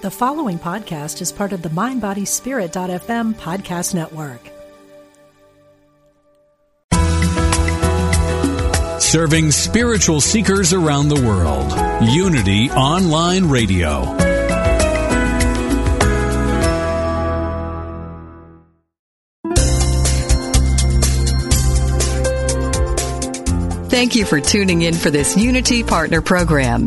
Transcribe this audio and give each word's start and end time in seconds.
The 0.00 0.12
following 0.12 0.60
podcast 0.60 1.20
is 1.20 1.32
part 1.32 1.52
of 1.52 1.62
the 1.62 1.70
MindBodySpirit.fm 1.70 3.34
podcast 3.34 3.94
network. 3.96 4.40
Serving 9.00 9.50
spiritual 9.50 10.20
seekers 10.20 10.72
around 10.72 11.08
the 11.08 11.20
world. 11.20 11.72
Unity 12.08 12.70
Online 12.70 13.46
Radio. 13.46 14.04
Thank 23.88 24.14
you 24.14 24.24
for 24.24 24.40
tuning 24.40 24.82
in 24.82 24.94
for 24.94 25.10
this 25.10 25.36
Unity 25.36 25.82
Partner 25.82 26.22
Program. 26.22 26.86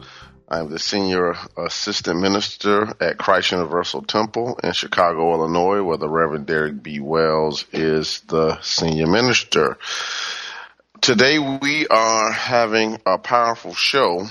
I'm 0.51 0.69
the 0.69 0.79
Senior 0.79 1.37
Assistant 1.55 2.19
Minister 2.19 2.93
at 2.99 3.17
Christ 3.17 3.51
Universal 3.51 4.01
Temple 4.01 4.59
in 4.61 4.73
Chicago, 4.73 5.31
Illinois, 5.31 5.81
where 5.81 5.95
the 5.95 6.09
Reverend 6.09 6.45
Derek 6.45 6.83
B. 6.83 6.99
Wells 6.99 7.63
is 7.71 8.19
the 8.27 8.59
Senior 8.59 9.07
Minister. 9.07 9.77
Today 10.99 11.39
we 11.39 11.87
are 11.87 12.33
having 12.33 12.99
a 13.05 13.17
powerful 13.17 13.73
show 13.73 14.27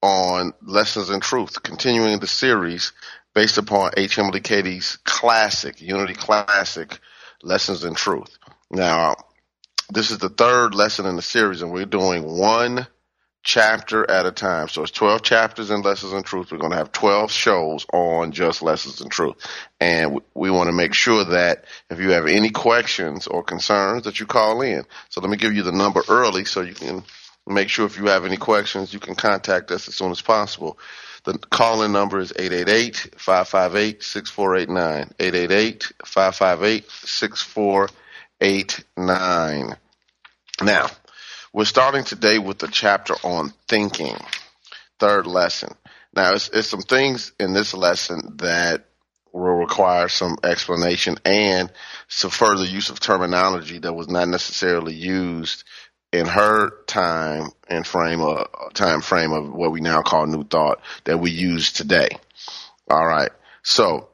on 0.00 0.54
Lessons 0.62 1.10
in 1.10 1.20
Truth, 1.20 1.62
continuing 1.62 2.20
the 2.20 2.26
series 2.26 2.94
based 3.34 3.58
upon 3.58 3.90
H. 3.98 4.18
Emily 4.18 4.40
Cady's 4.40 4.96
classic, 5.04 5.82
Unity 5.82 6.14
Classic, 6.14 6.98
Lessons 7.42 7.84
in 7.84 7.92
Truth. 7.92 8.38
Now, 8.70 9.14
this 9.90 10.10
is 10.10 10.16
the 10.16 10.30
third 10.30 10.74
lesson 10.74 11.04
in 11.04 11.16
the 11.16 11.22
series, 11.22 11.60
and 11.60 11.70
we're 11.70 11.84
doing 11.84 12.22
one 12.22 12.86
chapter 13.42 14.10
at 14.10 14.26
a 14.26 14.32
time. 14.32 14.68
So 14.68 14.82
it's 14.82 14.90
12 14.90 15.22
chapters 15.22 15.70
in 15.70 15.82
Lessons 15.82 16.12
in 16.12 16.22
Truth. 16.22 16.52
We're 16.52 16.58
going 16.58 16.72
to 16.72 16.78
have 16.78 16.92
12 16.92 17.30
shows 17.30 17.86
on 17.92 18.32
just 18.32 18.62
Lessons 18.62 19.00
in 19.00 19.08
Truth. 19.08 19.36
And 19.80 20.20
we 20.34 20.50
want 20.50 20.68
to 20.68 20.72
make 20.72 20.94
sure 20.94 21.24
that 21.24 21.64
if 21.88 21.98
you 21.98 22.10
have 22.10 22.26
any 22.26 22.50
questions 22.50 23.26
or 23.26 23.42
concerns 23.42 24.04
that 24.04 24.20
you 24.20 24.26
call 24.26 24.62
in. 24.62 24.84
So 25.08 25.20
let 25.20 25.30
me 25.30 25.36
give 25.36 25.54
you 25.54 25.62
the 25.62 25.72
number 25.72 26.02
early 26.08 26.44
so 26.44 26.60
you 26.60 26.74
can 26.74 27.02
make 27.46 27.68
sure 27.68 27.86
if 27.86 27.98
you 27.98 28.06
have 28.06 28.24
any 28.24 28.36
questions, 28.36 28.92
you 28.92 29.00
can 29.00 29.14
contact 29.14 29.70
us 29.70 29.88
as 29.88 29.94
soon 29.94 30.10
as 30.10 30.20
possible. 30.20 30.78
The 31.24 31.38
call-in 31.38 31.92
number 31.92 32.18
is 32.18 32.32
888-558-6489. 32.32 35.12
888-558-6489. 38.96 39.76
Now, 40.62 40.90
we're 41.52 41.64
starting 41.64 42.04
today 42.04 42.38
with 42.38 42.58
the 42.58 42.68
chapter 42.68 43.14
on 43.24 43.52
thinking, 43.68 44.16
third 44.98 45.26
lesson. 45.26 45.74
Now, 46.14 46.34
it's, 46.34 46.48
it's 46.48 46.68
some 46.68 46.82
things 46.82 47.32
in 47.40 47.52
this 47.52 47.74
lesson 47.74 48.36
that 48.36 48.86
will 49.32 49.56
require 49.56 50.08
some 50.08 50.36
explanation 50.42 51.16
and 51.24 51.72
some 52.08 52.30
further 52.30 52.64
use 52.64 52.90
of 52.90 53.00
terminology 53.00 53.78
that 53.78 53.92
was 53.92 54.08
not 54.08 54.28
necessarily 54.28 54.94
used 54.94 55.64
in 56.12 56.26
her 56.26 56.70
time 56.86 57.50
and 57.68 57.86
frame 57.86 58.20
of 58.20 58.48
time 58.74 59.00
frame 59.00 59.32
of 59.32 59.52
what 59.52 59.70
we 59.70 59.80
now 59.80 60.02
call 60.02 60.26
new 60.26 60.42
thought 60.42 60.80
that 61.04 61.18
we 61.18 61.30
use 61.30 61.72
today. 61.72 62.08
All 62.88 63.06
right. 63.06 63.30
So 63.62 64.08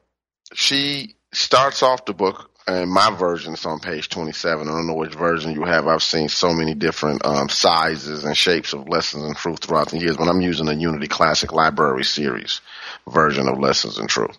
she 0.53 1.17
starts 1.33 1.83
off 1.83 2.05
the 2.05 2.13
book 2.13 2.51
and 2.67 2.91
my 2.91 3.15
version 3.17 3.55
is 3.55 3.65
on 3.65 3.79
page 3.79 4.09
27. 4.09 4.69
I 4.69 4.71
don't 4.71 4.87
know 4.89 4.95
which 4.95 5.15
version 5.15 5.53
you 5.53 5.65
have. 5.65 5.87
I've 5.87 6.03
seen 6.03 6.29
so 6.29 6.53
many 6.53 6.75
different 6.75 7.25
um, 7.25 7.49
sizes 7.49 8.25
and 8.25 8.37
shapes 8.37 8.73
of 8.73 8.89
Lessons 8.89 9.25
in 9.25 9.35
Truth 9.35 9.61
throughout 9.61 9.91
the 9.91 9.99
years, 9.99 10.17
but 10.17 10.29
I'm 10.29 10.41
using 10.41 10.67
the 10.67 10.75
Unity 10.75 11.07
Classic 11.07 11.53
Library 11.53 12.05
Series 12.05 12.61
version 13.09 13.47
of 13.49 13.59
Lessons 13.59 13.99
in 13.99 14.09
Truth. 14.09 14.37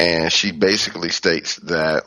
And 0.00 0.32
she 0.32 0.50
basically 0.50 1.10
states 1.10 1.56
that 1.56 2.04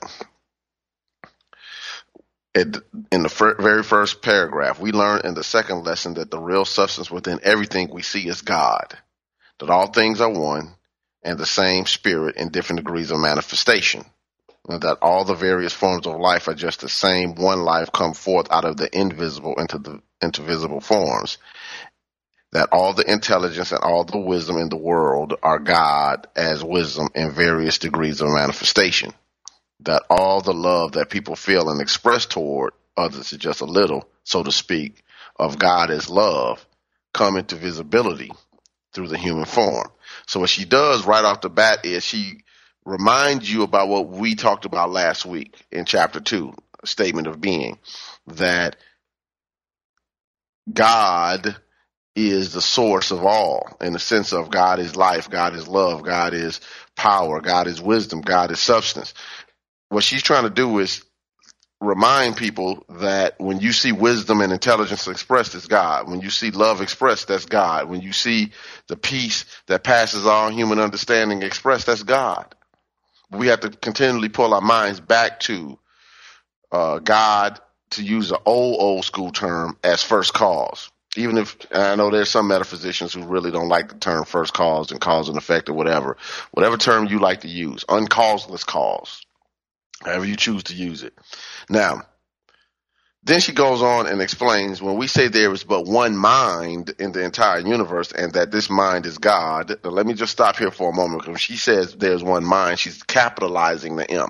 it, 2.54 2.76
in 3.14 3.24
the 3.24 3.30
fir- 3.30 3.56
very 3.58 3.84
first 3.84 4.22
paragraph, 4.22 4.82
we 4.82 4.92
learn 4.92 5.22
in 5.24 5.34
the 5.34 5.44
second 5.46 5.86
lesson 5.86 6.16
that 6.16 6.30
the 6.30 6.40
real 6.40 6.66
substance 6.66 7.10
within 7.10 7.40
everything 7.44 7.90
we 7.90 8.02
see 8.02 8.28
is 8.28 8.42
God, 8.42 8.98
that 9.60 9.70
all 9.70 9.88
things 9.88 10.20
are 10.20 10.30
one 10.30 10.74
and 11.24 11.38
the 11.38 11.46
same 11.46 11.86
spirit 11.86 12.36
in 12.36 12.50
different 12.50 12.84
degrees 12.84 13.12
of 13.12 13.20
manifestation 13.20 14.04
that 14.68 14.98
all 15.02 15.24
the 15.26 15.36
various 15.36 15.74
forms 15.74 16.08
of 16.08 16.20
life 16.20 16.48
are 16.48 16.56
just 16.56 16.82
the 16.82 16.90
same 16.90 17.36
one 17.36 17.62
life 17.62 17.92
come 17.94 18.14
forth 18.14 18.48
out 18.52 18.66
of 18.66 18.78
the 18.78 18.90
invisible 18.98 19.56
into 19.58 19.78
the 19.78 20.02
into 20.22 20.42
visible 20.42 20.82
forms 20.82 21.38
that 22.52 22.70
all 22.72 22.94
the 22.94 23.10
intelligence 23.12 23.72
and 23.72 23.82
all 23.84 24.04
the 24.04 24.18
wisdom 24.18 24.58
in 24.58 24.70
the 24.70 24.78
world 24.78 25.36
are 25.44 25.60
God 25.60 26.28
as 26.36 26.64
wisdom 26.64 27.10
in 27.14 27.32
various 27.32 27.78
degrees 27.78 28.22
of 28.22 28.30
manifestation. 28.30 29.14
That 29.82 30.04
all 30.10 30.42
the 30.42 30.54
love 30.54 30.94
that 30.94 31.10
people 31.10 31.36
feel 31.36 31.70
and 31.70 31.82
express 31.82 32.26
toward 32.26 32.74
others 32.96 33.32
is 33.32 33.40
just 33.40 33.62
a 33.62 33.66
little, 33.66 34.10
so 34.24 34.44
to 34.44 34.52
speak, 34.52 35.04
of 35.38 35.60
God 35.60 35.92
as 35.92 36.10
love 36.10 36.66
come 37.14 37.38
into 37.38 37.56
visibility 37.56 38.32
through 38.94 39.10
the 39.10 39.18
human 39.18 39.46
form. 39.46 39.90
So 40.26 40.40
what 40.40 40.50
she 40.50 40.66
does 40.66 41.06
right 41.06 41.24
off 41.24 41.42
the 41.42 41.50
bat 41.50 41.86
is 41.86 42.04
she 42.04 42.44
remind 42.88 43.48
you 43.48 43.64
about 43.64 43.90
what 43.90 44.08
we 44.08 44.34
talked 44.34 44.64
about 44.64 44.90
last 44.90 45.26
week 45.26 45.54
in 45.72 45.84
chapter 45.84 46.22
two, 46.22 46.54
statement 46.86 47.28
of 47.28 47.42
being, 47.42 47.78
that 48.28 48.78
God 50.72 51.58
is 52.16 52.54
the 52.54 52.62
source 52.62 53.12
of 53.12 53.26
all 53.26 53.78
in 53.82 53.92
the 53.92 54.00
sense 54.00 54.32
of 54.32 54.50
God 54.50 54.80
is 54.80 54.96
life, 54.96 55.30
God 55.30 55.54
is 55.54 55.68
love, 55.68 56.02
God 56.02 56.34
is 56.34 56.62
power, 56.96 57.42
God 57.42 57.68
is 57.68 57.82
wisdom, 57.82 58.22
God 58.22 58.52
is 58.52 58.60
substance. 58.60 59.14
What 59.90 60.06
she's 60.06 60.24
trying 60.24 60.44
to 60.44 60.50
do 60.50 60.80
is 60.80 61.04
remind 61.82 62.38
people 62.38 62.86
that 63.02 63.38
when 63.38 63.60
you 63.60 63.74
see 63.74 63.92
wisdom 63.92 64.40
and 64.40 64.54
intelligence 64.54 65.10
expressed, 65.10 65.56
it's 65.56 65.68
God. 65.68 66.10
When 66.10 66.22
you 66.22 66.30
see 66.30 66.52
love 66.52 66.82
expressed, 66.82 67.28
that's 67.28 67.46
God. 67.46 67.90
When 67.90 68.00
you 68.02 68.14
see 68.14 68.54
the 68.88 68.96
peace 68.96 69.44
that 69.68 69.84
passes 69.84 70.26
all 70.26 70.50
human 70.50 70.80
understanding 70.80 71.42
expressed, 71.44 71.88
that's 71.88 72.04
God 72.04 72.56
we 73.32 73.48
have 73.48 73.62
to 73.62 73.70
continually 73.70 74.30
pull 74.30 74.54
our 74.54 74.62
minds 74.62 75.00
back 75.00 75.40
to 75.42 75.78
uh, 76.72 77.00
God, 77.00 77.60
to 77.92 78.04
use 78.04 78.32
an 78.32 78.38
old 78.46 78.82
old 78.82 79.06
school 79.06 79.32
term, 79.32 79.78
as 79.84 80.04
first 80.04 80.34
cause. 80.34 80.92
Even 81.16 81.38
if 81.38 81.58
I 81.72 81.96
know 81.96 82.12
there's 82.12 82.30
some 82.30 82.48
metaphysicians 82.48 83.14
who 83.14 83.24
really 83.24 83.50
don't 83.50 83.70
like 83.70 83.90
the 83.90 83.96
term 83.96 84.26
first 84.26 84.54
cause 84.54 84.92
and 84.92 85.02
cause 85.02 85.30
and 85.30 85.38
effect 85.38 85.70
or 85.70 85.74
whatever, 85.74 86.18
whatever 86.52 86.78
term 86.78 87.08
you 87.08 87.20
like 87.20 87.42
to 87.42 87.48
use, 87.48 87.84
uncauseless 87.90 88.64
cause, 88.64 89.26
however 90.04 90.26
you 90.26 90.36
choose 90.36 90.64
to 90.64 90.76
use 90.76 91.04
it. 91.04 91.18
Now, 91.70 92.04
then 93.28 93.42
she 93.42 93.54
goes 93.54 93.84
on 93.84 94.08
and 94.08 94.22
explains 94.22 94.82
when 94.82 94.98
we 94.98 95.08
say 95.08 95.30
there 95.30 95.54
is 95.54 95.64
but 95.66 95.86
one 95.86 96.18
mind 96.18 96.96
in 97.00 97.14
the 97.14 97.24
entire 97.24 97.60
universe 97.60 98.12
and 98.14 98.34
that 98.34 98.52
this 98.52 98.70
mind 98.70 99.06
is 99.06 99.20
God. 99.20 99.80
Let 99.86 100.08
me 100.08 100.16
just 100.16 100.34
stop 100.34 100.58
here 100.58 100.72
for 100.72 100.92
a 100.92 100.96
moment 100.96 101.26
because 101.26 101.42
she 101.42 101.58
says 101.58 101.96
there's 101.96 102.24
one 102.24 102.46
mind, 102.46 102.80
she's 102.80 103.04
capitalizing 103.04 103.98
the 103.98 104.10
M. 104.10 104.30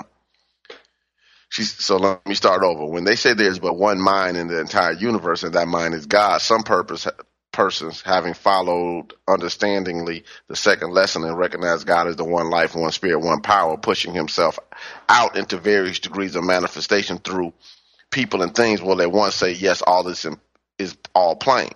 She's, 1.50 1.74
so 1.74 1.98
let 1.98 2.28
me 2.28 2.36
start 2.36 2.64
over. 2.64 2.86
When 2.86 3.06
they 3.06 3.16
say 3.16 3.34
there's 3.34 3.60
but 3.60 3.76
one 3.78 4.02
mind 4.02 4.38
in 4.38 4.48
the 4.48 4.60
entire 4.60 4.94
universe 4.94 5.44
and 5.44 5.54
that 5.56 5.68
mind 5.68 5.96
is 5.96 6.06
God, 6.08 6.42
some 6.42 6.64
purpose 6.64 7.08
persons, 7.54 8.02
having 8.04 8.36
followed 8.36 9.14
understandingly 9.28 10.24
the 10.48 10.56
second 10.56 10.92
lesson 10.94 11.24
and 11.24 11.38
recognized 11.38 11.88
God 11.88 12.08
as 12.08 12.16
the 12.18 12.26
one 12.26 12.52
life, 12.52 12.76
one 12.76 12.92
spirit, 12.92 13.20
one 13.20 13.42
power, 13.42 13.78
pushing 13.78 14.14
himself 14.14 14.60
out 15.10 15.38
into 15.38 15.58
various 15.58 16.00
degrees 16.00 16.36
of 16.36 16.44
manifestation 16.44 17.18
through 17.20 17.54
people 18.12 18.42
and 18.42 18.56
things. 18.56 18.81
Well, 18.81 18.95
they 18.95 19.07
once 19.07 19.36
say, 19.36 19.51
yes, 19.51 19.81
all 19.81 20.04
this 20.04 20.25
is 20.77 20.98
all 21.13 21.36
plain. 21.36 21.71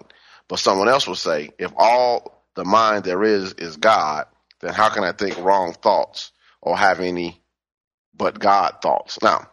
But 0.48 0.60
someone 0.60 0.90
else 0.90 1.08
will 1.08 1.16
say, 1.16 1.52
if 1.58 1.72
all 1.78 2.44
the 2.56 2.66
mind 2.66 3.04
there 3.04 3.24
is 3.24 3.54
is 3.54 3.78
God, 3.78 4.26
then 4.60 4.74
how 4.74 4.90
can 4.90 5.04
I 5.04 5.12
think 5.12 5.38
wrong 5.38 5.74
thoughts 5.74 6.32
or 6.62 6.78
have 6.78 7.00
any 7.00 7.42
but 8.14 8.40
God 8.40 8.78
thoughts? 8.82 9.22
Now, 9.22 9.50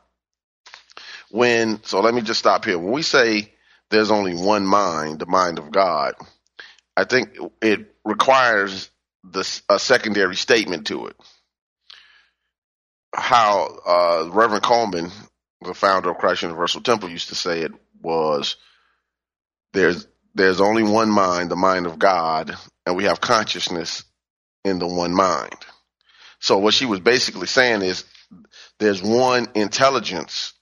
when, 1.30 1.82
so 1.84 2.00
let 2.00 2.14
me 2.14 2.22
just 2.22 2.40
stop 2.40 2.64
here. 2.64 2.78
When 2.78 2.92
we 2.92 3.02
say 3.02 3.52
there's 3.90 4.10
only 4.10 4.34
one 4.34 4.66
mind, 4.66 5.19
the 5.19 5.26
mind 5.26 5.58
of 5.58 5.70
God, 5.70 6.14
I 6.96 7.04
think 7.04 7.36
it 7.62 7.94
requires 8.04 8.90
the, 9.24 9.60
a 9.69 9.78
secondary 9.78 10.36
statement 10.36 10.88
to 10.88 11.06
it. 11.06 11.16
How 13.14 13.69
uh, 13.86 14.31
Reverend 14.31 14.64
Colemon, 14.64 15.12
the 15.62 15.75
founder 15.75 16.10
of 16.10 16.19
Christ 16.19 16.43
Universal 16.43 16.82
Temple, 16.82 17.08
used 17.10 17.28
to 17.28 17.34
say 17.34 17.62
it 17.62 17.72
was 18.00 18.56
there's 19.72 20.06
there's 20.34 20.60
only 20.60 20.82
one 20.84 21.10
mind, 21.10 21.50
the 21.50 21.56
mind 21.56 21.87
of 21.87 21.99
God, 21.99 22.56
and 22.87 22.96
we 22.96 23.05
have 23.05 23.20
consciousness 23.20 24.05
in 24.64 24.78
the 24.78 24.87
one 24.87 25.14
mind. 25.14 25.56
So 26.40 26.58
what 26.58 26.75
she 26.75 26.87
was 26.87 27.00
basically 27.00 27.49
saying 27.49 27.82
is 27.82 28.05
there's 28.78 29.02
one 29.02 29.49
intelligence 29.55 30.52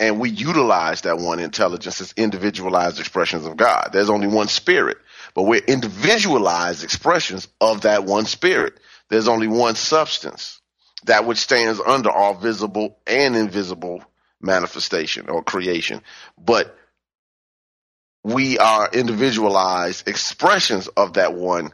and 0.00 0.18
we 0.18 0.30
utilize 0.30 1.02
that 1.02 1.18
one 1.18 1.38
intelligence 1.40 2.00
as 2.00 2.14
individualized 2.16 2.98
expressions 3.00 3.46
of 3.46 3.56
God. 3.56 3.90
There's 3.92 4.10
only 4.10 4.26
one 4.28 4.48
spirit, 4.48 4.98
but 5.34 5.42
we're 5.42 5.60
individualized 5.64 6.84
expressions 6.84 7.48
of 7.60 7.82
that 7.82 8.04
one 8.04 8.26
spirit. 8.26 8.80
There's 9.10 9.28
only 9.28 9.48
one 9.48 9.74
substance, 9.74 10.59
that 11.04 11.26
which 11.26 11.38
stands 11.38 11.80
under 11.80 12.10
all 12.10 12.34
visible 12.34 12.98
and 13.06 13.36
invisible 13.36 14.04
manifestation 14.40 15.28
or 15.28 15.42
creation. 15.42 16.02
But 16.38 16.76
we 18.22 18.58
are 18.58 18.88
individualized 18.92 20.08
expressions 20.08 20.88
of 20.88 21.14
that 21.14 21.34
one 21.34 21.72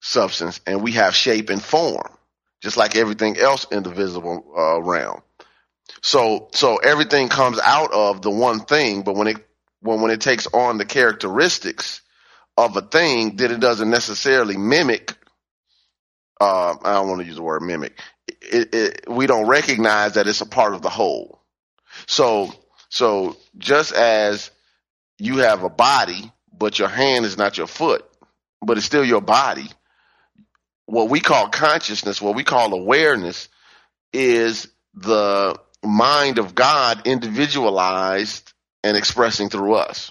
substance 0.00 0.60
and 0.66 0.82
we 0.82 0.92
have 0.92 1.14
shape 1.14 1.50
and 1.50 1.62
form, 1.62 2.10
just 2.62 2.76
like 2.76 2.96
everything 2.96 3.38
else 3.38 3.64
in 3.70 3.82
the 3.82 3.90
visible 3.90 4.44
uh, 4.56 4.80
realm. 4.82 5.22
So 6.02 6.48
so 6.52 6.76
everything 6.76 7.28
comes 7.28 7.58
out 7.58 7.92
of 7.92 8.22
the 8.22 8.30
one 8.30 8.60
thing, 8.60 9.02
but 9.02 9.16
when 9.16 9.26
it 9.26 9.36
when 9.80 10.00
when 10.00 10.10
it 10.10 10.20
takes 10.20 10.46
on 10.46 10.78
the 10.78 10.84
characteristics 10.84 12.00
of 12.56 12.76
a 12.76 12.82
thing, 12.82 13.36
then 13.36 13.50
it 13.50 13.60
doesn't 13.60 13.90
necessarily 13.90 14.56
mimic. 14.56 15.14
Uh, 16.40 16.74
I 16.82 16.94
don't 16.94 17.08
want 17.08 17.20
to 17.20 17.26
use 17.26 17.36
the 17.36 17.42
word 17.42 17.62
mimic. 17.62 17.98
It, 18.40 18.74
it, 18.74 19.04
we 19.08 19.26
don't 19.26 19.46
recognize 19.46 20.14
that 20.14 20.26
it's 20.26 20.40
a 20.40 20.46
part 20.46 20.74
of 20.74 20.82
the 20.82 20.90
whole. 20.90 21.40
So 22.06 22.52
so 22.90 23.36
just 23.56 23.92
as 23.92 24.50
you 25.18 25.38
have 25.38 25.62
a 25.62 25.70
body, 25.70 26.32
but 26.52 26.78
your 26.78 26.88
hand 26.88 27.24
is 27.24 27.38
not 27.38 27.56
your 27.56 27.68
foot, 27.68 28.04
but 28.60 28.76
it's 28.76 28.86
still 28.86 29.04
your 29.04 29.20
body. 29.20 29.66
What 30.86 31.08
we 31.08 31.20
call 31.20 31.48
consciousness, 31.48 32.20
what 32.20 32.34
we 32.34 32.42
call 32.42 32.74
awareness, 32.74 33.48
is 34.12 34.68
the 34.94 35.58
mind 35.84 36.38
of 36.38 36.54
God 36.54 37.06
individualized 37.06 38.52
and 38.82 38.96
expressing 38.96 39.50
through 39.50 39.74
us. 39.74 40.10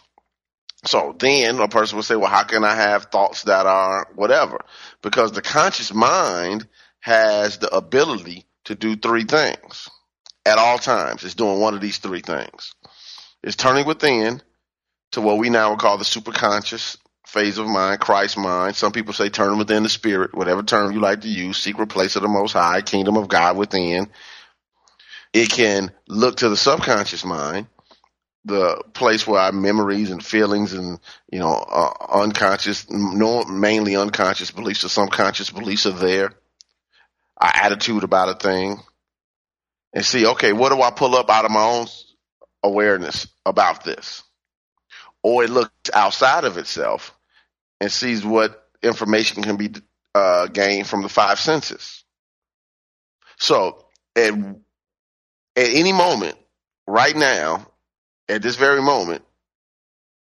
So 0.86 1.14
then 1.20 1.60
a 1.60 1.68
person 1.68 1.98
will 1.98 2.04
say, 2.04 2.16
well, 2.16 2.30
how 2.30 2.44
can 2.44 2.64
I 2.64 2.76
have 2.76 3.06
thoughts 3.06 3.44
that 3.44 3.66
are 3.66 4.08
whatever? 4.16 4.62
Because 5.02 5.34
the 5.34 5.42
conscious 5.42 5.94
mind 5.94 6.66
has 7.10 7.58
the 7.58 7.76
ability 7.76 8.46
to 8.66 8.76
do 8.76 8.96
three 8.96 9.24
things 9.24 9.90
at 10.46 10.60
all 10.60 10.78
times. 10.78 11.24
It's 11.24 11.34
doing 11.34 11.60
one 11.60 11.74
of 11.74 11.82
these 11.82 11.98
three 11.98 12.22
things. 12.22 12.76
It's 13.44 13.56
turning 13.56 13.88
within 13.88 14.44
to 15.14 15.22
what 15.22 15.40
we 15.40 15.50
now 15.50 15.72
would 15.72 15.80
call 15.80 15.98
the 15.98 16.04
superconscious 16.04 16.98
phase 17.26 17.58
of 17.58 17.66
mind, 17.66 18.00
Christ 18.00 18.38
mind. 18.38 18.76
Some 18.76 18.92
people 18.92 19.14
say 19.14 19.30
turn 19.30 19.58
within 19.58 19.82
the 19.82 19.90
spirit, 19.90 20.36
whatever 20.36 20.62
term 20.62 20.92
you 20.92 21.00
like 21.00 21.22
to 21.22 21.28
use, 21.28 21.58
secret 21.58 21.88
place 21.90 22.16
of 22.16 22.22
the 22.22 22.28
most 22.28 22.54
high, 22.54 22.82
kingdom 22.82 23.18
of 23.18 23.28
God 23.28 23.58
within. 23.58 24.12
It 25.34 25.50
can 25.50 25.92
look 26.08 26.38
to 26.38 26.50
the 26.50 26.58
subconscious 26.58 27.26
mind, 27.26 27.66
the 28.46 28.84
place 28.94 29.26
where 29.26 29.42
our 29.42 29.52
memories 29.52 30.12
and 30.12 30.24
feelings 30.24 30.74
and 30.74 31.00
you 31.32 31.40
know 31.40 31.54
uh, 31.54 32.22
unconscious, 32.22 32.88
no, 32.88 33.46
mainly 33.46 33.96
unconscious 33.96 34.52
beliefs 34.52 34.84
or 34.84 34.90
subconscious 34.90 35.50
beliefs 35.50 35.88
are 35.88 35.92
there. 35.92 36.34
Our 37.40 37.52
attitude 37.54 38.04
about 38.04 38.30
a 38.30 38.34
thing, 38.36 38.80
and 39.94 40.06
see, 40.06 40.26
okay, 40.28 40.54
what 40.54 40.70
do 40.70 40.82
I 40.82 40.92
pull 40.92 41.16
up 41.16 41.30
out 41.30 41.46
of 41.46 41.52
my 41.52 41.64
own 41.64 41.88
awareness 42.64 43.28
about 43.46 43.84
this? 43.84 44.24
Or 45.24 45.44
it 45.44 45.50
looks 45.50 45.72
outside 45.94 46.44
of 46.44 46.58
itself 46.58 47.18
and 47.80 47.92
sees 47.92 48.26
what 48.26 48.68
information 48.84 49.44
can 49.44 49.58
be 49.58 49.72
uh, 50.16 50.48
gained 50.48 50.88
from 50.88 51.02
the 51.02 51.10
five 51.10 51.40
senses. 51.40 52.04
So, 53.38 53.86
at 54.16 54.34
at 55.56 55.70
any 55.70 55.94
moment, 55.94 56.38
right 56.88 57.16
now, 57.16 57.68
at 58.28 58.42
this 58.42 58.56
very 58.56 58.82
moment, 58.82 59.24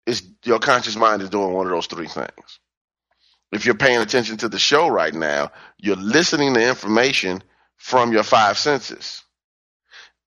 is 0.05 0.23
your 0.43 0.59
conscious 0.59 0.95
mind 0.95 1.21
is 1.21 1.29
doing 1.29 1.53
one 1.53 1.67
of 1.67 1.71
those 1.71 1.87
three 1.87 2.07
things. 2.07 2.59
If 3.51 3.65
you're 3.65 3.75
paying 3.75 4.01
attention 4.01 4.37
to 4.37 4.49
the 4.49 4.59
show 4.59 4.89
right 4.89 5.13
now, 5.13 5.51
you're 5.79 5.95
listening 5.97 6.53
to 6.55 6.67
information 6.69 7.43
from 7.77 8.13
your 8.13 8.23
five 8.23 8.57
senses. 8.57 9.23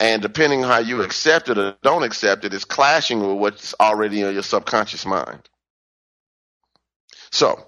And 0.00 0.22
depending 0.22 0.64
on 0.64 0.70
how 0.70 0.78
you 0.80 1.02
accept 1.02 1.48
it 1.48 1.58
or 1.58 1.76
don't 1.82 2.02
accept 2.04 2.44
it, 2.44 2.54
it's 2.54 2.64
clashing 2.66 3.20
with 3.20 3.38
what's 3.38 3.74
already 3.80 4.22
in 4.22 4.34
your 4.34 4.42
subconscious 4.42 5.06
mind. 5.06 5.48
So, 7.32 7.64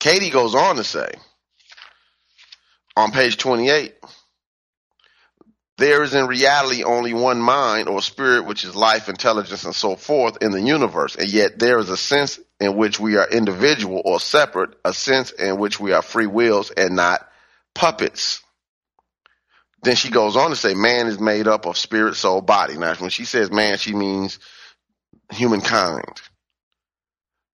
Cady 0.00 0.30
goes 0.30 0.54
on 0.54 0.76
to 0.76 0.84
say 0.84 1.12
on 2.96 3.12
page 3.12 3.38
28 3.38 3.94
there 5.78 6.04
is 6.04 6.14
in 6.14 6.26
reality 6.26 6.84
only 6.84 7.14
one 7.14 7.40
mind 7.40 7.88
or 7.88 8.00
spirit, 8.00 8.46
which 8.46 8.64
is 8.64 8.76
life, 8.76 9.08
intelligence, 9.08 9.64
and 9.64 9.74
so 9.74 9.96
forth 9.96 10.38
in 10.42 10.52
the 10.52 10.60
universe. 10.62 11.16
And 11.16 11.28
yet 11.32 11.58
there 11.58 11.78
is 11.80 11.90
a 11.90 11.96
sense 11.96 12.38
in 12.60 12.76
which 12.76 13.00
we 13.00 13.16
are 13.16 13.28
individual 13.28 14.00
or 14.04 14.20
separate, 14.20 14.70
a 14.84 14.92
sense 14.92 15.30
in 15.32 15.58
which 15.58 15.80
we 15.80 15.92
are 15.92 16.02
free 16.02 16.26
wills 16.26 16.70
and 16.70 16.96
not 16.96 17.26
puppets. 17.74 18.42
Then 19.82 19.96
she 19.96 20.10
goes 20.10 20.36
on 20.36 20.50
to 20.50 20.56
say, 20.56 20.74
man 20.74 21.08
is 21.08 21.20
made 21.20 21.46
up 21.46 21.66
of 21.66 21.76
spirit, 21.76 22.16
soul, 22.16 22.40
body. 22.40 22.78
Now, 22.78 22.94
when 22.94 23.10
she 23.10 23.24
says 23.24 23.50
man, 23.50 23.76
she 23.76 23.94
means 23.94 24.38
humankind. 25.30 26.22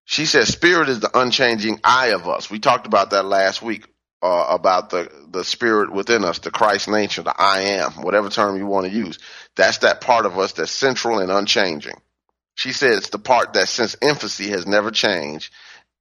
She 0.05 0.25
says 0.25 0.49
spirit 0.49 0.89
is 0.89 0.99
the 0.99 1.17
unchanging 1.17 1.79
I 1.83 2.07
of 2.07 2.27
us. 2.27 2.49
We 2.49 2.59
talked 2.59 2.87
about 2.87 3.11
that 3.11 3.25
last 3.25 3.61
week 3.61 3.87
uh, 4.21 4.45
about 4.49 4.89
the 4.89 5.09
the 5.31 5.43
spirit 5.43 5.91
within 5.91 6.23
us, 6.23 6.39
the 6.39 6.51
Christ 6.51 6.87
nature, 6.87 7.23
the 7.23 7.33
I 7.35 7.61
am, 7.61 7.91
whatever 8.03 8.29
term 8.29 8.57
you 8.57 8.65
want 8.65 8.85
to 8.85 8.91
use. 8.91 9.19
That's 9.55 9.79
that 9.79 10.01
part 10.01 10.25
of 10.25 10.37
us 10.37 10.53
that's 10.53 10.71
central 10.71 11.19
and 11.19 11.31
unchanging. 11.31 11.95
She 12.55 12.69
it's 12.69 13.09
the 13.09 13.19
part 13.19 13.53
that 13.53 13.69
since 13.69 13.95
infancy 14.01 14.49
has 14.49 14.67
never 14.67 14.91
changed 14.91 15.53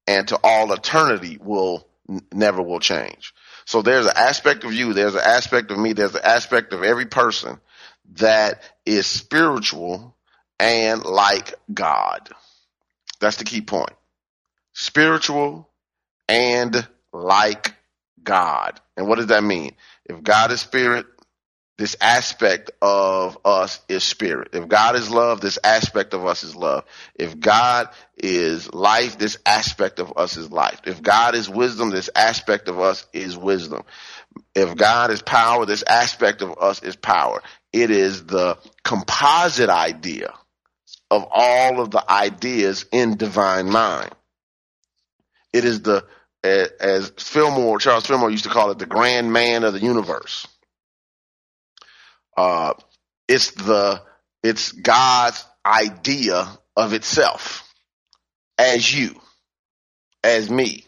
and 0.06 0.26
to 0.28 0.38
all 0.42 0.72
eternity 0.72 1.38
will 1.40 1.86
never 2.32 2.62
will 2.62 2.80
change. 2.80 3.32
So 3.64 3.82
there's 3.82 4.06
an 4.06 4.16
aspect 4.16 4.64
of 4.64 4.72
you, 4.72 4.92
there's 4.92 5.14
an 5.14 5.22
aspect 5.24 5.70
of 5.70 5.78
me, 5.78 5.92
there's 5.92 6.14
an 6.14 6.24
aspect 6.24 6.72
of 6.72 6.82
every 6.82 7.06
person 7.06 7.60
that 8.14 8.62
is 8.84 9.06
spiritual 9.06 10.16
and 10.58 11.04
like 11.04 11.54
God. 11.72 12.28
That's 13.20 13.36
the 13.36 13.44
key 13.44 13.60
point. 13.60 13.92
Spiritual 14.72 15.68
and 16.28 16.86
like 17.12 17.74
God. 18.22 18.80
And 18.96 19.08
what 19.08 19.16
does 19.16 19.28
that 19.28 19.44
mean? 19.44 19.74
If 20.04 20.22
God 20.22 20.50
is 20.50 20.60
spirit, 20.60 21.06
this 21.80 21.96
aspect 21.98 22.72
of 22.82 23.38
us 23.42 23.80
is 23.88 24.04
spirit. 24.04 24.50
If 24.52 24.68
God 24.68 24.96
is 24.96 25.10
love, 25.10 25.40
this 25.40 25.58
aspect 25.64 26.12
of 26.12 26.26
us 26.26 26.44
is 26.44 26.54
love. 26.54 26.84
If 27.14 27.40
God 27.40 27.88
is 28.18 28.70
life, 28.74 29.16
this 29.16 29.38
aspect 29.46 29.98
of 29.98 30.12
us 30.18 30.36
is 30.36 30.52
life. 30.52 30.82
If 30.84 31.00
God 31.02 31.34
is 31.34 31.48
wisdom, 31.48 31.88
this 31.88 32.10
aspect 32.14 32.68
of 32.68 32.78
us 32.78 33.06
is 33.14 33.34
wisdom. 33.34 33.84
If 34.54 34.76
God 34.76 35.10
is 35.10 35.22
power, 35.22 35.64
this 35.64 35.82
aspect 35.82 36.42
of 36.42 36.58
us 36.60 36.82
is 36.82 36.96
power. 36.96 37.42
It 37.72 37.90
is 37.90 38.26
the 38.26 38.58
composite 38.84 39.70
idea 39.70 40.34
of 41.10 41.26
all 41.30 41.80
of 41.80 41.90
the 41.90 42.12
ideas 42.12 42.84
in 42.92 43.16
divine 43.16 43.70
mind. 43.70 44.10
It 45.54 45.64
is 45.64 45.80
the 45.80 46.04
as 46.42 47.10
Fillmore, 47.16 47.78
Charles 47.78 48.04
Fillmore 48.04 48.30
used 48.30 48.44
to 48.44 48.50
call 48.50 48.70
it, 48.70 48.78
the 48.78 48.84
grand 48.84 49.32
man 49.32 49.64
of 49.64 49.72
the 49.72 49.80
universe. 49.80 50.46
Uh, 52.36 52.74
it's 53.28 53.50
the, 53.52 54.02
it's 54.42 54.72
God's 54.72 55.44
idea 55.64 56.46
of 56.76 56.92
itself 56.92 57.68
as 58.58 58.92
you, 58.92 59.14
as 60.22 60.50
me, 60.50 60.84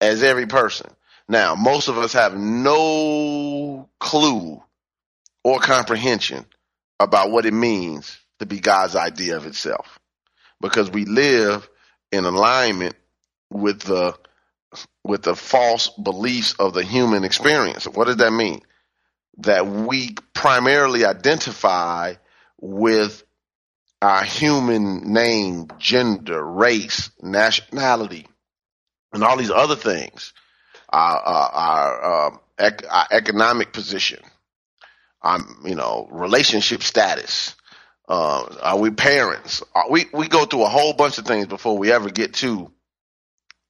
as 0.00 0.22
every 0.22 0.46
person. 0.46 0.90
Now, 1.28 1.54
most 1.54 1.88
of 1.88 1.98
us 1.98 2.12
have 2.14 2.36
no 2.36 3.88
clue 4.00 4.62
or 5.44 5.60
comprehension 5.60 6.44
about 6.98 7.30
what 7.30 7.46
it 7.46 7.54
means 7.54 8.18
to 8.40 8.46
be 8.46 8.58
God's 8.58 8.96
idea 8.96 9.36
of 9.36 9.46
itself 9.46 9.98
because 10.60 10.90
we 10.90 11.04
live 11.04 11.68
in 12.12 12.24
alignment 12.24 12.94
with 13.50 13.80
the 13.80 14.16
with 15.02 15.22
the 15.22 15.34
false 15.34 15.88
beliefs 15.88 16.54
of 16.58 16.74
the 16.74 16.84
human 16.84 17.24
experience. 17.24 17.86
What 17.86 18.06
does 18.06 18.18
that 18.18 18.32
mean? 18.32 18.60
That 19.40 19.66
we 19.66 20.16
primarily 20.34 21.04
identify 21.04 22.14
with 22.60 23.22
our 24.02 24.24
human 24.24 25.12
name, 25.12 25.68
gender, 25.78 26.44
race, 26.44 27.10
nationality, 27.20 28.26
and 29.12 29.22
all 29.22 29.36
these 29.36 29.50
other 29.50 29.76
things, 29.76 30.32
our, 30.88 31.16
our, 31.18 31.50
our, 31.50 32.32
uh, 32.58 32.70
our 32.90 33.06
economic 33.10 33.72
position, 33.72 34.20
our, 35.22 35.40
you 35.64 35.74
know, 35.74 36.08
relationship 36.10 36.82
status. 36.82 37.54
Uh, 38.08 38.56
are 38.62 38.78
we 38.78 38.90
parents? 38.90 39.62
Are 39.74 39.88
we 39.88 40.06
we 40.12 40.26
go 40.26 40.44
through 40.44 40.64
a 40.64 40.68
whole 40.68 40.94
bunch 40.94 41.18
of 41.18 41.26
things 41.26 41.46
before 41.46 41.78
we 41.78 41.92
ever 41.92 42.10
get 42.10 42.34
to. 42.34 42.72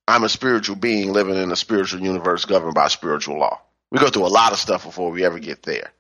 I'm 0.08 0.24
a 0.24 0.30
spiritual 0.30 0.76
being 0.76 1.12
living 1.12 1.36
in 1.36 1.52
a 1.52 1.56
spiritual 1.56 2.00
universe 2.00 2.46
governed 2.46 2.74
by 2.74 2.88
spiritual 2.88 3.38
law. 3.38 3.60
We 3.90 3.99
go 3.99 4.09
through 4.09 4.26
a 4.26 4.28
lot 4.28 4.52
of 4.52 4.59
stuff 4.59 4.85
before 4.85 5.11
we 5.11 5.25
ever 5.25 5.38
get 5.38 5.62
there. 5.62 5.92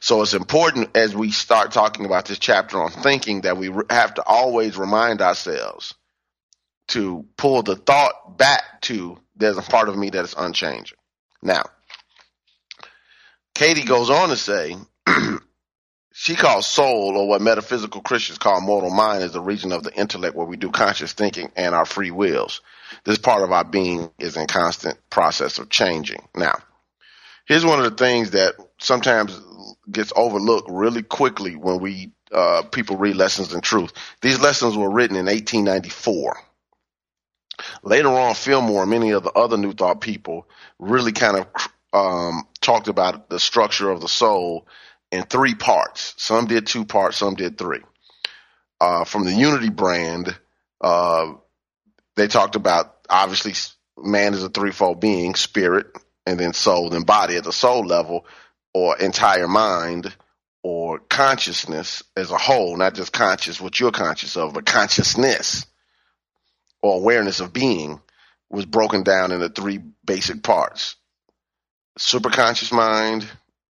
So 0.00 0.22
it's 0.22 0.34
important 0.34 0.96
as 0.96 1.14
we 1.14 1.30
start 1.30 1.72
talking 1.72 2.06
about 2.06 2.26
this 2.26 2.38
chapter 2.38 2.82
on 2.82 2.90
thinking 2.90 3.42
that 3.42 3.56
we 3.56 3.70
have 3.90 4.14
to 4.14 4.22
always 4.24 4.76
remind 4.76 5.20
ourselves 5.20 5.94
to 6.88 7.26
pull 7.36 7.62
the 7.62 7.76
thought 7.76 8.36
back 8.36 8.80
to 8.82 9.18
there's 9.36 9.58
a 9.58 9.62
part 9.62 9.88
of 9.88 9.96
me 9.96 10.10
that 10.10 10.24
is 10.24 10.34
unchanging. 10.36 10.98
Now, 11.42 11.64
Cady 13.54 13.84
goes 13.84 14.10
on 14.10 14.30
to 14.30 14.36
say, 14.36 14.76
she 16.12 16.34
calls 16.34 16.66
soul, 16.66 17.16
or 17.16 17.28
what 17.28 17.40
metaphysical 17.42 18.00
Christians 18.00 18.38
call 18.38 18.60
mortal 18.60 18.90
mind, 18.90 19.22
is 19.22 19.32
the 19.32 19.40
region 19.40 19.72
of 19.72 19.82
the 19.82 19.94
intellect 19.94 20.34
where 20.34 20.46
we 20.46 20.56
do 20.56 20.70
conscious 20.70 21.12
thinking 21.12 21.50
and 21.56 21.74
our 21.74 21.84
free 21.84 22.10
wills. 22.10 22.60
This 23.04 23.18
part 23.18 23.42
of 23.42 23.52
our 23.52 23.64
being 23.64 24.10
is 24.18 24.36
in 24.36 24.46
constant 24.46 24.98
process 25.10 25.58
of 25.58 25.68
changing. 25.68 26.26
Now, 26.34 26.56
here's 27.46 27.64
one 27.64 27.78
of 27.78 27.84
the 27.84 28.04
things 28.04 28.30
that 28.32 28.54
sometimes 28.78 29.40
gets 29.90 30.12
overlooked 30.16 30.70
really 30.70 31.02
quickly 31.02 31.56
when 31.56 31.80
we 31.80 32.12
uh, 32.32 32.62
people 32.62 32.96
read 32.96 33.16
lessons 33.16 33.52
in 33.52 33.60
truth. 33.60 33.92
These 34.20 34.40
lessons 34.40 34.76
were 34.76 34.90
written 34.90 35.16
in 35.16 35.26
1894. 35.26 36.36
Later 37.82 38.08
on, 38.08 38.34
Fillmore 38.34 38.82
and 38.82 38.90
many 38.90 39.10
of 39.10 39.22
the 39.22 39.32
other 39.32 39.56
New 39.56 39.72
Thought 39.72 40.00
people 40.00 40.48
really 40.78 41.12
kind 41.12 41.38
of 41.38 41.46
um, 41.92 42.48
talked 42.60 42.88
about 42.88 43.28
the 43.28 43.38
structure 43.38 43.90
of 43.90 44.00
the 44.00 44.08
soul 44.08 44.66
in 45.12 45.22
three 45.22 45.54
parts. 45.54 46.14
Some 46.16 46.46
did 46.46 46.66
two 46.66 46.84
parts, 46.84 47.18
some 47.18 47.34
did 47.34 47.56
three. 47.56 47.82
Uh, 48.80 49.04
from 49.04 49.24
the 49.24 49.32
Unity 49.32 49.70
brand, 49.70 50.36
uh, 50.80 51.32
they 52.16 52.26
talked 52.26 52.56
about 52.56 52.96
obviously 53.08 53.52
man 53.96 54.34
is 54.34 54.42
a 54.42 54.48
threefold 54.48 55.00
being, 55.00 55.36
spirit, 55.36 55.86
and 56.26 56.38
then 56.38 56.52
soul, 56.52 56.94
and 56.94 57.06
body. 57.06 57.36
At 57.36 57.44
the 57.44 57.52
soul 57.52 57.84
level, 57.84 58.26
or 58.72 58.98
entire 58.98 59.48
mind 59.48 60.14
or 60.62 60.98
consciousness 60.98 62.02
as 62.16 62.30
a 62.30 62.38
whole, 62.38 62.76
not 62.76 62.94
just 62.94 63.12
conscious, 63.12 63.60
what 63.60 63.78
you're 63.78 63.92
conscious 63.92 64.36
of, 64.36 64.54
but 64.54 64.66
consciousness 64.66 65.66
or 66.82 66.96
awareness 66.96 67.40
of 67.40 67.52
being 67.52 68.00
was 68.50 68.66
broken 68.66 69.02
down 69.02 69.32
into 69.32 69.48
three 69.48 69.80
basic 70.04 70.42
parts 70.42 70.96
superconscious 71.98 72.72
mind, 72.72 73.28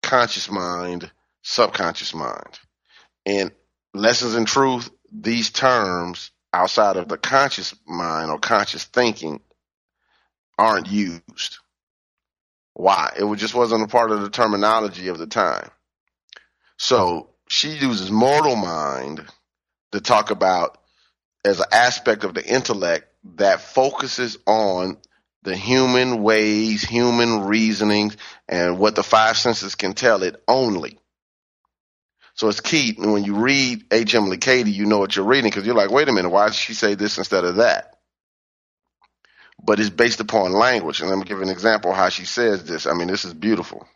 conscious 0.03 0.51
mind, 0.51 1.11
subconscious 1.43 2.13
mind. 2.15 2.59
And 3.25 3.53
lessons 3.95 4.35
in 4.35 4.45
truth, 4.45 4.91
these 5.13 5.51
terms 5.51 6.33
outside 6.53 6.97
of 6.97 7.09
the 7.09 7.17
conscious 7.17 7.75
mind 7.87 8.31
or 8.31 8.39
conscious 8.39 8.85
thinking 8.85 9.41
aren't 10.59 10.89
used. 10.89 11.59
Why? 12.79 13.13
It 13.17 13.37
just 13.39 13.57
wasn't 13.57 13.83
a 13.83 13.89
part 13.89 14.13
of 14.13 14.21
the 14.21 14.31
terminology 14.31 15.09
of 15.09 15.19
the 15.19 15.27
time. 15.27 15.69
So 16.77 17.31
she 17.49 17.71
uses 17.71 18.09
mortal 18.09 18.55
mind 18.55 19.27
to 19.91 20.01
talk 20.01 20.31
about 20.31 20.79
as 21.45 21.59
an 21.59 21.67
aspect 21.73 22.23
of 22.23 22.35
the 22.35 22.47
intellect 22.47 23.09
that 23.35 23.63
focuses 23.63 24.39
on 24.47 24.97
the 25.43 25.57
human 25.57 26.23
ways, 26.23 26.85
human 26.85 27.47
reasonings, 27.47 28.17
and 28.49 28.79
what 28.79 28.95
the 28.95 29.03
five 29.03 29.37
senses 29.37 29.75
can 29.75 29.93
tell 29.93 30.23
it 30.23 30.41
only. 30.47 31.01
So 32.35 32.49
it's 32.49 32.61
key 32.61 32.95
when 32.97 33.25
you 33.25 33.35
read 33.35 33.87
H.M. 33.91 34.23
Emily 34.23 34.37
Cady, 34.37 34.71
you 34.71 34.87
know 34.87 34.99
what 34.99 35.17
you're 35.17 35.25
reading 35.25 35.51
because 35.51 35.67
you're 35.67 35.75
like, 35.75 35.91
wait 35.91 36.09
a 36.09 36.13
minute, 36.13 36.31
why 36.31 36.47
did 36.47 36.55
she 36.55 36.75
say 36.75 36.95
this 36.95 37.19
instead 37.19 37.45
of 37.45 37.57
that? 37.57 37.98
But 39.63 39.81
it's 39.81 39.91
based 39.91 40.21
upon 40.21 40.53
language. 40.53 41.01
And 41.01 41.11
let 41.11 41.19
me 41.19 41.25
give 41.25 41.43
an 41.43 41.49
example 41.49 41.93
how 41.93 42.09
she 42.09 42.25
says 42.25 42.65
this. 42.65 42.87
I 42.87 42.95
mean, 42.95 43.09
this 43.09 43.25
is 43.25 43.35
beautiful. 43.35 43.87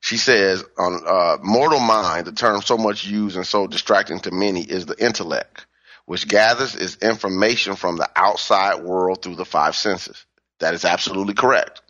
She 0.00 0.16
says, 0.16 0.64
on 0.78 1.02
uh, 1.06 1.36
mortal 1.42 1.80
mind, 1.80 2.26
the 2.26 2.32
term 2.32 2.62
so 2.62 2.78
much 2.78 3.04
used 3.04 3.36
and 3.36 3.46
so 3.46 3.66
distracting 3.66 4.20
to 4.20 4.30
many 4.30 4.62
is 4.62 4.86
the 4.86 4.96
intellect, 4.98 5.66
which 6.06 6.26
gathers 6.26 6.74
its 6.74 6.96
information 6.96 7.76
from 7.76 7.96
the 7.96 8.08
outside 8.16 8.82
world 8.82 9.22
through 9.22 9.36
the 9.36 9.44
five 9.44 9.76
senses. 9.76 10.24
That 10.60 10.74
is 10.74 10.84
absolutely 10.86 11.34
correct. 11.34 11.82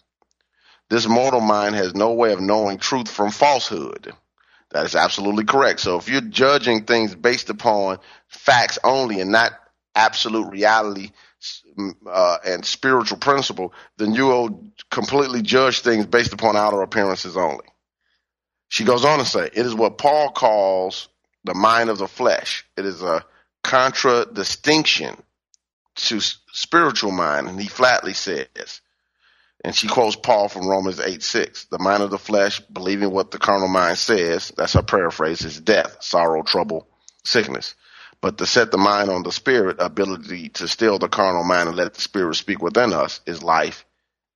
This 0.88 1.06
mortal 1.06 1.40
mind 1.40 1.76
has 1.76 1.94
no 1.94 2.14
way 2.14 2.32
of 2.32 2.40
knowing 2.40 2.78
truth 2.78 3.08
from 3.08 3.30
falsehood. 3.30 4.12
That 4.70 4.86
is 4.86 4.96
absolutely 4.96 5.44
correct. 5.44 5.80
So 5.80 5.96
if 5.96 6.08
you're 6.08 6.20
judging 6.20 6.84
things 6.84 7.14
based 7.14 7.48
upon 7.48 7.98
facts 8.26 8.78
only 8.82 9.20
and 9.20 9.30
not 9.30 9.52
absolute 9.94 10.50
reality 10.50 11.10
uh, 12.06 12.38
and 12.44 12.64
spiritual 12.64 13.18
principle, 13.18 13.72
then 13.96 14.14
you 14.14 14.26
will 14.26 14.72
completely 14.90 15.42
judge 15.42 15.80
things 15.80 16.06
based 16.06 16.32
upon 16.32 16.56
outer 16.56 16.82
appearances 16.82 17.36
only. 17.36 17.64
She 18.68 18.84
goes 18.84 19.04
on 19.04 19.18
to 19.18 19.24
say, 19.24 19.46
it 19.46 19.66
is 19.66 19.74
what 19.74 19.98
Paul 19.98 20.30
calls 20.30 21.08
the 21.44 21.54
mind 21.54 21.90
of 21.90 21.98
the 21.98 22.08
flesh. 22.08 22.64
It 22.76 22.86
is 22.86 23.02
a 23.02 23.24
contradistinction 23.62 25.20
to 25.96 26.20
spiritual 26.20 27.10
mind. 27.10 27.48
And 27.48 27.60
he 27.60 27.68
flatly 27.68 28.14
says, 28.14 28.80
and 29.62 29.74
she 29.74 29.88
quotes 29.88 30.16
Paul 30.16 30.48
from 30.48 30.68
Romans 30.68 31.00
8 31.00 31.22
6. 31.22 31.66
The 31.66 31.78
mind 31.78 32.02
of 32.02 32.10
the 32.10 32.18
flesh, 32.18 32.60
believing 32.60 33.10
what 33.10 33.30
the 33.30 33.38
carnal 33.38 33.68
mind 33.68 33.98
says, 33.98 34.52
that's 34.56 34.72
her 34.74 34.82
paraphrase, 34.82 35.44
is 35.44 35.60
death, 35.60 35.98
sorrow, 36.00 36.42
trouble, 36.42 36.88
sickness. 37.24 37.74
But 38.22 38.38
to 38.38 38.46
set 38.46 38.70
the 38.70 38.78
mind 38.78 39.10
on 39.10 39.22
the 39.22 39.32
spirit, 39.32 39.76
ability 39.80 40.50
to 40.50 40.68
still 40.68 40.98
the 40.98 41.08
carnal 41.08 41.44
mind 41.44 41.68
and 41.68 41.76
let 41.76 41.94
the 41.94 42.00
spirit 42.00 42.34
speak 42.36 42.60
within 42.62 42.92
us 42.92 43.20
is 43.26 43.42
life 43.42 43.84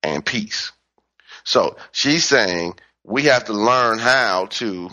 and 0.03 0.25
peace. 0.25 0.71
So 1.43 1.77
she's 1.91 2.25
saying 2.25 2.79
we 3.03 3.25
have 3.25 3.45
to 3.45 3.53
learn 3.53 3.99
how 3.99 4.47
to 4.47 4.89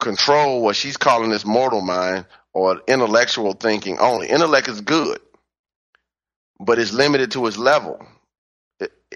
control 0.00 0.62
what 0.62 0.76
she's 0.76 0.96
calling 0.96 1.30
this 1.30 1.44
mortal 1.44 1.82
mind 1.82 2.26
or 2.54 2.80
intellectual 2.88 3.52
thinking 3.52 3.98
only. 3.98 4.28
Intellect 4.28 4.68
is 4.68 4.80
good, 4.80 5.20
but 6.60 6.78
it's 6.78 6.92
limited 6.92 7.32
to 7.32 7.46
its 7.46 7.58
level. 7.58 8.06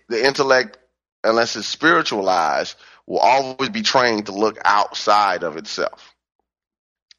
The 0.09 0.27
intellect, 0.27 0.79
unless 1.25 1.57
it's 1.57 1.67
spiritualized, 1.67 2.77
will 3.07 3.19
always 3.19 3.71
be 3.71 3.83
trained 3.83 4.27
to 4.27 4.33
look 4.33 4.59
outside 4.65 5.43
of 5.43 5.57
itself. 5.57 6.15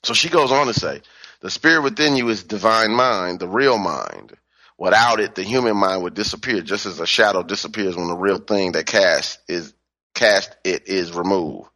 So 0.04 0.14
she 0.14 0.30
goes 0.30 0.52
on 0.52 0.68
to 0.68 0.74
say, 0.74 1.02
the 1.44 1.52
spirit 1.52 1.84
within 1.84 2.16
you 2.16 2.30
is 2.30 2.44
divine 2.44 2.92
mind, 2.96 3.42
the 3.42 3.50
real 3.50 3.78
mind. 3.78 4.32
Without 4.78 5.20
it, 5.20 5.36
the 5.36 5.44
human 5.44 5.76
mind 5.76 6.02
would 6.02 6.14
disappear, 6.14 6.62
just 6.62 6.86
as 6.86 7.02
a 7.02 7.06
shadow 7.06 7.44
disappears 7.44 7.98
when 7.98 8.08
the 8.08 8.16
real 8.16 8.40
thing 8.40 8.72
that 8.72 8.86
cast 8.86 9.40
is 9.50 9.74
cast 10.16 10.56
it 10.64 10.88
is 10.88 11.12
removed. 11.12 11.70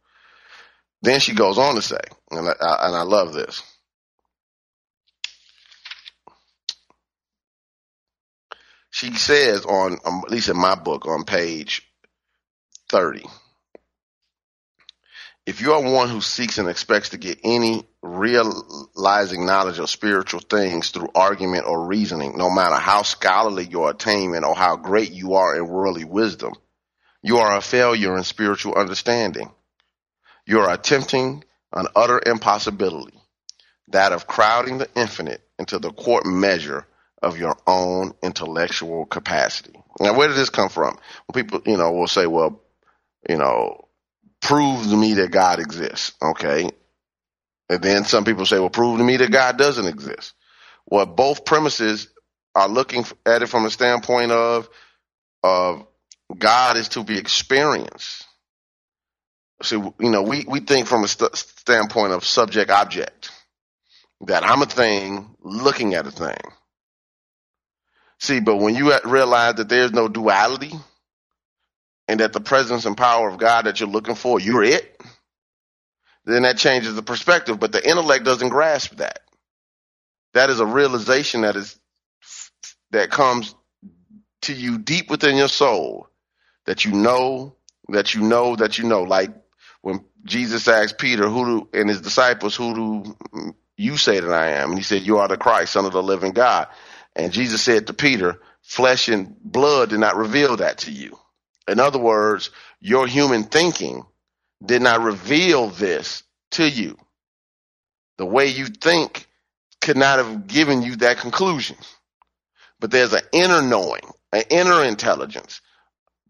Then 1.02 1.20
she 1.20 1.34
goes 1.34 1.58
on 1.58 1.74
to 1.74 1.82
say, 1.82 2.00
and 2.30 2.48
I, 2.48 2.52
and 2.86 2.96
I 2.96 3.02
love 3.02 3.34
this. 3.34 3.62
She 8.90 9.12
says 9.14 9.66
on, 9.66 9.98
um, 10.06 10.22
at 10.24 10.30
least 10.30 10.48
in 10.48 10.56
my 10.56 10.76
book, 10.76 11.06
on 11.06 11.24
page 11.24 11.86
30, 12.88 13.26
if 15.48 15.62
you 15.62 15.72
are 15.72 15.80
one 15.80 16.10
who 16.10 16.20
seeks 16.20 16.58
and 16.58 16.68
expects 16.68 17.08
to 17.08 17.16
get 17.16 17.38
any 17.42 17.82
realizing 18.02 19.46
knowledge 19.46 19.78
of 19.78 19.88
spiritual 19.88 20.40
things 20.40 20.90
through 20.90 21.08
argument 21.14 21.64
or 21.66 21.86
reasoning, 21.86 22.36
no 22.36 22.50
matter 22.50 22.74
how 22.74 23.00
scholarly 23.00 23.64
your 23.64 23.88
attainment 23.88 24.44
or 24.44 24.54
how 24.54 24.76
great 24.76 25.10
you 25.10 25.36
are 25.36 25.56
in 25.56 25.66
worldly 25.66 26.04
wisdom, 26.04 26.52
you 27.22 27.38
are 27.38 27.56
a 27.56 27.62
failure 27.62 28.14
in 28.14 28.24
spiritual 28.24 28.74
understanding. 28.74 29.50
You 30.44 30.60
are 30.60 30.70
attempting 30.70 31.44
an 31.72 31.86
utter 31.96 32.20
impossibility, 32.26 33.18
that 33.88 34.12
of 34.12 34.26
crowding 34.26 34.76
the 34.76 34.90
infinite 34.94 35.40
into 35.58 35.78
the 35.78 35.92
court 35.92 36.26
measure 36.26 36.86
of 37.22 37.38
your 37.38 37.56
own 37.66 38.12
intellectual 38.22 39.06
capacity. 39.06 39.72
Now, 39.98 40.12
where 40.14 40.28
did 40.28 40.36
this 40.36 40.50
come 40.50 40.68
from? 40.68 40.98
When 41.24 41.42
people, 41.42 41.62
you 41.64 41.78
know, 41.78 41.92
will 41.92 42.06
say, 42.06 42.26
well, 42.26 42.60
you 43.26 43.38
know, 43.38 43.87
prove 44.40 44.84
to 44.84 44.96
me 44.96 45.14
that 45.14 45.30
God 45.30 45.60
exists. 45.60 46.12
Okay. 46.22 46.70
And 47.68 47.82
then 47.82 48.04
some 48.04 48.24
people 48.24 48.46
say, 48.46 48.58
well, 48.58 48.70
prove 48.70 48.98
to 48.98 49.04
me 49.04 49.16
that 49.18 49.30
God 49.30 49.58
doesn't 49.58 49.86
exist. 49.86 50.34
Well, 50.86 51.06
both 51.06 51.44
premises 51.44 52.08
are 52.54 52.68
looking 52.68 53.04
at 53.26 53.42
it 53.42 53.48
from 53.48 53.66
a 53.66 53.70
standpoint 53.70 54.32
of, 54.32 54.68
of 55.42 55.86
God 56.36 56.76
is 56.76 56.90
to 56.90 57.04
be 57.04 57.18
experienced. 57.18 58.24
See, 59.62 59.76
you 59.76 60.10
know, 60.10 60.22
we, 60.22 60.44
we 60.48 60.60
think 60.60 60.86
from 60.86 61.04
a 61.04 61.08
st- 61.08 61.36
standpoint 61.36 62.12
of 62.12 62.24
subject 62.24 62.70
object 62.70 63.30
that 64.22 64.44
I'm 64.44 64.62
a 64.62 64.66
thing 64.66 65.34
looking 65.42 65.94
at 65.94 66.06
a 66.06 66.10
thing. 66.10 66.36
See, 68.20 68.40
but 68.40 68.56
when 68.56 68.74
you 68.74 68.92
realize 69.04 69.56
that 69.56 69.68
there's 69.68 69.92
no 69.92 70.08
duality 70.08 70.72
and 72.08 72.20
that 72.20 72.32
the 72.32 72.40
presence 72.40 72.86
and 72.86 72.96
power 72.96 73.28
of 73.28 73.38
God 73.38 73.66
that 73.66 73.80
you're 73.80 73.88
looking 73.88 74.16
for, 74.16 74.40
you're 74.40 74.64
it, 74.64 75.00
then 76.24 76.42
that 76.42 76.58
changes 76.58 76.94
the 76.94 77.02
perspective. 77.02 77.60
But 77.60 77.72
the 77.72 77.86
intellect 77.88 78.24
doesn't 78.24 78.48
grasp 78.50 78.96
that. 78.96 79.20
That 80.34 80.50
is 80.50 80.60
a 80.60 80.66
realization 80.66 81.42
that 81.42 81.56
is 81.56 81.78
that 82.90 83.10
comes 83.10 83.54
to 84.42 84.54
you 84.54 84.78
deep 84.78 85.10
within 85.10 85.36
your 85.36 85.48
soul 85.48 86.08
that 86.66 86.84
you 86.84 86.92
know 86.92 87.56
that 87.88 88.14
you 88.14 88.22
know 88.22 88.56
that 88.56 88.78
you 88.78 88.84
know. 88.84 89.02
Like 89.02 89.30
when 89.82 90.04
Jesus 90.24 90.68
asked 90.68 90.98
Peter, 90.98 91.28
who 91.28 91.44
do 91.72 91.80
and 91.80 91.88
his 91.88 92.00
disciples, 92.00 92.54
who 92.54 92.74
do 93.34 93.54
you 93.76 93.96
say 93.96 94.20
that 94.20 94.32
I 94.32 94.50
am? 94.52 94.70
And 94.70 94.78
he 94.78 94.84
said, 94.84 95.02
You 95.02 95.18
are 95.18 95.28
the 95.28 95.36
Christ, 95.36 95.72
Son 95.72 95.86
of 95.86 95.92
the 95.92 96.02
living 96.02 96.32
God. 96.32 96.68
And 97.16 97.32
Jesus 97.32 97.62
said 97.62 97.86
to 97.88 97.94
Peter, 97.94 98.40
Flesh 98.62 99.08
and 99.08 99.36
blood 99.42 99.90
did 99.90 99.98
not 100.00 100.16
reveal 100.16 100.58
that 100.58 100.78
to 100.78 100.92
you. 100.92 101.18
In 101.68 101.78
other 101.78 101.98
words, 101.98 102.50
your 102.80 103.06
human 103.06 103.44
thinking 103.44 104.04
did 104.64 104.82
not 104.82 105.02
reveal 105.02 105.68
this 105.68 106.22
to 106.52 106.68
you. 106.68 106.96
The 108.16 108.26
way 108.26 108.46
you 108.46 108.66
think 108.66 109.26
could 109.80 109.96
not 109.96 110.18
have 110.18 110.46
given 110.46 110.82
you 110.82 110.96
that 110.96 111.18
conclusion. 111.18 111.76
But 112.80 112.90
there's 112.90 113.12
an 113.12 113.22
inner 113.32 113.62
knowing, 113.62 114.02
an 114.32 114.44
inner 114.50 114.84
intelligence 114.84 115.60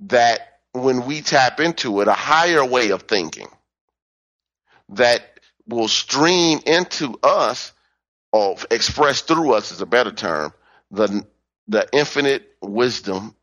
that 0.01 0.41
when 0.73 1.07
we 1.07 1.23
tap 1.23 1.61
into 1.61 2.01
it, 2.01 2.09
a 2.09 2.13
higher 2.13 2.65
way 2.65 2.91
of 2.91 3.03
thinking 3.03 3.49
that 4.91 5.41
will 5.67 5.89
stream 5.89 6.61
into 6.67 7.19
us 7.23 7.73
or 8.33 8.57
express 8.71 9.23
through 9.23 9.53
us 9.55 9.73
is 9.73 9.81
a 9.81 9.87
better 9.87 10.13
term, 10.13 10.53
the, 10.91 11.25
the 11.69 11.89
infinite 11.93 12.49
wisdom 12.61 13.35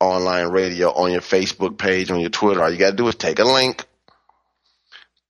Online 0.00 0.48
Radio 0.48 0.92
on 0.92 1.10
your 1.10 1.20
Facebook 1.20 1.76
page, 1.76 2.10
on 2.10 2.20
your 2.20 2.30
Twitter. 2.30 2.62
All 2.62 2.70
you 2.70 2.78
got 2.78 2.90
to 2.90 2.96
do 2.96 3.08
is 3.08 3.16
take 3.16 3.40
a 3.40 3.44
link, 3.44 3.84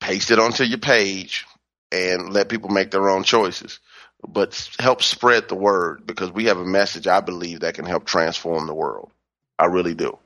paste 0.01 0.31
it 0.31 0.39
onto 0.39 0.65
your 0.65 0.79
page, 0.79 1.47
and 1.91 2.33
let 2.33 2.51
people 2.51 2.69
make 2.69 2.91
their 2.91 3.09
own 3.09 3.25
choices 3.25 3.81
but 4.27 4.69
help 4.79 5.03
spread 5.03 5.49
the 5.49 5.55
word 5.55 6.07
because 6.07 6.31
we 6.33 6.47
have 6.47 6.59
a 6.59 6.65
message 6.65 7.07
I 7.07 7.21
believe 7.21 7.61
that 7.61 7.75
can 7.75 7.85
help 7.85 8.05
transform 8.05 8.67
the 8.67 8.75
world. 8.75 9.13
I 9.59 9.67
really 9.67 9.95
do. 9.95 10.19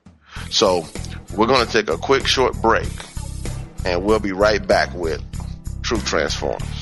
So 0.51 0.87
we're 1.37 1.47
going 1.47 1.67
to 1.67 1.73
take 1.73 1.91
a 1.91 1.99
quick 1.99 2.27
short 2.27 2.61
break 2.63 2.89
and 3.85 4.05
we'll 4.05 4.21
be 4.21 4.33
right 4.33 4.67
back 4.67 4.95
with 4.95 5.23
Truth 5.83 6.07
Transforms. 6.07 6.82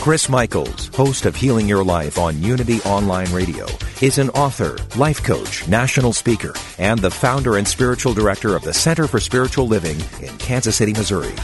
Chris 0.00 0.30
Michaels, 0.30 0.88
host 0.94 1.26
of 1.26 1.36
Healing 1.36 1.68
Your 1.68 1.84
Life 1.84 2.16
on 2.16 2.42
Unity 2.42 2.80
Online 2.84 3.30
Radio, 3.34 3.66
is 4.00 4.16
an 4.16 4.30
author, 4.30 4.78
life 4.96 5.22
coach, 5.22 5.68
national 5.68 6.14
speaker, 6.14 6.54
and 6.78 6.98
the 6.98 7.10
founder 7.10 7.58
and 7.58 7.68
spiritual 7.68 8.14
director 8.14 8.56
of 8.56 8.62
the 8.62 8.72
Center 8.72 9.06
for 9.06 9.20
Spiritual 9.20 9.68
Living 9.68 10.00
in 10.22 10.38
Kansas 10.38 10.76
City, 10.76 10.94
Missouri. 10.94 11.34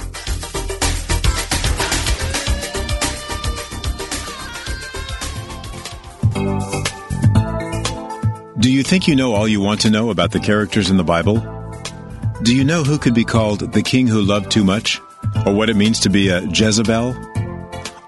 Do 8.59 8.71
you 8.71 8.83
think 8.83 9.07
you 9.09 9.17
know 9.17 9.33
all 9.33 9.49
you 9.49 9.63
want 9.63 9.81
to 9.83 9.91
know 9.91 10.11
about 10.11 10.33
the 10.33 10.41
characters 10.41 10.91
in 10.91 10.99
the 10.99 11.05
Bible? 11.05 11.60
Do 12.43 12.57
you 12.57 12.65
know 12.65 12.83
who 12.83 12.97
could 12.97 13.15
be 13.15 13.25
called 13.25 13.61
the 13.73 13.83
king 13.83 14.07
who 14.07 14.23
loved 14.23 14.51
too 14.51 14.65
much? 14.65 14.99
Or 15.45 15.53
what 15.53 15.69
it 15.69 15.77
means 15.77 16.01
to 16.01 16.09
be 16.09 16.29
a 16.29 16.41
Jezebel? 16.41 17.15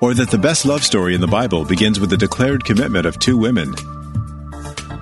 Or 0.01 0.14
that 0.14 0.31
the 0.31 0.38
best 0.38 0.64
love 0.64 0.83
story 0.83 1.14
in 1.14 1.21
the 1.21 1.27
Bible 1.27 1.66
begins 1.66 2.01
with 2.01 2.09
the 2.09 2.16
declared 2.16 2.64
commitment 2.64 3.05
of 3.05 3.18
two 3.18 3.37
women? 3.37 3.73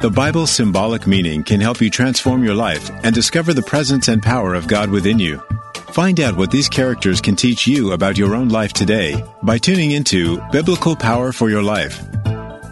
The 0.00 0.10
Bible's 0.12 0.50
symbolic 0.50 1.06
meaning 1.06 1.44
can 1.44 1.60
help 1.60 1.80
you 1.80 1.90
transform 1.90 2.42
your 2.42 2.56
life 2.56 2.90
and 3.04 3.14
discover 3.14 3.54
the 3.54 3.62
presence 3.62 4.08
and 4.08 4.20
power 4.20 4.54
of 4.54 4.66
God 4.66 4.90
within 4.90 5.20
you. 5.20 5.40
Find 5.92 6.18
out 6.18 6.36
what 6.36 6.50
these 6.50 6.68
characters 6.68 7.20
can 7.20 7.36
teach 7.36 7.68
you 7.68 7.92
about 7.92 8.18
your 8.18 8.34
own 8.34 8.48
life 8.48 8.72
today 8.72 9.24
by 9.44 9.58
tuning 9.58 9.92
into 9.92 10.40
Biblical 10.50 10.96
Power 10.96 11.30
for 11.30 11.50
Your 11.50 11.62
Life. 11.62 12.00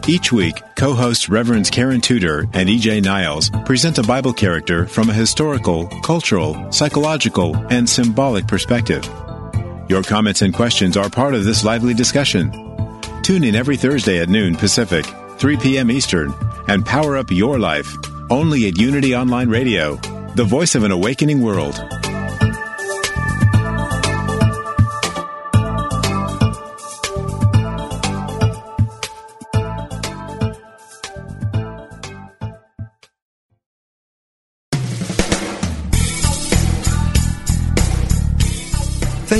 Each 0.08 0.32
week, 0.32 0.62
co 0.74 0.94
hosts 0.94 1.28
Reverends 1.28 1.68
Karen 1.68 2.00
Tudor 2.00 2.48
and 2.54 2.66
EJ 2.66 3.04
Niles 3.04 3.50
present 3.66 3.98
a 3.98 4.02
Bible 4.02 4.32
character 4.32 4.86
from 4.86 5.10
a 5.10 5.12
historical, 5.12 5.86
cultural, 6.02 6.72
psychological, 6.72 7.54
and 7.68 7.86
symbolic 7.86 8.48
perspective. 8.48 9.04
Your 9.90 10.02
comments 10.02 10.40
and 10.40 10.54
questions 10.54 10.96
are 10.96 11.10
part 11.10 11.34
of 11.34 11.44
this 11.44 11.62
lively 11.62 11.92
discussion. 11.92 12.50
Tune 13.22 13.44
in 13.44 13.54
every 13.54 13.76
Thursday 13.76 14.18
at 14.20 14.30
noon 14.30 14.56
Pacific, 14.56 15.04
3 15.36 15.58
p.m. 15.58 15.90
Eastern 15.90 16.32
and 16.68 16.86
power 16.86 17.18
up 17.18 17.30
your 17.30 17.58
life 17.58 17.94
only 18.30 18.66
at 18.66 18.78
Unity 18.78 19.14
Online 19.14 19.50
Radio, 19.50 19.96
the 20.36 20.44
voice 20.44 20.74
of 20.74 20.84
an 20.84 20.90
awakening 20.90 21.42
world. 21.42 21.78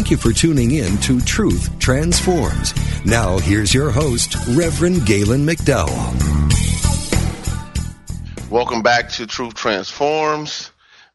Thank 0.08 0.24
you 0.24 0.32
for 0.32 0.38
tuning 0.38 0.70
in 0.70 0.96
to 1.00 1.20
Truth 1.20 1.78
Transforms. 1.78 2.72
Now, 3.04 3.36
here's 3.36 3.74
your 3.74 3.90
host, 3.90 4.36
Reverend 4.56 5.04
Galen 5.04 5.44
McDowell. 5.44 6.14
Welcome 8.48 8.80
back 8.80 9.10
to 9.10 9.26
Truth 9.26 9.52
Transforms. 9.52 10.70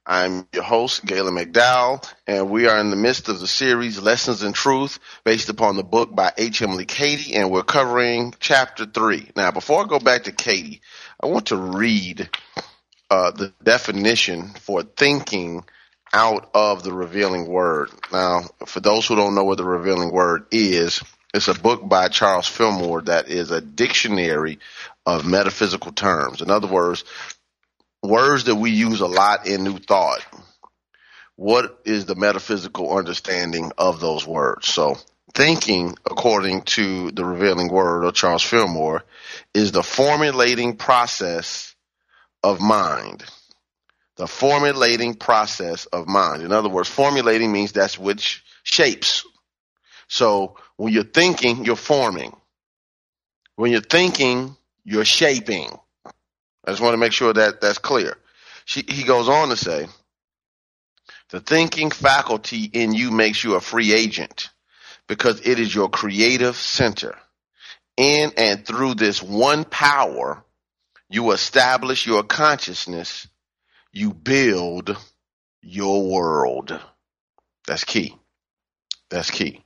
I'm 0.06 0.48
your 0.54 0.62
host, 0.62 1.08
Galen 1.08 1.34
McDowell, 1.34 2.08
and 2.28 2.52
we 2.52 2.68
are 2.68 2.80
in 2.80 2.92
the 2.92 2.96
midst 2.96 3.30
of 3.30 3.40
the 3.40 3.48
series 3.48 4.00
Lessons 4.00 4.44
in 4.44 4.54
Truth 4.54 5.00
based 5.24 5.50
upon 5.50 5.76
the 5.76 5.84
book 5.84 6.16
by 6.16 6.32
H. 6.38 6.62
Emily 6.62 6.86
Cady, 6.86 7.34
and 7.34 7.50
we're 7.50 7.64
covering 7.64 8.36
chapter 8.40 8.86
three. 8.86 9.28
Now, 9.36 9.50
before 9.50 9.84
I 9.84 9.88
go 9.88 9.98
back 9.98 10.26
to 10.26 10.32
Cady, 10.32 10.82
I 11.20 11.26
want 11.26 11.48
to 11.48 11.58
read 11.58 12.30
uh, 13.10 13.32
the 13.32 13.54
definition 13.64 14.50
for 14.50 14.84
thinking 14.84 15.64
out 16.14 16.50
of 16.54 16.84
the 16.84 16.94
revealing 16.94 17.48
word. 17.48 17.90
Now, 18.12 18.42
for 18.66 18.80
those 18.80 19.08
who 19.08 19.16
don't 19.16 19.36
know 19.36 19.44
what 19.44 19.58
the 19.58 19.66
revealing 19.66 20.12
word 20.12 20.46
is, 20.52 21.02
it's 21.34 21.48
a 21.48 21.56
book 21.56 21.88
by 21.90 22.10
Charles 22.10 22.48
Fillmore 22.48 23.02
that 23.04 23.28
is 23.28 23.50
a 23.50 23.60
dictionary 23.60 24.60
of 25.06 25.26
metaphysical 25.26 25.92
terms. 25.92 26.42
In 26.42 26.52
other 26.52 26.68
words, 26.68 27.04
words 28.04 28.44
that 28.44 28.56
we 28.56 28.70
use 28.70 29.02
a 29.02 29.08
lot 29.08 29.48
in 29.48 29.64
New 29.64 29.80
Thought. 29.80 30.24
What 31.36 31.80
is 31.84 32.06
the 32.06 32.16
metaphysical 32.16 32.96
understanding 32.96 33.72
of 33.80 34.00
those 34.00 34.28
words? 34.28 34.68
So, 34.68 34.98
thinking, 35.34 35.98
according 36.06 36.62
to 36.62 37.10
the 37.10 37.26
revealing 37.26 37.70
word 37.70 38.04
of 38.04 38.14
Charles 38.14 38.44
Fillmore, 38.44 39.04
is 39.56 39.72
the 39.72 39.82
formulating 39.82 40.76
process 40.76 41.74
of 42.44 42.62
mind. 42.62 43.24
The 44.18 44.28
formulating 44.28 45.16
process 45.16 45.86
of 45.88 46.08
mind. 46.08 46.44
In 46.44 46.52
other 46.52 46.70
words, 46.70 46.90
formulating 46.90 47.52
means 47.52 47.72
that's 47.72 47.98
which 47.98 48.44
shapes. 48.64 49.26
So, 50.08 50.58
when 50.78 50.94
you're 50.94 51.04
thinking, 51.04 51.66
you're 51.66 51.76
forming. 51.76 52.36
When 53.56 53.72
you're 53.72 53.82
thinking, 53.82 54.56
you're 54.84 55.06
shaping. 55.06 55.70
I 56.66 56.72
just 56.72 56.82
want 56.82 56.94
to 56.94 56.98
make 56.98 57.14
sure 57.14 57.34
that 57.34 57.62
that's 57.62 57.80
clear. 57.80 58.18
She, 58.66 58.84
he 58.88 59.04
goes 59.04 59.28
on 59.28 59.50
to 59.50 59.58
say, 59.58 59.88
the 61.30 61.40
thinking 61.40 61.90
faculty 61.90 62.64
in 62.66 62.94
you 62.94 63.12
makes 63.12 63.44
you 63.44 63.56
a 63.56 63.62
free 63.62 63.94
agent 63.94 64.50
because 65.08 65.42
it 65.46 65.60
is 65.60 65.74
your 65.74 65.90
creative 65.90 66.56
center. 66.56 67.18
In 67.98 68.32
and 68.38 68.66
through 68.66 68.96
this 68.96 69.22
one 69.22 69.66
power, 69.66 70.44
you 71.10 71.32
establish 71.32 72.06
your 72.06 72.24
consciousness. 72.24 73.28
You 73.94 74.14
build 74.14 74.98
your 75.62 76.10
world. 76.10 76.78
That's 77.66 77.86
key. 77.86 78.18
That's 79.10 79.32
key. 79.32 79.64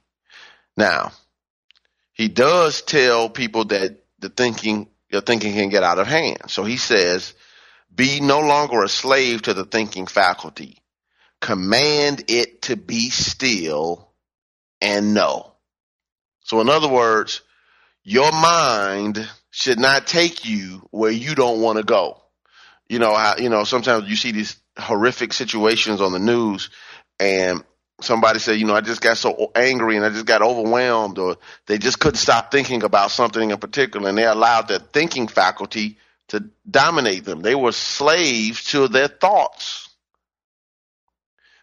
Now, 0.75 1.11
he 2.13 2.27
does 2.27 2.81
tell 2.81 3.29
people 3.29 3.65
that 3.65 4.03
the 4.19 4.29
thinking 4.29 4.89
your 5.09 5.21
thinking 5.21 5.53
can 5.53 5.69
get 5.69 5.83
out 5.83 5.99
of 5.99 6.07
hand. 6.07 6.37
So 6.47 6.63
he 6.65 6.77
says, 6.77 7.33
be 7.93 8.19
no 8.19 8.41
longer 8.41 8.83
a 8.83 8.89
slave 8.89 9.43
to 9.43 9.53
the 9.53 9.63
thinking 9.63 10.05
faculty. 10.05 10.77
Command 11.39 12.25
it 12.27 12.63
to 12.63 12.75
be 12.75 13.09
still 13.09 14.11
and 14.81 15.13
know. 15.13 15.53
So 16.41 16.59
in 16.61 16.69
other 16.69 16.89
words, 16.89 17.41
your 18.03 18.31
mind 18.31 19.27
should 19.49 19.79
not 19.79 20.07
take 20.07 20.45
you 20.45 20.87
where 20.91 21.11
you 21.11 21.35
don't 21.35 21.61
want 21.61 21.77
to 21.77 21.83
go. 21.83 22.21
You 22.89 22.99
know, 22.99 23.13
how, 23.15 23.35
you 23.37 23.49
know, 23.49 23.63
sometimes 23.63 24.09
you 24.09 24.15
see 24.15 24.31
these 24.31 24.57
horrific 24.77 25.33
situations 25.33 26.01
on 26.01 26.13
the 26.13 26.19
news 26.19 26.69
and 27.19 27.63
somebody 28.01 28.39
said, 28.39 28.59
you 28.59 28.65
know, 28.65 28.75
I 28.75 28.81
just 28.81 29.01
got 29.01 29.17
so 29.17 29.51
angry 29.55 29.97
and 29.97 30.05
I 30.05 30.09
just 30.09 30.25
got 30.25 30.41
overwhelmed 30.41 31.17
or 31.17 31.37
they 31.65 31.77
just 31.77 31.99
couldn't 31.99 32.17
stop 32.17 32.51
thinking 32.51 32.83
about 32.83 33.11
something 33.11 33.51
in 33.51 33.57
particular 33.57 34.09
and 34.09 34.17
they 34.17 34.25
allowed 34.25 34.67
their 34.67 34.79
thinking 34.79 35.27
faculty 35.27 35.97
to 36.29 36.49
dominate 36.69 37.25
them. 37.25 37.41
They 37.41 37.55
were 37.55 37.71
slaves 37.71 38.63
to 38.71 38.87
their 38.87 39.07
thoughts 39.07 39.86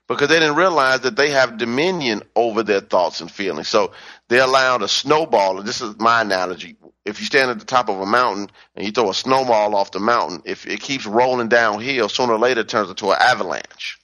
because 0.09 0.29
they 0.29 0.39
didn't 0.39 0.57
realize 0.57 1.01
that 1.01 1.17
they 1.17 1.31
have 1.31 1.59
dominion 1.59 2.23
over 2.37 2.63
their 2.63 2.81
thoughts 2.81 3.21
and 3.21 3.31
feelings. 3.31 3.69
So 3.69 3.93
they 4.29 4.39
allowed 4.39 4.83
a 4.83 4.89
snowball. 4.89 5.63
This 5.63 5.81
is 5.81 5.99
my 5.99 6.21
analogy. 6.23 6.77
If 7.05 7.21
you 7.21 7.27
stand 7.27 7.51
at 7.51 7.59
the 7.59 7.65
top 7.65 7.89
of 7.89 8.01
a 8.01 8.07
mountain 8.07 8.51
and 8.75 8.87
you 8.87 8.93
throw 8.93 9.11
a 9.11 9.15
snowball 9.15 9.75
off 9.75 9.93
the 9.93 10.01
mountain, 10.01 10.43
if 10.45 10.67
it 10.67 10.81
keeps 10.81 11.07
rolling 11.07 11.49
downhill, 11.49 12.09
sooner 12.09 12.35
or 12.35 12.39
later 12.39 12.63
it 12.63 12.69
turns 12.69 12.91
into 12.91 13.11
an 13.11 13.19
avalanche. 13.21 13.99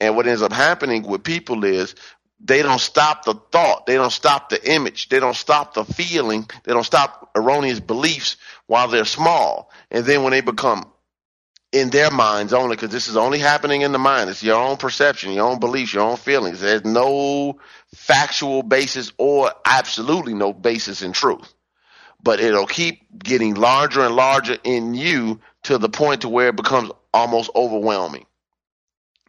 And 0.00 0.16
what 0.16 0.26
ends 0.26 0.42
up 0.42 0.52
happening 0.52 1.04
with 1.04 1.22
people 1.22 1.64
is 1.64 1.94
they 2.44 2.62
don't 2.62 2.80
stop 2.80 3.24
the 3.24 3.34
thought. 3.34 3.86
They 3.86 3.94
don't 3.94 4.10
stop 4.10 4.48
the 4.48 4.72
image. 4.72 5.08
They 5.08 5.20
don't 5.20 5.36
stop 5.36 5.74
the 5.74 5.84
feeling. 5.84 6.48
They 6.64 6.72
don't 6.72 6.82
stop 6.84 7.30
erroneous 7.36 7.78
beliefs 7.78 8.36
while 8.66 8.88
they're 8.88 9.04
small. 9.04 9.70
And 9.92 10.04
then 10.04 10.24
when 10.24 10.32
they 10.32 10.40
become 10.40 10.90
in 11.72 11.88
their 11.88 12.10
minds 12.10 12.52
only, 12.52 12.76
because 12.76 12.90
this 12.90 13.08
is 13.08 13.16
only 13.16 13.38
happening 13.38 13.80
in 13.80 13.92
the 13.92 13.98
mind. 13.98 14.28
It's 14.28 14.42
your 14.42 14.60
own 14.60 14.76
perception, 14.76 15.32
your 15.32 15.48
own 15.48 15.58
beliefs, 15.58 15.94
your 15.94 16.04
own 16.04 16.18
feelings. 16.18 16.60
There's 16.60 16.84
no 16.84 17.58
factual 17.94 18.62
basis 18.62 19.12
or 19.16 19.50
absolutely 19.64 20.34
no 20.34 20.52
basis 20.52 21.02
in 21.02 21.12
truth. 21.12 21.52
But 22.22 22.40
it'll 22.40 22.66
keep 22.66 23.00
getting 23.18 23.54
larger 23.54 24.02
and 24.02 24.14
larger 24.14 24.58
in 24.62 24.94
you 24.94 25.40
to 25.64 25.78
the 25.78 25.88
point 25.88 26.20
to 26.20 26.28
where 26.28 26.48
it 26.48 26.56
becomes 26.56 26.90
almost 27.12 27.50
overwhelming. 27.54 28.26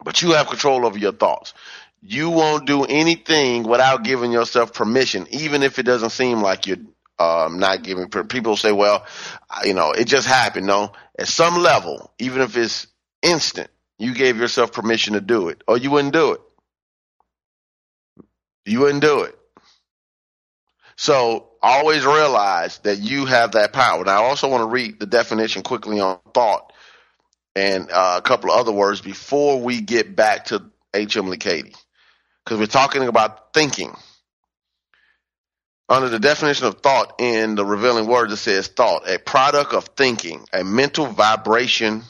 But 0.04 0.20
you 0.22 0.32
have 0.32 0.48
control 0.48 0.86
over 0.86 0.98
your 0.98 1.12
thoughts. 1.12 1.54
You 2.02 2.28
won't 2.28 2.66
do 2.66 2.84
anything 2.84 3.62
without 3.62 4.04
giving 4.04 4.30
yourself 4.30 4.74
permission, 4.74 5.26
even 5.30 5.62
if 5.62 5.78
it 5.78 5.84
doesn't 5.84 6.10
seem 6.10 6.42
like 6.42 6.66
you're 6.66 6.76
um, 7.18 7.58
not 7.58 7.82
giving. 7.82 8.08
People 8.08 8.56
say, 8.56 8.72
"Well, 8.72 9.04
you 9.64 9.74
know, 9.74 9.92
it 9.92 10.06
just 10.06 10.26
happened." 10.26 10.66
No, 10.66 10.92
at 11.18 11.28
some 11.28 11.58
level, 11.62 12.12
even 12.18 12.42
if 12.42 12.56
it's 12.56 12.86
instant, 13.22 13.70
you 13.98 14.14
gave 14.14 14.38
yourself 14.38 14.72
permission 14.72 15.14
to 15.14 15.20
do 15.20 15.48
it, 15.48 15.62
or 15.68 15.78
you 15.78 15.90
wouldn't 15.90 16.14
do 16.14 16.32
it. 16.32 16.40
You 18.66 18.80
wouldn't 18.80 19.02
do 19.02 19.22
it. 19.22 19.38
So 20.96 21.48
always 21.62 22.04
realize 22.04 22.78
that 22.80 22.98
you 22.98 23.26
have 23.26 23.52
that 23.52 23.72
power. 23.72 24.04
Now, 24.04 24.22
I 24.22 24.26
also 24.26 24.48
want 24.48 24.62
to 24.62 24.66
read 24.66 25.00
the 25.00 25.06
definition 25.06 25.62
quickly 25.62 26.00
on 26.00 26.18
thought 26.34 26.72
and 27.56 27.90
uh, 27.90 28.16
a 28.18 28.22
couple 28.22 28.50
of 28.50 28.58
other 28.58 28.72
words 28.72 29.00
before 29.00 29.60
we 29.60 29.80
get 29.80 30.16
back 30.16 30.46
to 30.46 30.64
H.M. 30.94 31.32
Cady, 31.36 31.74
because 32.44 32.58
we're 32.58 32.66
talking 32.66 33.06
about 33.06 33.52
thinking. 33.54 33.94
Under 35.88 36.08
the 36.08 36.18
definition 36.18 36.66
of 36.66 36.80
thought 36.80 37.20
in 37.20 37.56
the 37.56 37.64
revealing 37.64 38.06
word, 38.06 38.30
it 38.30 38.36
says 38.36 38.68
thought, 38.68 39.08
a 39.08 39.18
product 39.18 39.74
of 39.74 39.84
thinking, 39.96 40.46
a 40.52 40.64
mental 40.64 41.06
vibration 41.06 42.02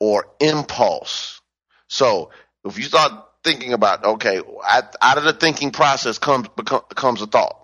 or 0.00 0.26
impulse. 0.40 1.40
So 1.88 2.30
if 2.64 2.78
you 2.78 2.84
start 2.84 3.12
thinking 3.44 3.72
about, 3.72 4.04
okay, 4.04 4.40
out 5.00 5.18
of 5.18 5.24
the 5.24 5.32
thinking 5.32 5.70
process 5.70 6.18
comes 6.18 6.48
comes 6.94 7.22
a 7.22 7.26
thought. 7.26 7.58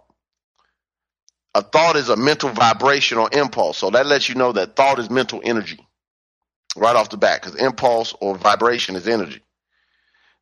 A 1.54 1.62
thought 1.62 1.96
is 1.96 2.08
a 2.08 2.16
mental 2.16 2.50
vibration 2.50 3.18
or 3.18 3.28
impulse. 3.32 3.78
So 3.78 3.90
that 3.90 4.06
lets 4.06 4.28
you 4.28 4.36
know 4.36 4.52
that 4.52 4.76
thought 4.76 5.00
is 5.00 5.10
mental 5.10 5.40
energy 5.42 5.84
right 6.76 6.94
off 6.94 7.10
the 7.10 7.16
bat 7.16 7.42
because 7.42 7.60
impulse 7.60 8.14
or 8.20 8.36
vibration 8.36 8.94
is 8.94 9.08
energy. 9.08 9.42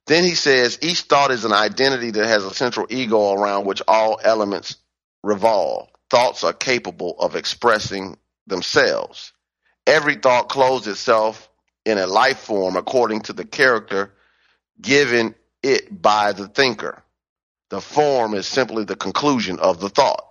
Then 0.07 0.25
he 0.25 0.35
says 0.35 0.79
each 0.83 1.03
thought 1.03 1.31
is 1.31 1.45
an 1.45 1.53
identity 1.53 2.11
that 2.13 2.27
has 2.27 2.45
a 2.45 2.53
central 2.53 2.87
ego 2.91 3.33
around 3.33 3.67
which 3.67 3.83
all 3.89 4.21
elements 4.23 4.77
revolve. 5.27 5.89
Thoughts 6.09 6.45
are 6.45 6.53
capable 6.53 7.17
of 7.19 7.35
expressing 7.35 8.17
themselves. 8.47 9.33
Every 9.87 10.15
thought 10.15 10.49
clothes 10.49 10.87
itself 10.87 11.51
in 11.85 11.99
a 11.99 12.07
life 12.07 12.39
form 12.39 12.77
according 12.77 13.23
to 13.23 13.33
the 13.33 13.45
character 13.45 14.15
given 14.81 15.35
it 15.63 16.01
by 16.01 16.33
the 16.33 16.49
thinker. 16.49 17.03
The 17.71 17.81
form 17.81 18.35
is 18.35 18.47
simply 18.47 18.85
the 18.85 18.97
conclusion 18.97 19.59
of 19.59 19.81
the 19.81 19.89
thought. 19.89 20.25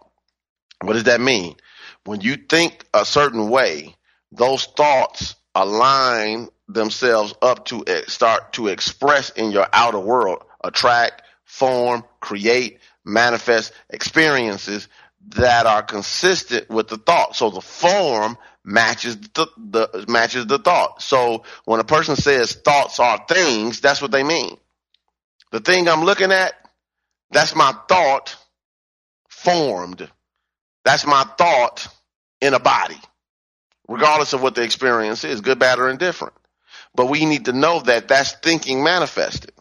What 0.81 0.93
does 0.93 1.03
that 1.05 1.19
mean? 1.19 1.55
When 2.05 2.21
you 2.21 2.38
think 2.38 2.86
a 2.93 3.05
certain 3.05 3.49
way, 3.49 3.95
those 4.31 4.65
thoughts 4.65 5.36
align 5.53 6.47
themselves 6.67 7.34
up 7.41 7.65
to 7.65 7.84
eh, 7.86 8.01
start 8.08 8.53
to 8.53 8.67
express 8.67 9.29
in 9.31 9.51
your 9.51 9.67
outer 9.73 9.99
world, 9.99 10.43
attract, 10.63 11.23
form, 11.43 12.03
create, 12.19 12.79
manifest 13.05 13.71
experiences 13.89 14.87
that 15.29 15.65
are 15.65 15.83
consistent 15.83 16.69
with 16.69 16.87
the 16.87 16.97
thought. 16.97 17.35
So 17.35 17.49
the 17.49 17.61
form 17.61 18.37
matches 18.63 19.17
the, 19.17 19.47
the 19.57 20.05
matches 20.07 20.47
the 20.47 20.59
thought. 20.59 21.01
So 21.01 21.43
when 21.65 21.79
a 21.79 21.85
person 21.85 22.15
says 22.15 22.53
thoughts 22.53 22.99
are 22.99 23.23
things, 23.27 23.79
that's 23.79 24.01
what 24.01 24.11
they 24.11 24.23
mean. 24.23 24.57
The 25.51 25.59
thing 25.59 25.87
I'm 25.87 26.03
looking 26.03 26.31
at, 26.31 26.53
that's 27.31 27.55
my 27.55 27.73
thought 27.87 28.35
formed. 29.29 30.09
That's 30.83 31.05
my 31.05 31.23
thought 31.37 31.87
in 32.41 32.53
a 32.53 32.59
body, 32.59 32.99
regardless 33.87 34.33
of 34.33 34.41
what 34.41 34.55
the 34.55 34.63
experience 34.63 35.23
is, 35.23 35.41
good, 35.41 35.59
bad, 35.59 35.79
or 35.79 35.89
indifferent. 35.89 36.33
But 36.93 37.07
we 37.07 37.25
need 37.25 37.45
to 37.45 37.53
know 37.53 37.79
that 37.81 38.07
that's 38.07 38.33
thinking 38.33 38.83
manifested. 38.83 39.51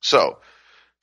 So 0.00 0.38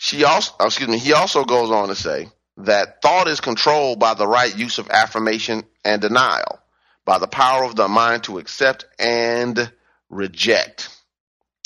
she 0.04 0.26
also, 0.26 0.54
uh, 0.60 0.66
excuse 0.66 0.90
me, 0.90 0.98
he 0.98 1.14
also 1.14 1.46
goes 1.46 1.72
on 1.72 1.88
to 1.88 1.96
say 1.96 2.28
that 2.58 3.02
thought 3.02 3.30
is 3.30 3.40
controlled 3.40 4.02
by 4.02 4.14
the 4.14 4.28
right 4.28 4.54
use 4.54 4.78
of 4.78 4.90
affirmation 4.90 5.64
and 5.86 6.02
denial 6.02 6.60
by 7.06 7.20
the 7.20 7.28
power 7.28 7.64
of 7.64 7.78
the 7.78 7.88
mind 7.88 8.26
to 8.26 8.38
accept 8.38 8.84
and 9.00 9.72
reject. 10.10 10.90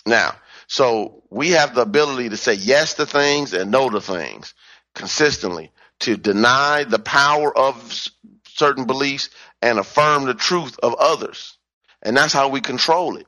Now, 0.05 0.35
so 0.67 1.23
we 1.31 1.49
have 1.51 1.73
the 1.73 1.81
ability 1.81 2.29
to 2.29 2.37
say 2.37 2.53
yes 2.53 2.93
to 2.95 3.07
things 3.07 3.53
and 3.53 3.71
no 3.71 3.89
to 3.89 3.99
things 3.99 4.53
consistently, 4.93 5.71
to 6.01 6.15
deny 6.15 6.83
the 6.83 6.99
power 6.99 7.57
of 7.57 8.07
certain 8.49 8.85
beliefs 8.85 9.31
and 9.63 9.79
affirm 9.79 10.25
the 10.25 10.35
truth 10.35 10.77
of 10.83 10.93
others. 10.93 11.57
And 12.03 12.15
that's 12.15 12.33
how 12.33 12.49
we 12.49 12.61
control 12.61 13.17
it. 13.17 13.25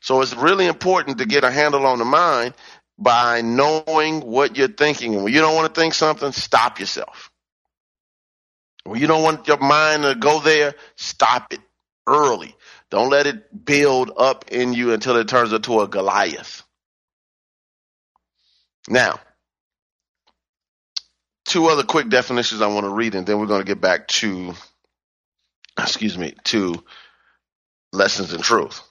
So 0.00 0.20
it's 0.20 0.34
really 0.34 0.66
important 0.66 1.18
to 1.18 1.26
get 1.26 1.44
a 1.44 1.50
handle 1.52 1.86
on 1.86 2.00
the 2.00 2.04
mind 2.04 2.54
by 2.98 3.42
knowing 3.42 4.20
what 4.20 4.56
you're 4.56 4.68
thinking. 4.68 5.22
When 5.22 5.32
you 5.32 5.40
don't 5.40 5.54
want 5.56 5.74
to 5.74 5.80
think 5.80 5.94
something, 5.94 6.32
stop 6.32 6.80
yourself. 6.80 7.30
When 8.84 9.00
you 9.00 9.06
don't 9.06 9.22
want 9.22 9.48
your 9.48 9.58
mind 9.58 10.02
to 10.02 10.14
go 10.14 10.40
there, 10.40 10.74
stop 10.96 11.52
it 11.52 11.60
early. 12.06 12.54
Don't 12.90 13.10
let 13.10 13.26
it 13.26 13.64
build 13.64 14.12
up 14.16 14.50
in 14.50 14.72
you 14.74 14.92
until 14.92 15.16
it 15.16 15.28
turns 15.28 15.52
into 15.52 15.80
a 15.80 15.88
Goliath. 15.88 16.62
Now, 18.88 19.18
two 21.46 21.66
other 21.66 21.82
quick 21.82 22.08
definitions 22.10 22.60
I 22.60 22.66
want 22.68 22.84
to 22.84 22.90
read, 22.90 23.14
and 23.14 23.26
then 23.26 23.38
we're 23.38 23.46
going 23.46 23.62
to 23.62 23.66
get 23.66 23.80
back 23.80 24.08
to, 24.08 24.54
excuse 25.78 26.18
me, 26.18 26.34
to 26.44 26.84
lessons 27.92 28.34
in 28.34 28.42
truth. 28.42 28.82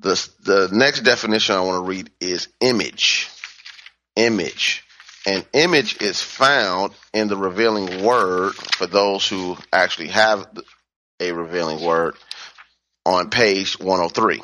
The, 0.00 0.28
the 0.42 0.68
next 0.72 1.00
definition 1.00 1.56
I 1.56 1.60
want 1.60 1.84
to 1.84 1.88
read 1.88 2.10
is 2.20 2.48
image. 2.60 3.30
Image. 4.16 4.84
An 5.26 5.44
image 5.52 6.00
is 6.00 6.22
found 6.22 6.92
in 7.12 7.28
the 7.28 7.36
revealing 7.36 8.04
word 8.04 8.54
for 8.54 8.86
those 8.86 9.26
who 9.26 9.56
actually 9.72 10.08
have 10.08 10.46
a 11.18 11.32
revealing 11.32 11.84
word 11.84 12.16
on 13.04 13.30
page 13.30 13.78
103. 13.78 14.42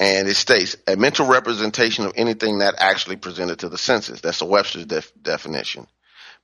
And 0.00 0.28
it 0.28 0.34
states 0.34 0.76
a 0.88 0.96
mental 0.96 1.26
representation 1.26 2.04
of 2.04 2.14
anything 2.16 2.58
that 2.58 2.74
actually 2.78 3.16
presented 3.16 3.60
to 3.60 3.68
the 3.68 3.78
senses. 3.78 4.20
That's 4.20 4.40
a 4.40 4.46
Webster's 4.46 4.86
def- 4.86 5.12
definition. 5.22 5.86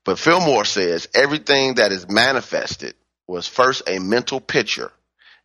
But 0.05 0.19
Fillmore 0.19 0.65
says 0.65 1.09
everything 1.15 1.75
that 1.75 1.93
is 1.93 2.09
manifested 2.09 2.95
was 3.27 3.47
first 3.47 3.83
a 3.89 3.99
mental 3.99 4.41
picture 4.41 4.93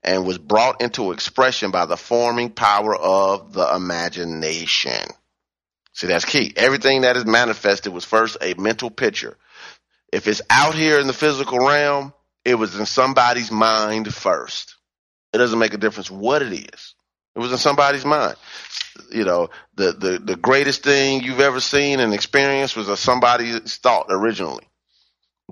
and 0.05 0.23
was 0.23 0.37
brought 0.37 0.81
into 0.81 1.11
expression 1.11 1.71
by 1.71 1.87
the 1.87 1.97
forming 1.97 2.51
power 2.51 2.95
of 2.95 3.53
the 3.53 3.75
imagination. 3.75 5.01
See, 5.93 6.07
that's 6.07 6.25
key. 6.25 6.53
Everything 6.55 7.01
that 7.01 7.17
is 7.17 7.25
manifested 7.25 7.91
was 7.91 8.05
first 8.05 8.37
a 8.39 8.53
mental 8.53 8.91
picture. 8.91 9.35
If 10.13 10.27
it's 10.27 10.43
out 10.49 10.75
here 10.75 10.99
in 10.99 11.07
the 11.07 11.13
physical 11.13 11.57
realm, 11.57 12.13
it 12.45 12.53
was 12.53 12.79
in 12.79 12.85
somebody's 12.85 13.49
mind 13.49 14.13
first. 14.13 14.75
It 15.33 15.39
doesn't 15.39 15.57
make 15.57 15.73
a 15.73 15.77
difference 15.77 16.11
what 16.11 16.43
it 16.43 16.53
is. 16.53 16.93
It 17.35 17.39
was 17.39 17.51
in 17.51 17.57
somebody's 17.57 18.05
mind. 18.05 18.35
You 19.11 19.25
know, 19.25 19.49
the, 19.73 19.91
the, 19.91 20.19
the 20.19 20.35
greatest 20.35 20.83
thing 20.83 21.23
you've 21.23 21.39
ever 21.39 21.59
seen 21.59 21.99
and 21.99 22.13
experienced 22.13 22.77
was 22.77 22.87
a 22.89 22.95
somebody's 22.95 23.77
thought 23.77 24.05
originally. 24.09 24.67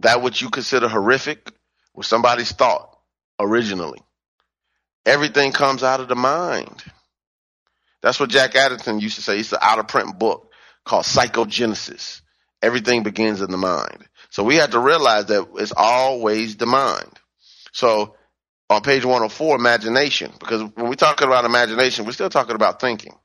That 0.02 0.22
which 0.22 0.42
you 0.42 0.52
consider 0.52 0.88
horrific 0.88 1.52
was 1.96 2.08
somebody's 2.08 2.52
thought 2.52 2.96
originally. 3.39 4.00
Everything 5.06 5.52
comes 5.52 5.84
out 5.84 6.00
of 6.00 6.08
the 6.08 6.16
mind. 6.16 6.84
That's 8.02 8.20
what 8.20 8.30
Jack 8.30 8.56
Addington 8.56 9.00
used 9.00 9.16
to 9.16 9.22
say. 9.22 9.39
It's 9.39 9.54
an 9.54 9.60
out 9.62 9.80
of 9.80 9.88
print 9.88 10.20
book 10.20 10.52
called 10.86 11.06
Psychogenesis. 11.06 12.22
Everything 12.62 13.04
begins 13.04 13.42
in 13.42 13.52
the 13.52 13.58
mind. 13.58 14.08
So 14.30 14.44
we 14.44 14.56
have 14.56 14.72
to 14.72 14.80
realize 14.80 15.26
that 15.28 15.48
it's 15.56 15.74
always 15.76 16.56
the 16.56 16.66
mind. 16.66 17.20
So 17.72 18.16
on 18.70 18.82
page 18.82 19.06
104, 19.06 19.56
imagination, 19.56 20.32
because 20.39 20.63
when 20.76 20.88
we're 20.88 20.96
talking 20.96 21.28
about 21.28 21.46
imagination, 21.46 22.06
we're 22.06 22.13
still 22.13 22.30
talking 22.30 22.56
about 22.56 22.80
thinking. 22.80 23.16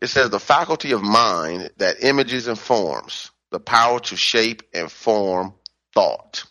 It 0.00 0.08
says 0.08 0.30
the 0.30 0.40
faculty 0.40 0.92
of 0.92 1.02
mind 1.02 1.70
that 1.76 2.02
images 2.02 2.46
and 2.46 2.58
forms, 2.58 3.30
the 3.50 3.60
power 3.60 4.00
to 4.00 4.16
shape 4.16 4.62
and 4.72 4.90
form 4.90 5.54
thought. 5.94 6.44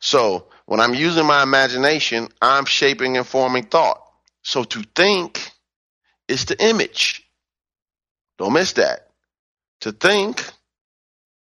So 0.00 0.48
when 0.68 0.80
I'm 0.80 0.94
using 0.94 1.24
my 1.24 1.42
imagination, 1.42 2.28
I'm 2.42 2.66
shaping 2.66 3.16
and 3.16 3.26
forming 3.26 3.64
thought. 3.64 4.02
So 4.42 4.64
to 4.64 4.82
think 4.94 5.50
is 6.28 6.44
the 6.44 6.62
image. 6.62 7.26
Don't 8.36 8.52
miss 8.52 8.74
that. 8.74 9.08
To 9.80 9.92
think 9.92 10.44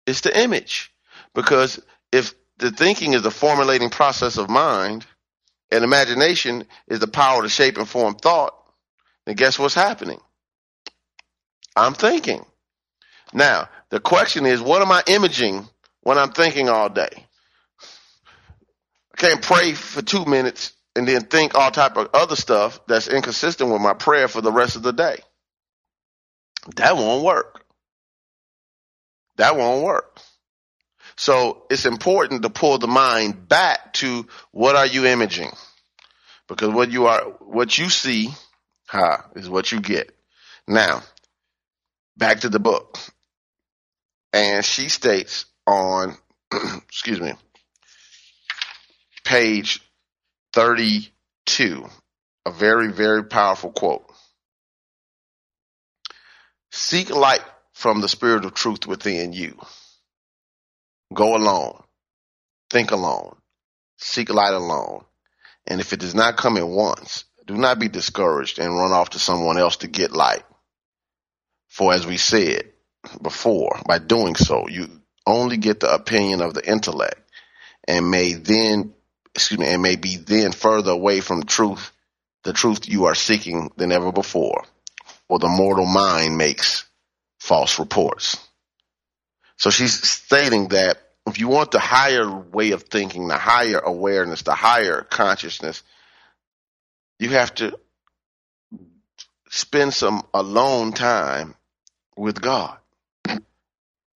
is 0.06 0.21
the 0.21 0.39
image. 0.39 0.93
Because 1.34 1.82
if 2.12 2.36
the 2.60 2.69
thinking 2.69 3.13
is 3.13 3.23
the 3.23 3.32
formulating 3.32 3.89
process 3.89 4.38
of 4.38 4.51
mind 4.51 5.03
and 5.71 5.84
imagination 5.84 6.65
is 6.88 6.99
the 6.99 7.08
power 7.08 7.41
to 7.41 7.49
shape 7.49 7.80
and 7.80 7.89
form 7.89 8.13
thought, 8.13 8.53
then 9.25 9.36
guess 9.36 9.58
what's 9.58 9.73
happening? 9.73 10.21
I'm 11.75 11.95
thinking. 11.95 12.45
Now, 13.34 13.67
the 13.89 13.99
question 13.99 14.45
is, 14.45 14.62
what 14.62 14.84
am 14.84 14.91
I 14.91 15.01
imaging 15.08 15.67
when 16.01 16.19
I'm 16.19 16.34
thinking 16.34 16.69
all 16.69 16.89
day? 16.89 17.26
Can't 19.17 19.41
pray 19.41 19.73
for 19.73 20.01
two 20.01 20.25
minutes 20.25 20.73
and 20.95 21.08
then 21.08 21.23
think 21.23 21.56
all 21.56 21.71
type 21.71 21.97
of 21.97 22.10
other 22.13 22.36
stuff 22.36 22.80
that's 22.88 23.08
inconsistent 23.08 23.71
with 23.71 23.82
my 23.82 23.93
prayer 23.93 24.27
for 24.27 24.41
the 24.41 24.51
rest 24.51 24.75
of 24.75 24.84
the 24.84 24.93
day. 24.93 25.17
That 26.75 26.95
won't 26.95 27.23
work. 27.23 27.63
That 29.38 29.56
won't 29.56 29.84
work. 29.84 30.19
So 31.15 31.63
it's 31.69 31.86
important 31.86 32.43
to 32.43 32.49
pull 32.49 32.77
the 32.77 32.88
mind 32.88 33.47
back 33.47 33.93
to 33.93 34.27
what 34.51 34.75
are 34.75 34.86
you 34.86 35.06
imaging? 35.06 35.51
Because 36.47 36.69
what 36.69 36.91
you 36.91 37.08
are, 37.08 37.21
what 37.39 37.77
you 37.77 37.89
see 37.89 38.30
Ha 38.88 39.25
is 39.36 39.49
what 39.49 39.71
you 39.71 39.82
get. 39.82 40.12
Now, 40.67 41.03
back 42.15 42.41
to 42.41 42.49
the 42.49 42.60
book. 42.60 42.97
And 44.34 44.63
she 44.63 44.89
states 44.89 45.45
on, 45.65 46.17
excuse 46.88 47.19
me, 47.19 47.34
page 49.27 49.81
32, 50.53 51.85
a 52.45 52.51
very, 52.51 52.93
very 52.93 53.25
powerful 53.25 53.71
quote. 53.71 54.09
Seek 56.71 57.09
light 57.09 57.41
from 57.73 57.99
the 57.99 58.07
spirit 58.07 58.45
of 58.45 58.53
truth 58.53 58.87
within 58.87 59.33
you. 59.33 59.59
Go 61.13 61.35
alone. 61.35 61.83
Think 62.69 62.91
alone. 62.91 63.35
Seek 63.97 64.29
light 64.29 64.53
alone. 64.53 65.03
And 65.67 65.81
if 65.81 65.91
it 65.91 65.99
does 65.99 66.15
not 66.15 66.37
come 66.37 66.55
at 66.55 66.67
once, 66.67 67.25
do 67.45 67.57
not 67.57 67.79
be 67.79 67.89
discouraged 67.89 68.59
and 68.59 68.73
run 68.73 68.93
off 68.93 69.09
to 69.09 69.19
someone 69.19 69.57
else 69.57 69.75
to 69.77 69.89
get 69.89 70.13
light. 70.13 70.43
For 71.67 71.91
as 71.91 72.07
we 72.07 72.15
said 72.15 72.71
before, 73.21 73.81
by 73.85 73.99
doing 73.99 74.35
so, 74.35 74.69
you 74.69 74.87
only 75.25 75.57
get 75.57 75.81
the 75.81 75.93
opinion 75.93 76.41
of 76.41 76.53
the 76.53 76.65
intellect 76.65 77.19
and 77.87 78.11
may 78.11 78.33
then, 78.33 78.93
excuse 79.38 79.60
me, 79.60 79.67
and 79.67 79.84
may 79.84 79.95
be 79.95 80.17
then 80.17 80.52
further 80.52 80.91
away 80.91 81.21
from 81.21 81.43
truth, 81.43 81.91
the 82.43 82.54
truth 82.54 82.89
you 82.89 83.06
are 83.06 83.13
seeking 83.13 83.69
than 83.78 83.91
ever 83.91 84.12
before. 84.12 84.63
For 85.28 85.38
the 85.38 85.47
mortal 85.47 85.86
mind 85.86 86.39
makes 86.39 86.86
false 87.39 87.78
reports. 87.78 88.38
So 89.58 89.69
she's 89.69 89.93
stating 89.93 90.69
that 90.69 90.97
if 91.28 91.39
you 91.39 91.50
want 91.50 91.69
the 91.69 91.80
higher 91.80 92.28
way 92.28 92.71
of 92.71 92.84
thinking, 92.84 93.28
the 93.28 93.38
higher 93.38 93.78
awareness, 93.78 94.41
the 94.41 94.56
higher 94.56 95.02
consciousness, 95.04 95.84
you 97.19 97.30
have 97.30 97.54
to 97.56 97.78
spend 99.52 99.93
some 99.93 100.23
alone 100.34 100.93
time 100.93 101.54
with 102.15 102.41
God, 102.41 102.76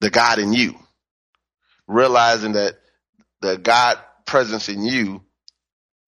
the 0.00 0.09
God 0.09 0.38
in 0.38 0.54
you, 0.54 0.78
realizing 1.87 2.52
that 2.52 2.78
the 3.42 3.59
God 3.59 3.98
presence 4.26 4.68
in 4.68 4.85
you 4.85 5.22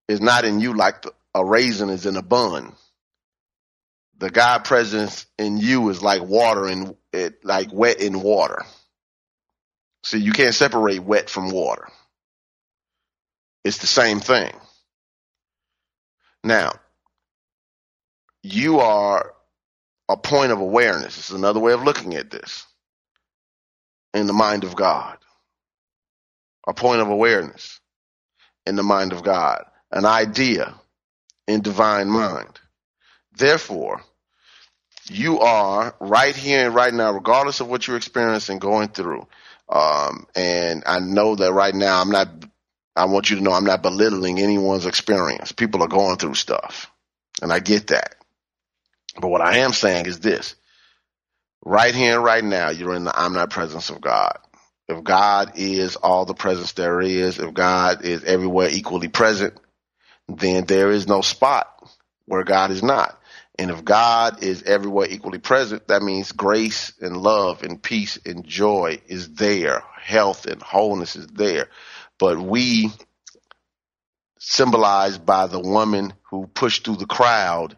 is 0.08 0.20
not 0.20 0.44
in 0.44 0.60
you 0.60 0.74
like 0.74 1.02
the, 1.02 1.12
a 1.34 1.44
raisin 1.44 1.90
is 1.90 2.06
in 2.06 2.16
a 2.16 2.22
bun. 2.22 2.72
The 4.18 4.30
God 4.30 4.64
presence 4.64 5.26
in 5.38 5.58
you 5.58 5.88
is 5.90 6.02
like 6.02 6.22
water 6.22 6.68
in 6.68 6.96
it, 7.12 7.44
like 7.44 7.72
wet 7.72 8.00
in 8.00 8.20
water. 8.20 8.64
See, 10.04 10.18
you 10.18 10.32
can't 10.32 10.54
separate 10.54 11.02
wet 11.02 11.30
from 11.30 11.50
water. 11.50 11.88
It's 13.64 13.78
the 13.78 13.86
same 13.86 14.20
thing. 14.20 14.52
Now, 16.44 16.72
you 18.42 18.80
are 18.80 19.32
a 20.08 20.16
point 20.16 20.52
of 20.52 20.60
awareness. 20.60 21.18
It's 21.18 21.30
another 21.30 21.60
way 21.60 21.72
of 21.72 21.84
looking 21.84 22.14
at 22.16 22.30
this 22.30 22.66
in 24.14 24.26
the 24.26 24.32
mind 24.32 24.64
of 24.64 24.74
God. 24.76 25.18
A 26.66 26.74
point 26.74 27.00
of 27.00 27.08
awareness 27.08 27.80
in 28.66 28.76
the 28.76 28.82
mind 28.82 29.12
of 29.12 29.22
God. 29.22 29.64
An 29.90 30.04
idea 30.04 30.74
in 31.46 31.60
divine 31.60 32.08
mind. 32.08 32.60
Therefore, 33.36 34.02
you 35.10 35.40
are 35.40 35.94
right 36.00 36.34
here 36.36 36.66
and 36.66 36.74
right 36.74 36.92
now, 36.92 37.12
regardless 37.12 37.60
of 37.60 37.68
what 37.68 37.86
you're 37.86 37.96
experiencing 37.96 38.58
going 38.58 38.88
through. 38.88 39.26
Um, 39.68 40.26
and 40.34 40.82
I 40.86 41.00
know 41.00 41.34
that 41.36 41.52
right 41.52 41.74
now 41.74 42.00
I'm 42.00 42.10
not, 42.10 42.28
I 42.94 43.06
want 43.06 43.30
you 43.30 43.36
to 43.36 43.42
know 43.42 43.52
I'm 43.52 43.64
not 43.64 43.82
belittling 43.82 44.38
anyone's 44.38 44.86
experience. 44.86 45.52
People 45.52 45.82
are 45.82 45.88
going 45.88 46.16
through 46.16 46.34
stuff 46.34 46.90
and 47.40 47.52
I 47.52 47.58
get 47.60 47.88
that. 47.88 48.14
But 49.20 49.28
what 49.28 49.40
I 49.40 49.58
am 49.58 49.72
saying 49.72 50.06
is 50.06 50.20
this 50.20 50.54
right 51.64 51.94
here 51.94 52.16
and 52.16 52.24
right 52.24 52.44
now, 52.44 52.70
you're 52.70 52.94
in 52.94 53.04
the 53.04 53.18
omnipresence 53.18 53.90
of 53.90 54.00
God. 54.00 54.38
If 54.92 55.04
God 55.04 55.52
is 55.56 55.96
all 55.96 56.24
the 56.24 56.34
presence 56.34 56.72
there 56.72 57.00
is, 57.00 57.38
if 57.38 57.54
God 57.54 58.04
is 58.04 58.24
everywhere 58.24 58.68
equally 58.70 59.08
present, 59.08 59.58
then 60.28 60.64
there 60.66 60.90
is 60.90 61.06
no 61.06 61.20
spot 61.20 61.68
where 62.26 62.44
God 62.44 62.70
is 62.70 62.82
not. 62.82 63.18
And 63.58 63.70
if 63.70 63.84
God 63.84 64.42
is 64.42 64.62
everywhere 64.62 65.06
equally 65.10 65.38
present, 65.38 65.88
that 65.88 66.02
means 66.02 66.32
grace 66.32 66.92
and 67.00 67.16
love 67.16 67.62
and 67.62 67.82
peace 67.82 68.18
and 68.24 68.44
joy 68.44 69.00
is 69.06 69.34
there. 69.34 69.82
Health 70.00 70.46
and 70.46 70.62
wholeness 70.62 71.16
is 71.16 71.26
there. 71.26 71.68
But 72.18 72.38
we, 72.38 72.90
symbolized 74.38 75.24
by 75.24 75.46
the 75.46 75.60
woman 75.60 76.14
who 76.30 76.46
pushed 76.46 76.84
through 76.84 76.96
the 76.96 77.06
crowd 77.06 77.76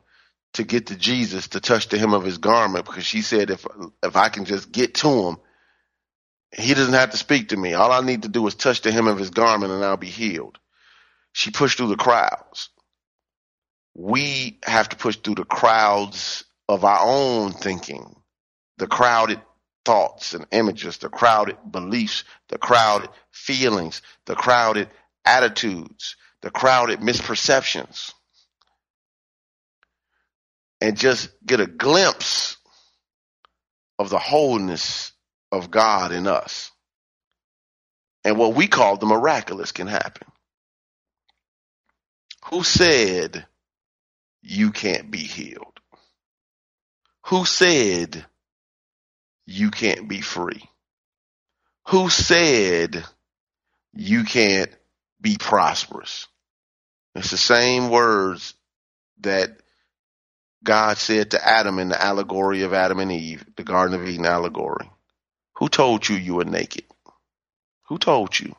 to 0.54 0.64
get 0.64 0.86
to 0.86 0.96
Jesus 0.96 1.48
to 1.48 1.60
touch 1.60 1.88
the 1.88 1.98
hem 1.98 2.14
of 2.14 2.24
his 2.24 2.38
garment 2.38 2.86
because 2.86 3.04
she 3.04 3.22
said 3.22 3.50
if 3.50 3.66
if 4.02 4.16
I 4.16 4.28
can 4.28 4.44
just 4.44 4.70
get 4.70 4.94
to 4.96 5.08
him, 5.08 5.36
he 6.56 6.74
doesn't 6.74 6.94
have 6.94 7.10
to 7.10 7.16
speak 7.16 7.48
to 7.48 7.56
me. 7.56 7.74
All 7.74 7.92
I 7.92 8.00
need 8.00 8.22
to 8.22 8.28
do 8.28 8.46
is 8.46 8.54
touch 8.54 8.82
the 8.82 8.92
hem 8.92 9.08
of 9.08 9.18
his 9.18 9.30
garment 9.30 9.72
and 9.72 9.84
I'll 9.84 9.96
be 9.96 10.08
healed. 10.08 10.58
She 11.32 11.50
pushed 11.50 11.78
through 11.78 11.88
the 11.88 11.96
crowds 11.96 12.70
we 13.94 14.58
have 14.64 14.88
to 14.88 14.96
push 14.96 15.16
through 15.16 15.36
the 15.36 15.44
crowds 15.44 16.44
of 16.68 16.84
our 16.84 17.00
own 17.02 17.52
thinking, 17.52 18.16
the 18.78 18.86
crowded 18.86 19.40
thoughts 19.84 20.34
and 20.34 20.46
images, 20.50 20.98
the 20.98 21.08
crowded 21.08 21.56
beliefs, 21.70 22.24
the 22.48 22.58
crowded 22.58 23.10
feelings, 23.30 24.02
the 24.26 24.34
crowded 24.34 24.88
attitudes, 25.24 26.16
the 26.42 26.50
crowded 26.50 27.00
misperceptions, 27.00 28.12
and 30.80 30.96
just 30.96 31.30
get 31.46 31.60
a 31.60 31.66
glimpse 31.66 32.56
of 33.98 34.10
the 34.10 34.18
wholeness 34.18 35.12
of 35.58 35.70
God 35.70 36.12
in 36.12 36.26
us. 36.26 36.70
And 38.24 38.38
what 38.38 38.54
we 38.54 38.66
call 38.66 38.96
the 38.96 39.06
miraculous 39.06 39.72
can 39.72 39.86
happen. 39.86 40.26
Who 42.50 42.62
said 42.62 43.46
you 44.42 44.70
can't 44.70 45.10
be 45.10 45.18
healed? 45.18 45.80
Who 47.26 47.44
said 47.44 48.24
you 49.46 49.70
can't 49.70 50.08
be 50.08 50.20
free? 50.20 50.62
Who 51.88 52.08
said 52.10 53.04
you 53.92 54.24
can't 54.24 54.70
be 55.20 55.36
prosperous? 55.38 56.26
It's 57.14 57.30
the 57.30 57.36
same 57.36 57.90
words 57.90 58.54
that 59.20 59.58
God 60.62 60.96
said 60.96 61.32
to 61.32 61.46
Adam 61.46 61.78
in 61.78 61.90
the 61.90 62.02
allegory 62.02 62.62
of 62.62 62.72
Adam 62.72 62.98
and 62.98 63.12
Eve, 63.12 63.44
the 63.56 63.64
Garden 63.64 64.00
of 64.00 64.08
Eden 64.08 64.26
allegory. 64.26 64.90
Who 65.56 65.68
told 65.68 66.08
you 66.08 66.16
you 66.16 66.34
were 66.34 66.44
naked? 66.44 66.84
Who 67.88 67.98
told 67.98 68.38
you? 68.38 68.54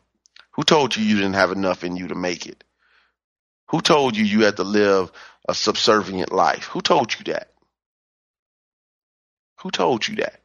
Who 0.54 0.64
told 0.64 0.96
you 0.96 1.04
you 1.04 1.16
didn't 1.16 1.34
have 1.34 1.52
enough 1.52 1.84
in 1.84 1.96
you 1.96 2.08
to 2.10 2.16
make 2.16 2.46
it? 2.46 2.64
Who 3.70 3.82
told 3.82 4.16
you 4.16 4.24
you 4.24 4.44
had 4.46 4.58
to 4.58 4.64
live 4.64 5.12
a 5.48 5.54
subservient 5.54 6.32
life. 6.32 6.66
Who 6.66 6.82
told 6.82 7.14
you 7.18 7.24
that? 7.26 7.50
Who 9.62 9.72
told 9.72 10.08
you 10.08 10.16
that? 10.18 10.42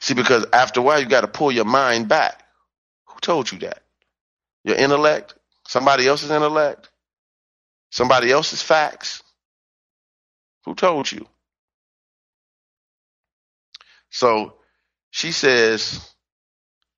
See, 0.00 0.14
because 0.14 0.46
after 0.52 0.80
a 0.80 0.82
while, 0.82 1.00
you 1.00 1.06
got 1.06 1.22
to 1.22 1.28
pull 1.28 1.50
your 1.50 1.64
mind 1.64 2.08
back. 2.08 2.42
Who 3.06 3.18
told 3.20 3.50
you 3.50 3.58
that? 3.60 3.82
Your 4.64 4.76
intellect? 4.76 5.34
Somebody 5.66 6.06
else's 6.06 6.30
intellect? 6.30 6.88
Somebody 7.90 8.30
else's 8.30 8.62
facts? 8.62 9.22
Who 10.64 10.74
told 10.74 11.10
you? 11.10 11.26
So 14.10 14.54
she 15.12 15.30
says, 15.30 16.00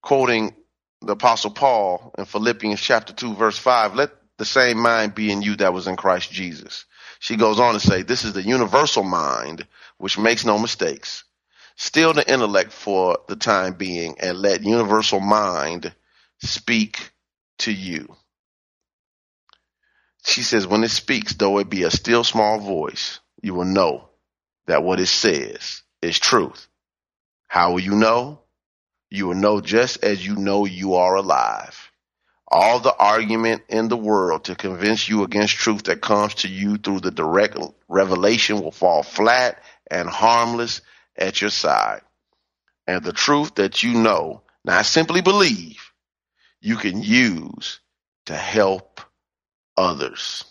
quoting 0.01 0.55
the 1.03 1.13
Apostle 1.15 1.51
Paul 1.51 2.15
in 2.17 2.25
Philippians 2.25 2.81
chapter 2.81 3.13
2, 3.13 3.35
verse 3.35 3.59
5, 3.59 3.97
let 3.97 4.11
the 4.39 4.45
same 4.45 4.79
mind 4.79 5.17
be 5.17 5.33
in 5.33 5.43
you 5.43 5.57
that 5.57 5.75
was 5.75 5.89
in 5.89 5.97
Christ 5.97 6.31
Jesus. 6.31 6.85
She 7.19 7.37
goes 7.37 7.59
on 7.59 7.75
to 7.75 7.81
say, 7.81 8.03
This 8.03 8.25
is 8.25 8.33
the 8.33 8.43
universal 8.43 9.03
mind 9.03 9.67
which 9.99 10.17
makes 10.17 10.45
no 10.45 10.59
mistakes. 10.59 11.25
Still 11.75 12.13
the 12.13 12.33
intellect 12.33 12.73
for 12.73 13.19
the 13.27 13.35
time 13.35 13.75
being, 13.75 14.15
and 14.21 14.39
let 14.39 14.63
universal 14.63 15.19
mind 15.19 15.93
speak 16.39 17.11
to 17.59 17.73
you. 17.73 18.15
She 20.25 20.43
says, 20.43 20.69
When 20.69 20.85
it 20.85 20.91
speaks, 20.91 21.35
though 21.35 21.59
it 21.59 21.69
be 21.69 21.83
a 21.83 21.91
still 21.91 22.23
small 22.23 22.61
voice, 22.61 23.19
you 23.43 23.55
will 23.55 23.65
know 23.65 24.09
that 24.69 24.85
what 24.85 25.01
it 25.01 25.07
says 25.07 25.83
is 26.01 26.21
truth. 26.21 26.69
How 27.49 27.73
will 27.73 27.81
you 27.81 27.97
know? 27.97 28.41
You 29.11 29.29
will 29.29 29.37
know 29.37 29.61
just 29.61 30.05
as 30.05 30.27
you 30.27 30.37
know 30.37 30.67
you 30.67 30.95
are 30.97 31.17
alive 31.17 31.81
all 32.49 32.81
the 32.81 32.97
argument 32.97 33.63
in 33.69 33.89
the 33.89 33.97
world 33.97 34.45
to 34.45 34.55
convince 34.57 35.09
you 35.09 35.25
against 35.25 35.55
truth 35.57 35.85
that 35.85 36.01
comes 36.03 36.35
to 36.37 36.49
you 36.49 36.79
through 36.79 37.01
the 37.01 37.11
direct 37.11 37.59
revelation 37.89 38.63
will 38.63 38.73
fall 38.73 39.03
flat 39.03 39.63
and 39.91 40.09
harmless 40.09 40.81
at 41.17 41.41
your 41.41 41.51
side. 41.51 42.03
And 42.87 43.05
the 43.05 43.13
truth 43.13 43.57
that 43.57 43.83
you 43.83 43.95
know, 43.95 44.43
not 44.65 44.87
simply 44.87 45.23
believe, 45.23 45.93
you 46.61 46.77
can 46.77 47.03
use 47.03 47.81
to 48.27 48.35
help 48.37 49.01
others. 49.77 50.45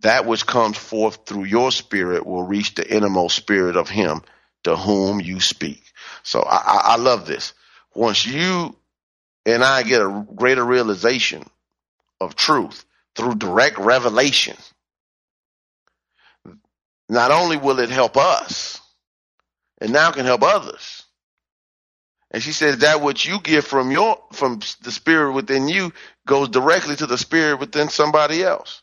that 0.00 0.26
which 0.26 0.46
comes 0.46 0.78
forth 0.78 1.26
through 1.26 1.44
your 1.44 1.72
spirit 1.72 2.26
will 2.26 2.42
reach 2.44 2.74
the 2.74 2.96
innermost 2.96 3.36
spirit 3.36 3.76
of 3.76 3.88
him 3.88 4.22
to 4.64 4.76
whom 4.76 5.20
you 5.20 5.40
speak. 5.40 5.87
So 6.28 6.42
I, 6.42 6.82
I, 6.84 6.96
love 6.96 7.24
this. 7.24 7.54
Once 7.94 8.26
you 8.26 8.76
and 9.46 9.64
I 9.64 9.82
get 9.82 10.02
a 10.02 10.26
greater 10.36 10.62
realization 10.62 11.42
of 12.20 12.36
truth 12.36 12.84
through 13.16 13.36
direct 13.36 13.78
revelation, 13.78 14.54
not 17.08 17.30
only 17.30 17.56
will 17.56 17.78
it 17.78 17.88
help 17.88 18.18
us, 18.18 18.78
it 19.80 19.88
now 19.88 20.10
can 20.10 20.26
help 20.26 20.42
others. 20.42 21.04
And 22.30 22.42
she 22.42 22.52
says 22.52 22.76
that 22.80 23.00
what 23.00 23.24
you 23.24 23.40
give 23.40 23.64
from 23.64 23.90
your 23.90 24.22
from 24.34 24.60
the 24.82 24.92
spirit 24.92 25.32
within 25.32 25.66
you 25.66 25.94
goes 26.26 26.50
directly 26.50 26.96
to 26.96 27.06
the 27.06 27.16
spirit 27.16 27.58
within 27.58 27.88
somebody 27.88 28.42
else. 28.42 28.82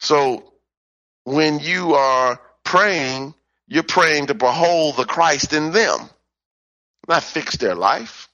So 0.00 0.52
when 1.22 1.60
you 1.60 1.94
are 1.94 2.40
praying, 2.64 3.34
you're 3.70 3.84
praying 3.84 4.26
to 4.26 4.34
behold 4.34 4.96
the 4.96 5.04
Christ 5.04 5.52
in 5.52 5.70
them, 5.70 6.10
not 7.08 7.22
fix 7.22 7.56
their 7.56 7.76
life. 7.76 8.28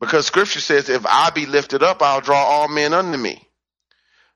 Because 0.00 0.26
scripture 0.26 0.60
says, 0.60 0.88
if 0.88 1.04
I 1.04 1.30
be 1.30 1.46
lifted 1.46 1.82
up, 1.82 2.00
I'll 2.00 2.20
draw 2.20 2.38
all 2.38 2.68
men 2.68 2.94
unto 2.94 3.18
me. 3.18 3.46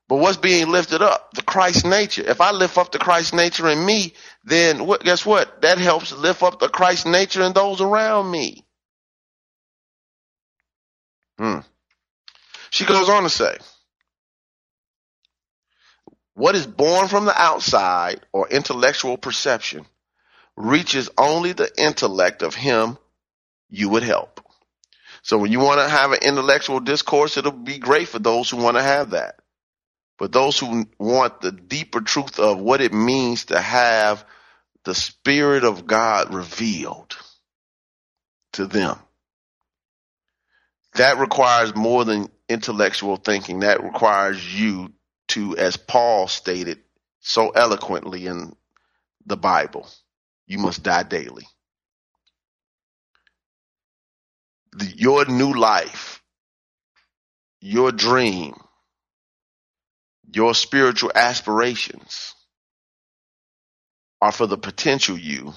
But 0.09 0.17
what's 0.17 0.37
being 0.37 0.67
lifted 0.69 1.01
up? 1.01 1.33
The 1.35 1.41
Christ 1.41 1.85
nature. 1.85 2.23
If 2.27 2.41
I 2.41 2.51
lift 2.51 2.77
up 2.77 2.91
the 2.91 2.99
Christ 2.99 3.33
nature 3.33 3.69
in 3.69 3.83
me, 3.85 4.13
then 4.43 4.85
what, 4.85 5.03
guess 5.03 5.25
what? 5.25 5.61
That 5.61 5.77
helps 5.77 6.11
lift 6.11 6.43
up 6.43 6.59
the 6.59 6.67
Christ 6.67 7.05
nature 7.05 7.43
in 7.43 7.53
those 7.53 7.79
around 7.79 8.29
me. 8.29 8.65
Hmm. 11.37 11.59
She 12.71 12.83
goes 12.83 13.07
on 13.07 13.23
to 13.23 13.29
say, 13.29 13.57
what 16.39 16.55
is 16.55 16.65
born 16.65 17.09
from 17.09 17.25
the 17.25 17.37
outside 17.37 18.21
or 18.31 18.47
intellectual 18.47 19.17
perception 19.17 19.85
reaches 20.55 21.09
only 21.17 21.51
the 21.51 21.69
intellect 21.77 22.43
of 22.43 22.55
him 22.55 22.97
you 23.69 23.89
would 23.89 24.03
help. 24.03 24.39
So 25.21 25.37
when 25.37 25.51
you 25.51 25.59
want 25.59 25.81
to 25.81 25.89
have 25.89 26.13
an 26.13 26.19
intellectual 26.21 26.79
discourse, 26.79 27.35
it'll 27.35 27.51
be 27.51 27.77
great 27.77 28.07
for 28.07 28.19
those 28.19 28.49
who 28.49 28.55
want 28.55 28.77
to 28.77 28.81
have 28.81 29.09
that. 29.09 29.35
But 30.17 30.31
those 30.31 30.57
who 30.57 30.87
want 30.97 31.41
the 31.41 31.51
deeper 31.51 31.99
truth 31.99 32.39
of 32.39 32.57
what 32.57 32.79
it 32.79 32.93
means 32.93 33.45
to 33.45 33.59
have 33.59 34.23
the 34.85 34.95
Spirit 34.95 35.65
of 35.65 35.87
God 35.87 36.33
revealed 36.33 37.17
to 38.53 38.65
them, 38.65 38.97
that 40.93 41.17
requires 41.17 41.75
more 41.75 42.05
than 42.05 42.29
intellectual 42.47 43.17
thinking. 43.17 43.59
That 43.59 43.83
requires 43.83 44.57
you 44.57 44.93
to, 45.29 45.57
as 45.57 45.77
Paul 45.77 46.27
stated 46.27 46.79
so 47.21 47.49
eloquently 47.51 48.27
in 48.27 48.55
the 49.25 49.37
Bible, 49.37 49.87
you 50.47 50.59
must 50.59 50.83
die 50.83 51.03
daily. 51.03 51.47
The, 54.73 54.85
your 54.97 55.25
new 55.25 55.53
life, 55.53 56.21
your 57.61 57.91
dream, 57.91 58.55
your 60.31 60.53
spiritual 60.55 61.11
aspirations 61.15 62.35
are 64.21 64.31
for 64.31 64.47
the 64.47 64.57
potential 64.57 65.17
you, 65.17 65.53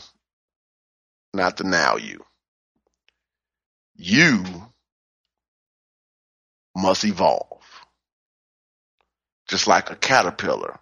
not 1.34 1.56
the 1.58 1.64
now 1.64 1.96
you. 1.96 2.24
You 3.96 4.44
must 6.76 7.04
evolve. 7.04 7.51
Just 9.52 9.66
like 9.66 9.90
a 9.90 9.96
caterpillar 9.96 10.80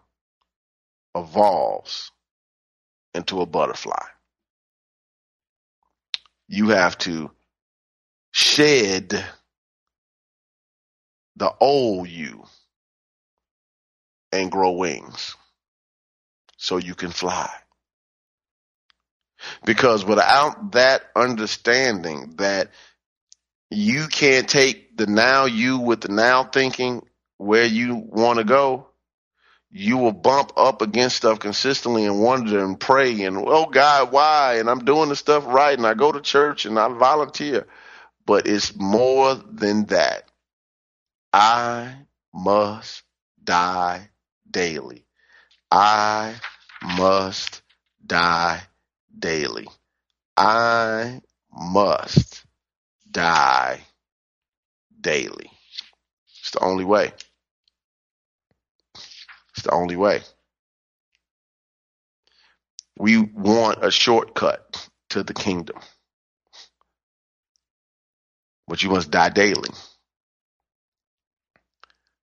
evolves 1.17 2.13
into 3.15 3.41
a 3.41 3.47
butterfly. 3.47 4.07
You 6.47 6.69
have 6.69 6.97
to 6.99 7.33
shed 8.31 9.25
the 11.35 11.53
old 11.59 12.09
you 12.09 12.45
and 14.31 14.53
grow 14.53 14.71
wings 14.71 15.35
so 16.57 16.77
you 16.77 16.95
can 16.95 17.11
fly. 17.11 17.51
Because 19.65 20.05
without 20.05 20.71
that 20.75 21.03
understanding 21.17 22.35
that 22.37 22.71
you 23.69 24.07
can't 24.07 24.49
take 24.49 24.97
the 24.97 25.09
now 25.09 25.47
you 25.47 25.79
with 25.79 26.03
the 26.03 26.13
now 26.13 26.45
thinking 26.45 27.03
where 27.41 27.65
you 27.65 27.95
want 27.97 28.39
to 28.39 28.45
go, 28.45 28.87
you 29.71 29.97
will 29.97 30.13
bump 30.13 30.53
up 30.57 30.83
against 30.83 31.17
stuff 31.17 31.39
consistently 31.39 32.05
and 32.05 32.21
wonder 32.21 32.63
and 32.63 32.79
pray 32.79 33.23
and, 33.23 33.39
oh 33.39 33.65
God, 33.67 34.13
why? 34.13 34.59
And 34.59 34.69
I'm 34.69 34.85
doing 34.85 35.09
the 35.09 35.17
stuff 35.17 35.47
right 35.47 35.77
and 35.77 35.87
I 35.87 35.95
go 35.95 36.13
to 36.13 36.21
church 36.21 36.67
and 36.67 36.79
I 36.79 36.89
volunteer. 36.89 37.67
But 38.27 38.47
it's 38.47 38.77
more 38.77 39.35
than 39.37 39.87
that. 39.87 40.25
I 41.33 41.95
must 42.35 43.03
die 43.43 44.11
daily. 44.51 45.07
I 45.71 46.35
must 46.83 47.63
die 48.07 48.63
daily. 49.19 49.69
I 50.37 51.23
must 51.53 52.45
die 53.11 53.81
daily. 55.01 55.51
It's 56.41 56.51
the 56.53 56.65
only 56.65 56.85
way. 56.85 57.13
It's 59.61 59.67
the 59.67 59.75
only 59.75 59.97
way. 59.97 60.23
We 62.99 63.19
want 63.19 63.85
a 63.85 63.91
shortcut 63.91 64.89
to 65.11 65.23
the 65.23 65.35
kingdom. 65.35 65.77
But 68.67 68.83
you 68.83 68.89
must 68.89 69.11
die 69.11 69.29
daily. 69.29 69.69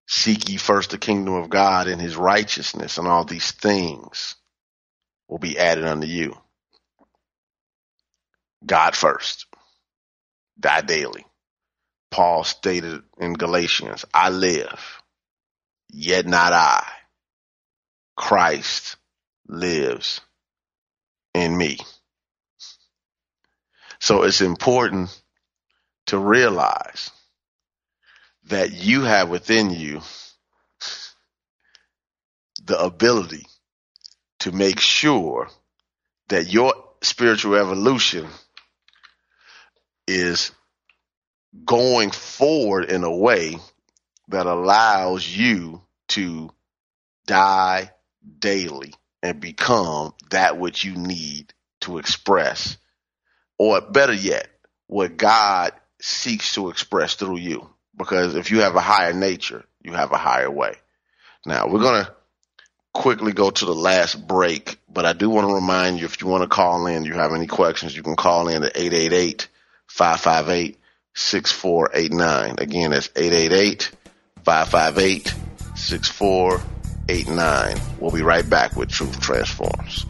Seek 0.08 0.48
ye 0.48 0.56
first 0.56 0.90
the 0.90 0.98
kingdom 0.98 1.34
of 1.34 1.48
God 1.48 1.86
and 1.86 2.00
his 2.00 2.16
righteousness, 2.16 2.98
and 2.98 3.06
all 3.06 3.22
these 3.22 3.52
things 3.52 4.34
will 5.28 5.38
be 5.38 5.56
added 5.60 5.84
unto 5.84 6.08
you. 6.08 6.36
God 8.66 8.96
first. 8.96 9.46
Die 10.58 10.80
daily. 10.80 11.24
Paul 12.10 12.42
stated 12.42 13.02
in 13.20 13.34
Galatians, 13.34 14.04
I 14.12 14.30
live, 14.30 15.02
yet 15.92 16.26
not 16.26 16.52
I. 16.52 16.84
Christ 18.18 18.96
lives 19.46 20.20
in 21.34 21.56
me. 21.56 21.78
So 24.00 24.24
it's 24.24 24.40
important 24.40 25.16
to 26.06 26.18
realize 26.18 27.12
that 28.48 28.72
you 28.72 29.02
have 29.02 29.28
within 29.28 29.70
you 29.70 30.02
the 32.64 32.78
ability 32.82 33.46
to 34.40 34.50
make 34.50 34.80
sure 34.80 35.48
that 36.28 36.52
your 36.52 36.74
spiritual 37.02 37.54
evolution 37.54 38.26
is 40.08 40.50
going 41.64 42.10
forward 42.10 42.90
in 42.90 43.04
a 43.04 43.16
way 43.16 43.58
that 44.26 44.46
allows 44.46 45.26
you 45.26 45.80
to 46.08 46.50
die 47.26 47.92
daily 48.38 48.94
and 49.22 49.40
become 49.40 50.14
that 50.30 50.58
which 50.58 50.84
you 50.84 50.94
need 50.94 51.52
to 51.80 51.98
express, 51.98 52.76
or 53.58 53.80
better 53.80 54.12
yet, 54.12 54.48
what 54.86 55.16
God 55.16 55.72
seeks 56.00 56.54
to 56.54 56.70
express 56.70 57.14
through 57.14 57.38
you. 57.38 57.68
Because 57.96 58.34
if 58.36 58.50
you 58.50 58.60
have 58.60 58.76
a 58.76 58.80
higher 58.80 59.12
nature, 59.12 59.64
you 59.82 59.92
have 59.92 60.12
a 60.12 60.18
higher 60.18 60.50
way. 60.50 60.74
Now, 61.44 61.66
we're 61.66 61.80
going 61.80 62.04
to 62.04 62.14
quickly 62.92 63.32
go 63.32 63.50
to 63.50 63.64
the 63.64 63.74
last 63.74 64.26
break, 64.26 64.78
but 64.88 65.04
I 65.04 65.12
do 65.12 65.30
want 65.30 65.48
to 65.48 65.54
remind 65.54 65.98
you 65.98 66.04
if 66.04 66.20
you 66.20 66.28
want 66.28 66.42
to 66.42 66.48
call 66.48 66.86
in, 66.86 67.04
you 67.04 67.14
have 67.14 67.32
any 67.32 67.46
questions, 67.46 67.96
you 67.96 68.02
can 68.02 68.16
call 68.16 68.48
in 68.48 68.62
at 68.62 68.76
888 68.76 69.48
558 69.86 70.78
6489. 71.14 72.54
Again, 72.58 72.90
that's 72.90 73.10
888 73.16 73.90
558 74.44 75.34
6489. 75.74 76.77
We'll 78.00 78.10
be 78.10 78.22
right 78.22 78.48
back 78.48 78.76
with 78.76 78.90
Truth 78.90 79.20
Transforms. 79.20 80.04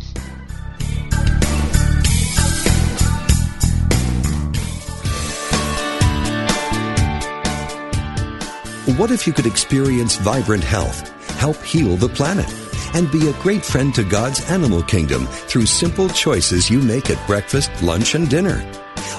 What 8.96 9.12
if 9.12 9.26
you 9.26 9.32
could 9.32 9.46
experience 9.46 10.16
vibrant 10.16 10.64
health, 10.64 11.08
help 11.38 11.62
heal 11.62 11.96
the 11.96 12.08
planet, 12.08 12.52
and 12.94 13.10
be 13.12 13.28
a 13.28 13.32
great 13.34 13.64
friend 13.64 13.94
to 13.94 14.02
God's 14.02 14.50
animal 14.50 14.82
kingdom 14.82 15.26
through 15.26 15.66
simple 15.66 16.08
choices 16.08 16.68
you 16.68 16.80
make 16.80 17.10
at 17.10 17.26
breakfast, 17.26 17.70
lunch, 17.80 18.14
and 18.14 18.28
dinner? 18.28 18.87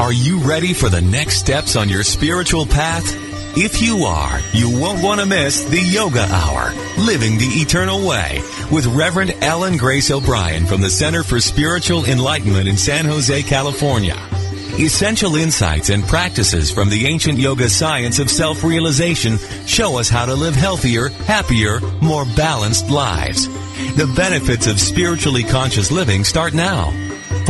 Are 0.00 0.14
you 0.14 0.38
ready 0.38 0.72
for 0.72 0.88
the 0.88 1.02
next 1.02 1.36
steps 1.36 1.76
on 1.76 1.90
your 1.90 2.02
spiritual 2.04 2.64
path? 2.64 3.04
If 3.54 3.82
you 3.82 4.04
are, 4.04 4.40
you 4.54 4.80
won't 4.80 5.04
want 5.04 5.20
to 5.20 5.26
miss 5.26 5.64
the 5.64 5.78
Yoga 5.78 6.22
Hour, 6.22 6.72
Living 6.96 7.36
the 7.36 7.60
Eternal 7.60 8.08
Way, 8.08 8.40
with 8.72 8.86
Reverend 8.86 9.34
Ellen 9.42 9.76
Grace 9.76 10.10
O'Brien 10.10 10.64
from 10.64 10.80
the 10.80 10.88
Center 10.88 11.22
for 11.22 11.38
Spiritual 11.38 12.06
Enlightenment 12.06 12.66
in 12.66 12.78
San 12.78 13.04
Jose, 13.04 13.42
California. 13.42 14.16
Essential 14.78 15.36
insights 15.36 15.90
and 15.90 16.02
practices 16.04 16.70
from 16.70 16.88
the 16.88 17.06
ancient 17.06 17.38
yoga 17.38 17.68
science 17.68 18.18
of 18.18 18.30
self-realization 18.30 19.36
show 19.66 19.98
us 19.98 20.08
how 20.08 20.24
to 20.24 20.34
live 20.34 20.54
healthier, 20.54 21.10
happier, 21.26 21.78
more 22.00 22.24
balanced 22.24 22.88
lives. 22.88 23.48
The 23.96 24.10
benefits 24.16 24.66
of 24.66 24.80
spiritually 24.80 25.44
conscious 25.44 25.90
living 25.92 26.24
start 26.24 26.54
now. 26.54 26.90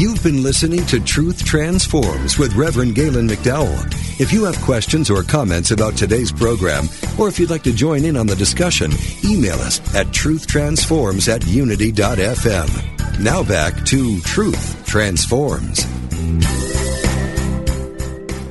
You've 0.00 0.22
been 0.22 0.42
listening 0.42 0.86
to 0.86 0.98
Truth 0.98 1.44
Transforms 1.44 2.38
with 2.38 2.56
Reverend 2.56 2.94
Galen 2.94 3.28
McDowell. 3.28 3.84
If 4.18 4.32
you 4.32 4.44
have 4.44 4.58
questions 4.62 5.10
or 5.10 5.22
comments 5.22 5.72
about 5.72 5.94
today's 5.94 6.32
program, 6.32 6.86
or 7.18 7.28
if 7.28 7.38
you'd 7.38 7.50
like 7.50 7.64
to 7.64 7.72
join 7.74 8.06
in 8.06 8.16
on 8.16 8.26
the 8.26 8.34
discussion, 8.34 8.92
email 9.22 9.56
us 9.56 9.78
at 9.94 10.06
truthtransforms 10.06 11.28
at 11.28 11.46
unity.fm. 11.46 13.20
Now 13.20 13.42
back 13.42 13.84
to 13.88 14.18
Truth 14.22 14.86
Transforms. 14.86 15.84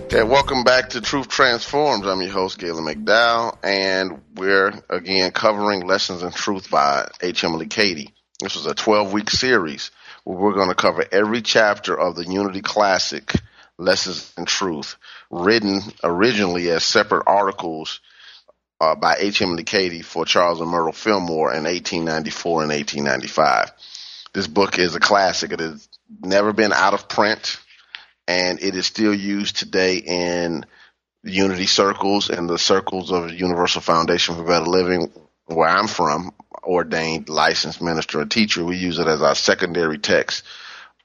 Okay, 0.03 0.21
welcome 0.21 0.63
back 0.63 0.89
to 0.89 1.01
Truth 1.01 1.29
Transforms. 1.29 2.05
I'm 2.05 2.21
your 2.21 2.29
host, 2.29 2.59
Galen 2.59 2.85
McDowell, 2.85 3.57
and 3.63 4.21
we're 4.35 4.71
again 4.87 5.31
covering 5.31 5.87
Lessons 5.87 6.21
in 6.21 6.29
Truth 6.29 6.69
by 6.69 7.09
H. 7.23 7.43
Emily 7.43 7.65
Cady. 7.65 8.13
This 8.39 8.55
was 8.55 8.67
a 8.67 8.75
12 8.75 9.11
week 9.11 9.31
series 9.31 9.89
where 10.23 10.37
we're 10.37 10.53
going 10.53 10.69
to 10.69 10.75
cover 10.75 11.05
every 11.11 11.41
chapter 11.41 11.97
of 11.97 12.15
the 12.15 12.25
Unity 12.25 12.61
Classic, 12.61 13.31
Lessons 13.77 14.33
in 14.37 14.45
Truth, 14.45 14.97
written 15.29 15.81
originally 16.03 16.69
as 16.69 16.83
separate 16.83 17.23
articles 17.27 17.99
uh, 18.81 18.95
by 18.95 19.15
H.M. 19.19 19.57
Cady 19.57 20.01
for 20.01 20.25
Charles 20.25 20.61
and 20.61 20.69
Myrtle 20.69 20.91
Fillmore 20.91 21.51
in 21.51 21.63
1894 21.63 22.63
and 22.63 22.71
1895. 22.71 23.71
This 24.33 24.47
book 24.47 24.77
is 24.79 24.95
a 24.95 24.99
classic. 24.99 25.51
It 25.51 25.59
has 25.59 25.89
never 26.21 26.53
been 26.53 26.71
out 26.71 26.93
of 26.93 27.09
print, 27.09 27.57
and 28.27 28.61
it 28.61 28.75
is 28.75 28.85
still 28.85 29.13
used 29.13 29.57
today 29.57 29.97
in 29.97 30.65
Unity 31.23 31.65
circles 31.65 32.29
and 32.29 32.49
the 32.49 32.57
circles 32.57 33.11
of 33.11 33.33
Universal 33.33 33.81
Foundation 33.81 34.35
for 34.35 34.43
Better 34.43 34.65
Living, 34.65 35.11
where 35.47 35.67
I'm 35.67 35.87
from, 35.87 36.31
ordained 36.63 37.29
licensed 37.29 37.81
minister 37.81 38.19
or 38.19 38.25
teacher. 38.25 38.63
We 38.63 38.77
use 38.77 38.99
it 38.99 39.07
as 39.07 39.21
our 39.21 39.35
secondary 39.35 39.97
text 39.97 40.43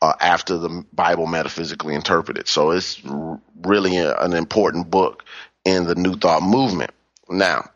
uh, 0.03 0.15
after 0.21 0.59
the 0.59 0.85
Bible 0.93 1.27
metaphysically 1.27 1.95
interpreted. 1.95 2.49
So 2.49 2.73
it's 2.73 3.01
r- 3.05 3.41
really 3.63 3.97
a, 3.97 4.17
an 4.17 4.35
important 4.35 4.91
book 4.91 5.25
in 5.65 5.85
the 5.85 5.95
New 5.95 6.17
Thought 6.17 6.43
movement. 6.43 6.91
Now, 7.29 7.71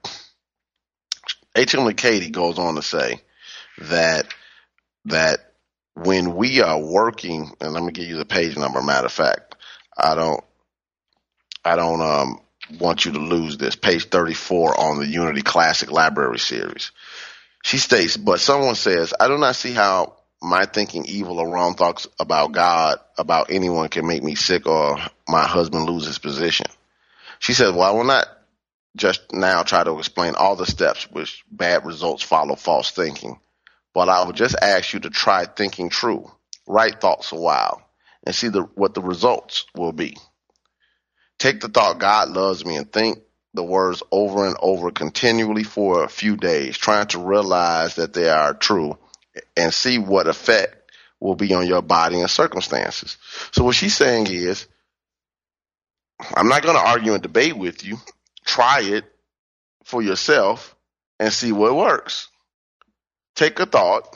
H. 1.57 1.75
Emily 1.75 1.95
Cady 1.95 2.31
goes 2.31 2.59
on 2.59 2.75
to 2.75 2.83
say 2.83 3.21
that 3.79 4.27
that 5.07 5.53
when 5.95 6.37
we 6.37 6.61
are 6.61 6.79
working, 6.81 7.51
and 7.61 7.73
let 7.73 7.83
me 7.83 7.93
give 7.93 8.09
you 8.09 8.19
the 8.19 8.25
page 8.25 8.57
number. 8.57 8.83
Matter 8.83 9.07
of 9.07 9.13
fact, 9.13 9.57
I 9.97 10.15
don't, 10.15 10.45
I 11.65 11.75
don't 11.77 12.01
um, 12.01 12.41
want 12.79 13.05
you 13.05 13.13
to 13.13 13.19
lose 13.19 13.57
this. 13.57 13.75
Page 13.75 14.05
thirty-four 14.05 14.79
on 14.79 14.99
the 14.99 15.07
Unity 15.07 15.43
Classic 15.43 15.91
Library 15.91 16.39
Series. 16.39 16.93
She 17.63 17.79
states, 17.79 18.17
but 18.17 18.41
someone 18.41 18.75
says, 18.75 19.13
I 19.19 19.29
do 19.29 19.39
not 19.39 19.57
see 19.57 19.73
how 19.73 20.15
my 20.41 20.65
thinking 20.67 21.05
evil 21.07 21.41
or 21.41 21.49
wrong 21.49 21.75
thoughts 21.75 22.07
about 22.21 22.53
God, 22.53 22.99
about 23.19 23.51
anyone 23.51 23.89
can 23.89 24.07
make 24.07 24.23
me 24.23 24.35
sick 24.35 24.67
or 24.67 24.99
my 25.29 25.47
husband 25.47 25.87
lose 25.87 26.07
his 26.07 26.19
position. 26.19 26.67
She 27.41 27.53
says, 27.53 27.73
well, 27.73 27.83
I 27.83 27.91
will 27.91 28.05
not 28.05 28.27
just 28.97 29.33
now 29.33 29.63
try 29.63 29.85
to 29.85 29.99
explain 29.99 30.35
all 30.35 30.57
the 30.57 30.67
steps 30.67 31.11
which 31.11 31.45
bad 31.51 31.85
results 31.85 32.23
follow 32.23 32.57
false 32.57 32.91
thinking, 32.91 33.39
but 33.95 34.09
I 34.09 34.25
will 34.25 34.33
just 34.33 34.57
ask 34.61 34.93
you 34.93 35.01
to 35.01 35.11
try 35.11 35.45
thinking 35.45 35.89
true, 35.89 36.31
right 36.67 36.99
thoughts 36.99 37.33
a 37.33 37.37
while, 37.37 37.83
and 38.25 38.35
see 38.35 38.49
the, 38.49 38.63
what 38.63 38.95
the 38.95 39.03
results 39.03 39.67
will 39.75 39.93
be. 39.93 40.17
Take 41.39 41.61
the 41.61 41.69
thought, 41.69 41.99
God 41.99 42.31
loves 42.31 42.65
me, 42.65 42.77
and 42.77 42.93
think 42.93 43.19
the 43.59 43.65
words 43.65 44.05
over 44.13 44.47
and 44.47 44.57
over 44.63 44.93
continually 44.93 45.65
for 45.65 46.05
a 46.05 46.09
few 46.09 46.37
days, 46.37 46.79
trying 46.79 47.09
to 47.09 47.19
realize 47.19 47.97
that 47.97 48.13
they 48.13 48.31
are 48.31 48.55
true 48.55 48.97
and 49.57 49.75
see 49.75 49.99
what 49.99 50.29
effect 50.29 50.93
will 51.19 51.35
be 51.35 51.53
on 51.55 51.67
your 51.67 51.83
body 51.83 52.21
and 52.21 52.31
circumstances. 52.31 53.17
So 53.51 53.65
what 53.65 53.75
she's 53.75 53.97
saying 53.97 54.29
is, 54.29 54.69
I'm 56.37 56.47
not 56.47 56.63
going 56.63 56.77
to 56.77 56.89
argue 56.89 57.15
and 57.15 57.23
debate 57.23 57.59
with 57.59 57.85
you. 57.85 57.97
Try 58.45 58.83
it 58.83 59.05
for 59.83 60.03
yourself 60.03 60.77
and 61.19 61.33
see 61.33 61.51
what 61.51 61.75
works. 61.75 62.29
Take 63.35 63.59
a 63.59 63.67
thought 63.67 64.15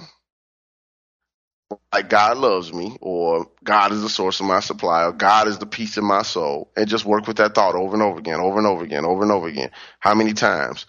like 1.92 2.08
God 2.08 2.38
loves 2.38 2.72
me 2.72 2.96
or 3.00 3.46
God 3.64 3.92
is 3.92 4.02
the 4.02 4.08
source 4.08 4.40
of 4.40 4.46
my 4.46 4.60
supply 4.60 5.04
or 5.04 5.12
God 5.12 5.48
is 5.48 5.58
the 5.58 5.66
peace 5.66 5.96
in 5.96 6.04
my 6.04 6.22
soul 6.22 6.70
and 6.76 6.88
just 6.88 7.04
work 7.04 7.26
with 7.26 7.38
that 7.38 7.54
thought 7.54 7.74
over 7.74 7.94
and 7.94 8.02
over 8.02 8.18
again, 8.18 8.40
over 8.40 8.58
and 8.58 8.66
over 8.66 8.84
again, 8.84 9.04
over 9.04 9.22
and 9.22 9.32
over 9.32 9.48
again. 9.48 9.70
How 10.00 10.14
many 10.14 10.32
times 10.32 10.86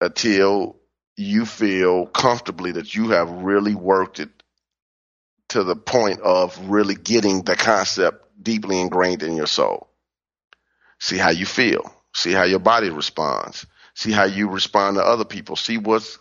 until 0.00 0.76
you 1.16 1.46
feel 1.46 2.06
comfortably 2.06 2.72
that 2.72 2.94
you 2.94 3.10
have 3.10 3.30
really 3.30 3.74
worked 3.74 4.20
it 4.20 4.30
to 5.48 5.64
the 5.64 5.76
point 5.76 6.20
of 6.20 6.68
really 6.68 6.94
getting 6.94 7.42
the 7.42 7.56
concept 7.56 8.24
deeply 8.42 8.80
ingrained 8.80 9.22
in 9.22 9.36
your 9.36 9.46
soul. 9.46 9.88
See 10.98 11.16
how 11.16 11.30
you 11.30 11.46
feel. 11.46 11.92
See 12.14 12.32
how 12.32 12.44
your 12.44 12.58
body 12.58 12.90
responds. 12.90 13.66
See 13.94 14.12
how 14.12 14.24
you 14.24 14.48
respond 14.48 14.96
to 14.96 15.04
other 15.04 15.24
people. 15.24 15.56
See 15.56 15.78
what's 15.78 16.18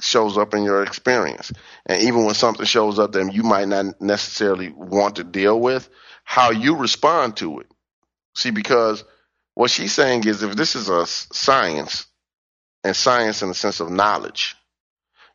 shows 0.00 0.38
up 0.38 0.54
in 0.54 0.62
your 0.62 0.82
experience. 0.82 1.52
And 1.86 2.02
even 2.02 2.24
when 2.24 2.34
something 2.34 2.66
shows 2.66 2.98
up 2.98 3.12
that 3.12 3.32
you 3.32 3.42
might 3.42 3.68
not 3.68 4.00
necessarily 4.00 4.70
want 4.70 5.16
to 5.16 5.24
deal 5.24 5.58
with, 5.58 5.88
how 6.24 6.50
you 6.50 6.76
respond 6.76 7.36
to 7.38 7.60
it. 7.60 7.66
See, 8.34 8.50
because 8.50 9.04
what 9.54 9.70
she's 9.70 9.92
saying 9.92 10.26
is 10.26 10.42
if 10.42 10.54
this 10.54 10.76
is 10.76 10.88
a 10.88 11.06
science, 11.06 12.06
and 12.84 12.94
science 12.94 13.42
in 13.42 13.48
the 13.48 13.54
sense 13.54 13.80
of 13.80 13.90
knowledge, 13.90 14.56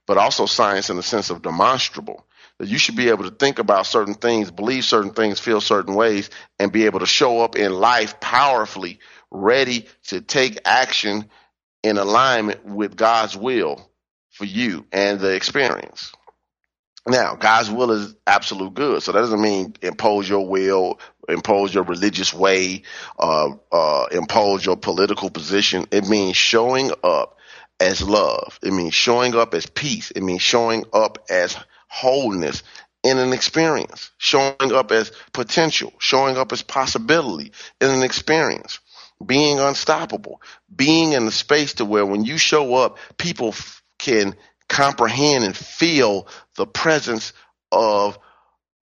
but 0.07 0.17
also 0.17 0.45
science 0.45 0.89
in 0.89 0.95
the 0.95 1.03
sense 1.03 1.30
of 1.30 1.41
demonstrable, 1.41 2.26
that 2.59 2.67
you 2.67 2.78
should 2.78 2.95
be 2.95 3.09
able 3.09 3.30
to 3.30 3.36
think 3.36 3.59
about 3.59 3.86
certain 3.86 4.13
things, 4.13 4.51
believe 4.51 4.86
certain 4.86 5.11
things, 5.11 5.39
feel 5.39 5.59
certain 5.59 5.95
ways, 5.95 6.30
and 6.59 6.71
be 6.71 6.86
able 6.86 6.99
to 6.99 7.05
show 7.05 7.41
up 7.41 7.55
in 7.55 7.74
life 7.74 8.19
powerfully 8.19 8.99
ready 9.32 9.88
to 10.05 10.21
take 10.21 10.59
action 10.65 11.30
in 11.84 11.97
alignment 11.97 12.63
with 12.65 12.95
God's 12.95 13.36
will 13.36 13.89
for 14.34 14.45
you 14.45 14.88
and 14.93 15.19
the 15.21 15.36
experience. 15.36 16.11
Now, 17.07 17.36
God's 17.36 17.69
will 17.69 17.91
is 17.91 18.15
absolute 18.25 18.73
good. 18.75 19.03
So 19.03 19.11
that 19.11 19.19
doesn't 19.19 19.41
mean 19.41 19.75
impose 19.81 20.29
your 20.29 20.47
will, 20.47 20.99
impose 21.27 21.73
your 21.73 21.84
religious 21.84 22.34
way, 22.34 22.84
uh, 23.19 23.49
uh, 23.71 24.05
impose 24.11 24.65
your 24.65 24.77
political 24.77 25.29
position. 25.29 25.86
It 25.91 26.07
means 26.07 26.38
showing 26.38 26.91
up 27.03 27.38
as 27.81 28.01
love. 28.01 28.57
It 28.63 28.71
means 28.71 28.93
showing 28.93 29.36
up 29.36 29.53
as 29.53 29.65
peace. 29.65 30.11
It 30.11 30.23
means 30.23 30.41
showing 30.41 30.86
up 30.93 31.25
as 31.29 31.57
wholeness 31.89 32.63
in 33.03 33.17
an 33.17 33.34
experience, 33.34 34.11
showing 34.17 34.55
up 34.73 34.91
as 34.93 35.11
potential, 35.34 35.91
showing 35.99 36.38
up 36.38 36.53
as 36.53 36.61
possibility 36.61 37.51
in 37.81 37.89
an 37.89 38.03
experience, 38.03 38.79
being 39.25 39.59
unstoppable, 39.59 40.41
being 40.73 41.11
in 41.11 41.25
the 41.25 41.31
space 41.34 41.73
to 41.75 41.86
where 41.86 42.05
when 42.05 42.23
you 42.23 42.38
show 42.38 42.75
up, 42.75 42.97
people 43.17 43.49
f- 43.49 43.82
can 44.00 44.36
comprehend 44.70 45.44
and 45.44 45.56
feel 45.56 46.28
the 46.56 46.66
presence 46.66 47.34
of 47.72 48.18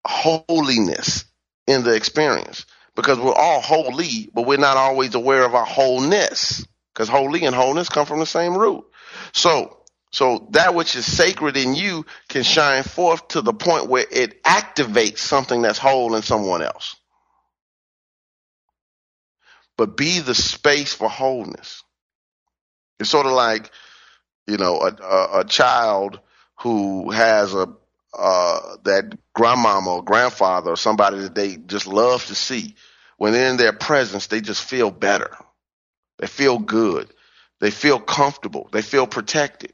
holiness 0.06 1.24
in 1.66 1.84
the 1.84 1.94
experience 1.94 2.66
because 2.96 3.18
we're 3.18 3.32
all 3.32 3.60
holy, 3.60 4.30
but 4.34 4.46
we're 4.46 4.58
not 4.58 4.76
always 4.76 5.14
aware 5.14 5.44
of 5.44 5.54
our 5.54 5.64
wholeness 5.64 6.64
because 6.92 7.08
holy 7.08 7.44
and 7.44 7.54
wholeness 7.54 7.88
come 7.88 8.06
from 8.06 8.18
the 8.18 8.26
same 8.26 8.56
root. 8.56 8.84
So, 9.32 9.78
so 10.12 10.48
that 10.50 10.74
which 10.74 10.96
is 10.96 11.06
sacred 11.06 11.56
in 11.56 11.74
you 11.74 12.04
can 12.28 12.42
shine 12.42 12.82
forth 12.82 13.28
to 13.28 13.40
the 13.40 13.52
point 13.52 13.88
where 13.88 14.06
it 14.10 14.42
activates 14.42 15.18
something 15.18 15.62
that's 15.62 15.78
whole 15.78 16.14
in 16.14 16.22
someone 16.22 16.62
else. 16.62 16.96
But 19.78 19.96
be 19.96 20.20
the 20.20 20.34
space 20.34 20.92
for 20.92 21.08
wholeness. 21.08 21.82
It's 22.98 23.08
sort 23.08 23.26
of 23.26 23.32
like, 23.32 23.70
you 24.50 24.58
know, 24.58 24.80
a, 24.80 24.96
a, 25.02 25.40
a 25.40 25.44
child 25.44 26.20
who 26.60 27.10
has 27.10 27.54
a 27.54 27.68
uh, 28.12 28.76
that 28.84 29.16
grandmama 29.34 29.96
or 29.96 30.04
grandfather 30.04 30.72
or 30.72 30.76
somebody 30.76 31.20
that 31.20 31.34
they 31.34 31.56
just 31.56 31.86
love 31.86 32.24
to 32.26 32.34
see. 32.34 32.74
When 33.18 33.32
they're 33.32 33.50
in 33.50 33.56
their 33.56 33.72
presence, 33.72 34.26
they 34.26 34.40
just 34.40 34.64
feel 34.64 34.90
better. 34.90 35.36
They 36.18 36.26
feel 36.26 36.58
good. 36.58 37.08
They 37.60 37.70
feel 37.70 38.00
comfortable. 38.00 38.68
They 38.72 38.82
feel 38.82 39.06
protected. 39.06 39.72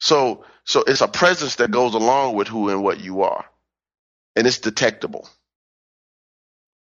So, 0.00 0.44
so 0.64 0.84
it's 0.86 1.00
a 1.00 1.08
presence 1.08 1.56
that 1.56 1.70
goes 1.70 1.94
along 1.94 2.36
with 2.36 2.48
who 2.48 2.68
and 2.68 2.82
what 2.82 3.00
you 3.00 3.22
are. 3.22 3.46
And 4.36 4.46
it's 4.46 4.58
detectable. 4.58 5.28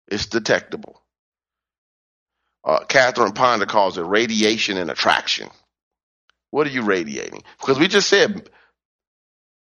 It's 0.07 0.25
detectable. 0.27 0.98
Uh, 2.63 2.83
Catherine 2.85 3.33
Ponder 3.33 3.65
calls 3.65 3.97
it 3.97 4.03
radiation 4.03 4.77
and 4.77 4.91
attraction. 4.91 5.49
What 6.51 6.67
are 6.67 6.71
you 6.71 6.83
radiating? 6.83 7.43
Because 7.59 7.79
we 7.79 7.87
just 7.87 8.09
said 8.09 8.49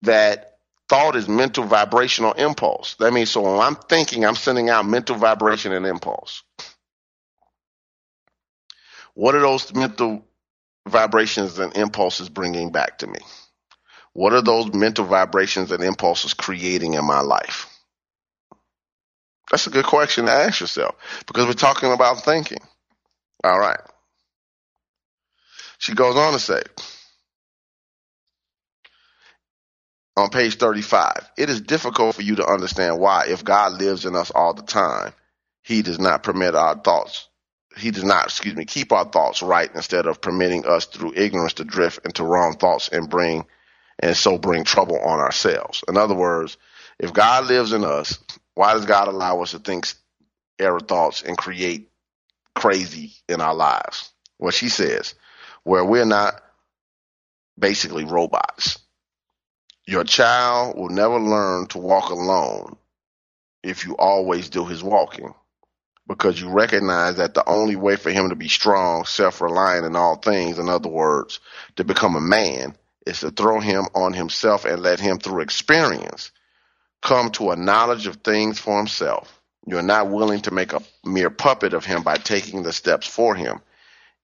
that 0.04 0.58
thought 0.90 1.16
is 1.16 1.28
mental 1.28 1.66
vibrational 1.66 2.34
impulse. 2.34 2.96
That 2.96 3.14
means 3.14 3.32
so 3.32 3.42
when 3.42 3.60
I'm 3.60 3.76
thinking, 3.76 4.26
I'm 4.26 4.36
sending 4.36 4.70
out 4.70 4.86
mental 4.86 5.16
vibration 5.16 5.72
and 5.74 5.86
impulse. 5.86 6.44
What 9.14 9.36
are 9.36 9.42
those 9.42 9.74
mental 9.74 10.26
vibrations 10.88 11.60
and 11.60 11.76
impulses 11.76 12.30
bringing 12.30 12.72
back 12.72 13.00
to 13.00 13.08
me? 13.08 13.20
What 14.14 14.34
are 14.34 14.42
those 14.42 14.74
mental 14.74 15.06
vibrations 15.06 15.72
and 15.72 15.84
impulses 15.84 16.34
creating 16.34 16.94
in 16.94 17.06
my 17.06 17.22
life? 17.22 17.68
That's 19.52 19.68
a 19.68 19.72
good 19.72 19.86
question 19.86 20.26
to 20.26 20.32
ask 20.32 20.62
yourself 20.62 20.96
because 21.28 21.46
we're 21.46 21.54
talking 21.54 21.92
about 21.92 22.24
thinking. 22.24 22.60
All 23.46 23.60
right. 23.60 23.82
She 25.80 25.96
goes 25.96 26.18
on 26.18 26.34
to 26.34 26.40
say 26.40 26.64
on 30.18 30.30
page 30.30 30.58
35 30.58 31.32
it 31.38 31.50
is 31.50 31.62
difficult 31.62 32.16
for 32.16 32.24
you 32.24 32.38
to 32.38 32.48
understand 32.48 33.00
why, 33.00 33.28
if 33.30 33.44
God 33.46 33.74
lives 33.74 34.06
in 34.06 34.16
us 34.16 34.32
all 34.32 34.54
the 34.56 34.64
time, 34.64 35.14
he 35.64 35.84
does 35.84 36.00
not 36.00 36.24
permit 36.24 36.56
our 36.56 36.76
thoughts 36.76 37.28
he 37.78 37.92
does 37.92 38.04
not, 38.04 38.26
excuse 38.26 38.56
me, 38.56 38.66
keep 38.66 38.92
our 38.92 39.06
thoughts 39.06 39.42
right 39.42 39.70
instead 39.76 40.08
of 40.08 40.22
permitting 40.22 40.66
us 40.66 40.86
through 40.86 41.14
ignorance 41.16 41.54
to 41.54 41.66
drift 41.66 42.06
into 42.06 42.24
wrong 42.24 42.56
thoughts 42.58 42.90
and 42.90 43.10
bring, 43.10 43.46
and 44.00 44.16
so 44.16 44.38
bring 44.38 44.64
trouble 44.64 45.00
on 45.00 45.20
ourselves. 45.20 45.84
In 45.88 45.98
other 45.98 46.16
words, 46.16 46.58
if 47.00 47.14
God 47.14 47.48
lives 47.48 47.74
in 47.74 47.84
us, 47.84 48.20
why 48.56 48.74
does 48.74 48.86
God 48.86 49.08
allow 49.08 49.42
us 49.42 49.52
to 49.52 49.60
think 49.60 49.88
error 50.60 50.80
thoughts 50.80 51.24
and 51.24 51.38
create 51.38 51.90
crazy 52.56 53.14
in 53.30 53.42
our 53.42 53.54
lives? 53.54 54.12
What 54.38 54.54
she 54.54 54.70
says, 54.70 55.16
where 55.64 55.86
we're 55.86 56.06
not 56.06 56.42
basically 57.58 58.06
robots. 58.06 58.80
Your 59.88 60.04
child 60.04 60.78
will 60.78 60.90
never 60.90 61.20
learn 61.20 61.68
to 61.68 61.78
walk 61.78 62.10
alone 62.10 62.76
if 63.64 63.86
you 63.86 63.96
always 63.98 64.50
do 64.50 64.66
his 64.66 64.84
walking 64.84 65.34
because 66.08 66.40
you 66.40 66.50
recognize 66.50 67.18
that 67.18 67.34
the 67.34 67.48
only 67.48 67.76
way 67.76 67.96
for 67.96 68.12
him 68.12 68.30
to 68.30 68.36
be 68.36 68.48
strong, 68.48 69.06
self 69.06 69.42
reliant 69.42 69.86
in 69.86 69.96
all 69.96 70.16
things, 70.16 70.60
in 70.60 70.70
other 70.70 70.90
words, 70.90 71.40
to 71.76 71.84
become 71.84 72.16
a 72.16 72.22
man, 72.22 72.76
is 73.06 73.22
to 73.22 73.32
throw 73.32 73.60
him 73.60 73.86
on 73.96 74.14
himself 74.14 74.66
and 74.66 74.82
let 74.82 75.00
him, 75.00 75.18
through 75.18 75.42
experience, 75.42 76.32
come 77.02 77.32
to 77.32 77.52
a 77.52 77.56
knowledge 77.56 78.08
of 78.08 78.18
things 78.18 78.60
for 78.60 78.78
himself. 78.78 79.42
You're 79.66 79.82
not 79.82 80.10
willing 80.10 80.42
to 80.42 80.52
make 80.52 80.74
a 80.74 80.82
mere 81.04 81.30
puppet 81.30 81.74
of 81.74 81.86
him 81.86 82.04
by 82.04 82.18
taking 82.18 82.64
the 82.64 82.74
steps 82.74 83.08
for 83.08 83.36
him, 83.36 83.62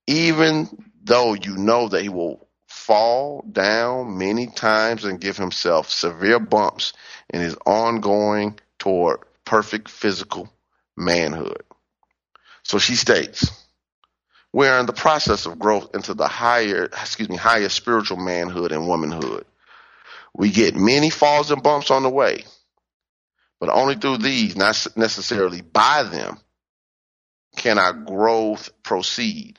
even 0.08 0.70
though 1.04 1.34
you 1.34 1.58
know 1.58 1.88
that 1.88 2.04
he 2.04 2.10
will 2.10 2.48
fall 2.68 3.44
down 3.52 4.18
many 4.18 4.48
times 4.48 5.04
and 5.04 5.20
give 5.20 5.38
himself 5.38 5.89
severe 5.89 6.39
bumps 6.39 6.94
in 7.30 7.42
his 7.42 7.56
ongoing 7.66 8.60
toward 8.80 9.20
perfect 9.46 9.89
physical 9.89 10.50
manhood. 10.96 11.64
So 12.64 12.78
she 12.78 12.96
states, 12.96 13.52
we're 14.54 14.78
in 14.80 14.86
the 14.86 14.94
process 14.94 15.46
of 15.46 15.60
growth 15.60 15.96
into 15.96 16.14
the 16.14 16.28
higher, 16.28 16.86
excuse 16.86 17.30
me, 17.30 17.38
higher 17.38 17.70
spiritual 17.70 18.18
manhood 18.18 18.72
and 18.72 18.88
womanhood. 18.88 19.46
We 20.34 20.52
get 20.52 20.76
many 20.76 21.10
falls 21.10 21.52
and 21.52 21.64
bumps 21.64 21.92
on 21.92 22.04
the 22.04 22.10
way, 22.10 22.46
but 23.62 23.70
only 23.70 23.95
through 23.95 24.18
these, 24.18 24.55
not 24.57 24.88
necessarily 24.97 25.62
by 25.62 26.01
them, 26.01 26.39
can 27.55 27.78
our 27.78 27.93
growth 27.93 28.72
proceed. 28.82 29.55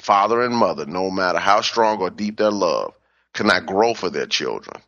Father 0.00 0.42
and 0.42 0.54
mother, 0.54 0.86
no 0.86 1.08
matter 1.08 1.38
how 1.38 1.60
strong 1.60 2.00
or 2.00 2.10
deep 2.10 2.36
their 2.36 2.50
love, 2.50 2.92
cannot 3.32 3.64
grow 3.64 3.94
for 3.94 4.10
their 4.10 4.26
children, 4.26 4.82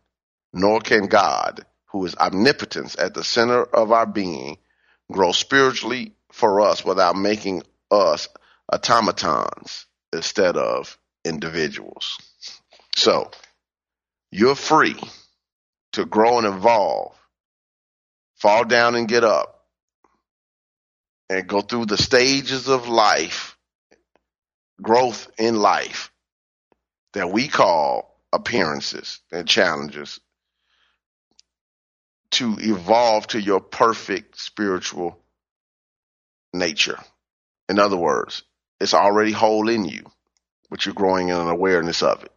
nor 0.53 0.80
can 0.80 1.07
God, 1.07 1.64
who 1.86 2.05
is 2.05 2.16
omnipotence 2.16 2.96
at 2.98 3.14
the 3.14 3.22
center 3.22 3.62
of 3.62 3.92
our 3.92 4.07
being, 4.07 4.59
grow 5.11 5.30
spiritually 5.30 6.12
for 6.32 6.61
us 6.61 6.84
without 6.84 7.14
making 7.14 7.62
us 7.92 8.28
automatons 8.72 9.86
instead 10.12 10.57
of 10.57 10.98
individuals. 11.24 12.18
So 12.96 13.30
you're 14.32 14.57
free 14.57 14.96
to 15.92 16.05
grow 16.05 16.38
and 16.38 16.46
evolve, 16.48 17.14
fall 18.43 18.64
down 18.64 18.97
and 18.97 19.07
get 19.07 19.22
up, 19.22 19.61
and 21.30 21.47
go 21.47 21.61
through 21.61 21.86
the 21.86 21.97
stages 21.97 22.68
of 22.68 22.88
life, 22.88 23.57
growth 24.82 25.30
in 25.38 25.55
life 25.55 26.11
that 27.12 27.30
we 27.30 27.47
call 27.47 28.20
appearances 28.32 29.20
and 29.30 29.47
challenges 29.47 30.18
to 32.32 32.57
evolve 32.59 33.28
to 33.28 33.40
your 33.40 33.61
perfect 33.61 34.40
spiritual 34.40 35.16
nature. 36.53 36.99
In 37.68 37.78
other 37.78 37.97
words, 37.97 38.43
it's 38.80 38.95
already 38.95 39.30
whole 39.30 39.68
in 39.68 39.84
you, 39.84 40.05
but 40.68 40.84
you're 40.84 40.97
growing 40.97 41.28
in 41.28 41.36
an 41.36 41.47
awareness 41.49 42.03
of 42.03 42.24
it. 42.24 42.32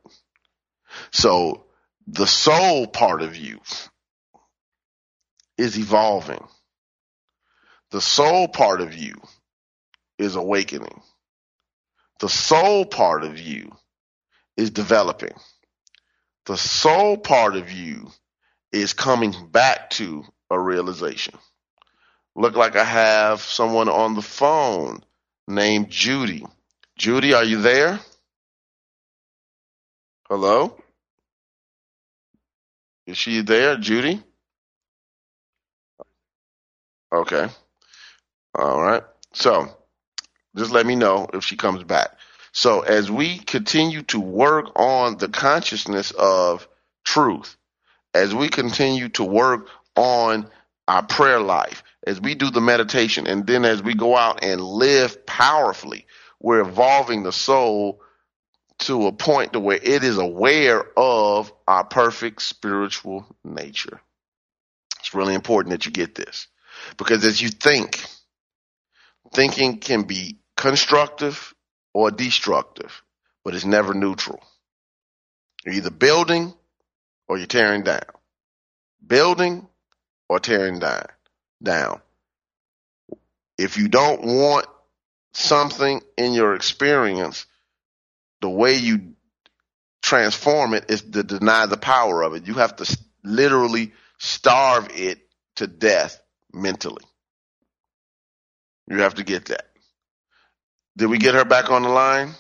So 1.11 1.65
the 2.05 2.27
soul 2.27 2.85
part 2.85 3.23
of 3.23 3.35
you 3.35 3.59
is 5.57 5.77
evolving. 5.77 6.43
The 7.91 8.01
soul 8.01 8.47
part 8.47 8.81
of 8.81 8.93
you 8.93 9.15
is 10.17 10.35
awakening. 10.35 11.01
The 12.19 12.29
soul 12.29 12.85
part 12.85 13.23
of 13.23 13.39
you 13.39 13.71
is 14.57 14.71
developing. 14.71 15.33
The 16.45 16.57
soul 16.57 17.17
part 17.17 17.55
of 17.55 17.71
you 17.71 18.11
is 18.71 18.93
coming 18.93 19.33
back 19.51 19.89
to 19.91 20.23
a 20.49 20.59
realization. 20.59 21.35
Look 22.35 22.55
like 22.55 22.75
I 22.75 22.83
have 22.83 23.41
someone 23.41 23.89
on 23.89 24.15
the 24.15 24.21
phone 24.21 25.03
named 25.47 25.89
Judy. 25.89 26.45
Judy, 26.97 27.33
are 27.33 27.43
you 27.43 27.61
there? 27.61 27.99
Hello? 30.27 30.77
Is 33.07 33.17
she 33.17 33.41
there, 33.41 33.77
Judy? 33.77 34.21
Okay. 37.15 37.47
All 38.55 38.81
right. 38.81 39.03
So 39.33 39.69
just 40.55 40.71
let 40.71 40.85
me 40.85 40.95
know 40.95 41.29
if 41.33 41.45
she 41.45 41.55
comes 41.55 41.83
back. 41.83 42.09
So 42.51 42.81
as 42.81 43.09
we 43.09 43.37
continue 43.37 44.01
to 44.03 44.19
work 44.19 44.77
on 44.77 45.17
the 45.17 45.29
consciousness 45.29 46.11
of 46.11 46.67
truth, 47.05 47.55
as 48.13 48.35
we 48.35 48.49
continue 48.49 49.09
to 49.09 49.23
work 49.23 49.69
on 49.95 50.49
our 50.89 51.03
prayer 51.03 51.39
life, 51.39 51.83
as 52.05 52.19
we 52.19 52.35
do 52.35 52.51
the 52.51 52.61
meditation, 52.61 53.27
and 53.27 53.47
then 53.47 53.63
as 53.63 53.81
we 53.81 53.93
go 53.93 54.15
out 54.15 54.43
and 54.43 54.61
live 54.61 55.25
powerfully, 55.25 56.05
we're 56.41 56.61
evolving 56.61 57.23
the 57.23 57.31
soul 57.31 58.01
to 58.79 59.07
a 59.07 59.13
point 59.13 59.53
to 59.53 59.59
where 59.61 59.79
it 59.81 60.03
is 60.03 60.17
aware 60.17 60.85
of 60.97 61.51
our 61.65 61.85
perfect 61.85 62.41
spiritual 62.41 63.25
nature. 63.45 64.01
It's 64.99 65.13
really 65.13 65.33
important 65.33 65.71
that 65.71 65.85
you 65.85 65.93
get 65.93 66.13
this 66.13 66.47
because 66.97 67.23
as 67.25 67.41
you 67.41 67.49
think, 67.49 68.03
thinking 69.33 69.79
can 69.79 70.03
be 70.03 70.39
constructive 70.55 71.53
or 71.93 72.11
destructive, 72.11 73.03
but 73.43 73.53
it's 73.55 73.65
never 73.65 73.93
neutral. 73.93 74.41
You're 75.65 75.75
either 75.75 75.91
building 75.91 76.53
or 77.27 77.37
you're 77.37 77.47
tearing 77.47 77.83
down. 77.83 78.03
Building 79.05 79.67
or 80.29 80.39
tearing 80.39 80.79
down. 80.79 81.05
Down. 81.61 82.01
If 83.57 83.77
you 83.77 83.87
don't 83.87 84.23
want 84.23 84.67
something 85.33 86.01
in 86.17 86.33
your 86.33 86.55
experience, 86.55 87.45
the 88.41 88.49
way 88.49 88.75
you 88.75 89.15
transform 90.01 90.73
it 90.73 90.85
is 90.89 91.01
to 91.01 91.23
deny 91.23 91.65
the 91.65 91.77
power 91.77 92.21
of 92.21 92.35
it. 92.35 92.47
You 92.47 92.55
have 92.55 92.75
to 92.77 92.97
literally 93.23 93.93
starve 94.17 94.89
it 94.93 95.19
to 95.55 95.67
death 95.67 96.21
mentally. 96.55 97.03
You 98.87 98.99
have 98.99 99.15
to 99.15 99.23
get 99.23 99.45
that. 99.45 99.65
Did 100.97 101.07
we 101.07 101.17
get 101.17 101.35
her 101.35 101.45
back 101.45 101.69
on 101.69 101.83
the 101.83 101.89
line? 101.89 102.31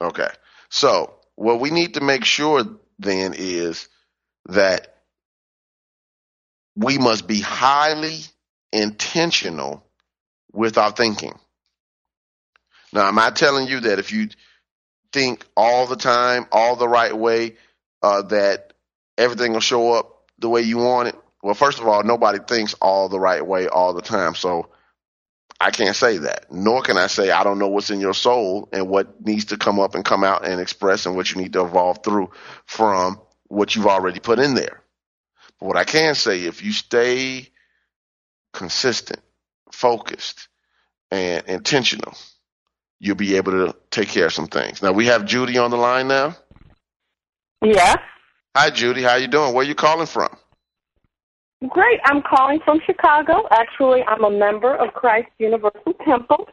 Okay. 0.00 0.28
So, 0.70 1.14
what 1.36 1.60
we 1.60 1.70
need 1.70 1.94
to 1.94 2.00
make 2.00 2.24
sure 2.24 2.64
then 2.98 3.34
is 3.36 3.88
that 4.46 4.94
we 6.74 6.98
must 6.98 7.26
be 7.26 7.40
highly 7.40 8.20
intentional 8.72 9.84
with 10.52 10.78
our 10.78 10.92
thinking. 10.92 11.38
Now, 12.92 13.08
am 13.08 13.18
I 13.18 13.30
telling 13.30 13.68
you 13.68 13.80
that 13.80 13.98
if 13.98 14.12
you 14.12 14.28
think 15.12 15.44
all 15.56 15.86
the 15.86 15.96
time, 15.96 16.46
all 16.52 16.76
the 16.76 16.88
right 16.88 17.16
way, 17.16 17.56
uh, 18.02 18.22
that 18.22 18.72
everything 19.18 19.52
will 19.52 19.60
show 19.60 19.92
up 19.92 20.30
the 20.38 20.48
way 20.48 20.62
you 20.62 20.78
want 20.78 21.08
it? 21.08 21.16
Well, 21.42 21.54
first 21.54 21.80
of 21.80 21.88
all, 21.88 22.04
nobody 22.04 22.38
thinks 22.38 22.74
all 22.74 23.08
the 23.08 23.18
right 23.20 23.44
way 23.44 23.66
all 23.66 23.92
the 23.94 24.02
time. 24.02 24.34
So 24.34 24.68
I 25.60 25.70
can't 25.70 25.96
say 25.96 26.18
that. 26.18 26.52
Nor 26.52 26.82
can 26.82 26.96
I 26.96 27.08
say 27.08 27.30
I 27.30 27.42
don't 27.42 27.58
know 27.58 27.68
what's 27.68 27.90
in 27.90 28.00
your 28.00 28.14
soul 28.14 28.68
and 28.72 28.88
what 28.88 29.24
needs 29.24 29.46
to 29.46 29.56
come 29.56 29.80
up 29.80 29.94
and 29.94 30.04
come 30.04 30.24
out 30.24 30.46
and 30.46 30.60
express 30.60 31.06
and 31.06 31.16
what 31.16 31.32
you 31.32 31.40
need 31.40 31.52
to 31.54 31.64
evolve 31.64 32.02
through 32.04 32.30
from 32.64 33.20
what 33.48 33.74
you've 33.74 33.86
already 33.86 34.20
put 34.20 34.38
in 34.38 34.54
there. 34.54 34.82
But 35.58 35.66
what 35.66 35.76
I 35.76 35.84
can 35.84 36.14
say, 36.14 36.44
if 36.44 36.62
you 36.62 36.72
stay 36.72 37.48
consistent, 38.52 39.20
focused, 39.72 40.48
and 41.10 41.46
intentional, 41.46 42.14
you'll 42.98 43.16
be 43.16 43.36
able 43.36 43.52
to 43.52 43.76
take 43.90 44.08
care 44.08 44.26
of 44.26 44.32
some 44.32 44.46
things. 44.46 44.82
Now 44.82 44.92
we 44.92 45.06
have 45.06 45.26
Judy 45.26 45.58
on 45.58 45.70
the 45.70 45.76
line 45.76 46.08
now. 46.08 46.36
Yeah. 47.64 47.96
Hi, 48.56 48.70
Judy. 48.70 49.02
How 49.02 49.16
you 49.16 49.28
doing? 49.28 49.54
Where 49.54 49.64
you 49.64 49.74
calling 49.74 50.06
from? 50.06 50.28
Great. 51.68 52.00
I'm 52.04 52.22
calling 52.22 52.60
from 52.64 52.80
Chicago. 52.84 53.46
Actually, 53.50 54.02
I'm 54.02 54.24
a 54.24 54.30
member 54.30 54.74
of 54.74 54.92
Christ 54.94 55.28
Universal 55.38 55.94
Temple. 56.04 56.48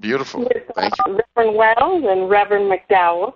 Beautiful. 0.00 0.40
With 0.40 0.64
Thank 0.74 0.92
uh, 1.00 1.10
you. 1.10 1.20
Reverend 1.36 1.56
Wells 1.56 2.04
and 2.06 2.28
Reverend 2.28 2.70
McDowell. 2.70 3.34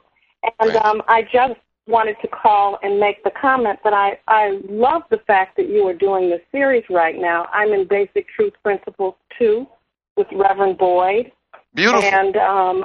And 0.61 0.77
um, 0.77 1.03
I 1.09 1.23
just 1.23 1.59
wanted 1.87 2.17
to 2.21 2.29
call 2.29 2.79
and 2.83 2.99
make 2.99 3.23
the 3.25 3.31
comment 3.41 3.79
that 3.85 3.93
I, 3.93 4.19
I 4.29 4.61
love 4.69 5.03
the 5.11 5.19
fact 5.27 5.57
that 5.57 5.69
you 5.69 5.87
are 5.87 5.95
doing 5.95 6.29
this 6.29 6.41
series 6.51 6.85
right 6.91 7.17
now. 7.17 7.47
I'm 7.53 7.73
in 7.73 7.87
Basic 7.89 8.27
Truth 8.29 8.55
Principles 8.63 9.15
2 9.39 9.67
with 10.17 10.27
Reverend 10.33 10.79
Boyd. 10.79 11.31
Beautiful. 11.75 12.03
And 12.03 12.37
um, 12.37 12.85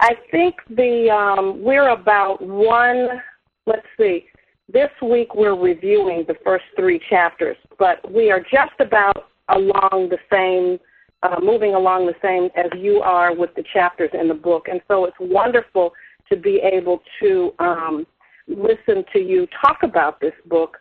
I 0.00 0.14
think 0.30 0.56
the 0.68 1.10
um, 1.10 1.62
we're 1.62 1.88
about 1.88 2.42
one. 2.42 3.22
Let's 3.66 3.86
see. 3.98 4.26
This 4.72 4.90
week 5.02 5.34
we're 5.34 5.56
reviewing 5.56 6.24
the 6.28 6.36
first 6.44 6.64
three 6.76 7.00
chapters, 7.10 7.56
but 7.78 7.98
we 8.12 8.30
are 8.30 8.40
just 8.40 8.78
about 8.78 9.30
along 9.48 10.10
the 10.10 10.18
same, 10.30 10.78
uh, 11.24 11.40
moving 11.42 11.74
along 11.74 12.06
the 12.06 12.14
same 12.22 12.50
as 12.56 12.70
you 12.78 13.00
are 13.00 13.34
with 13.34 13.52
the 13.56 13.64
chapters 13.72 14.10
in 14.12 14.28
the 14.28 14.34
book, 14.34 14.68
and 14.70 14.80
so 14.86 15.06
it's 15.06 15.16
wonderful 15.18 15.92
to 16.30 16.36
be 16.36 16.60
able 16.62 17.02
to 17.20 17.52
um, 17.58 18.06
listen 18.46 19.04
to 19.12 19.18
you 19.18 19.48
talk 19.60 19.78
about 19.82 20.20
this 20.20 20.34
book 20.46 20.76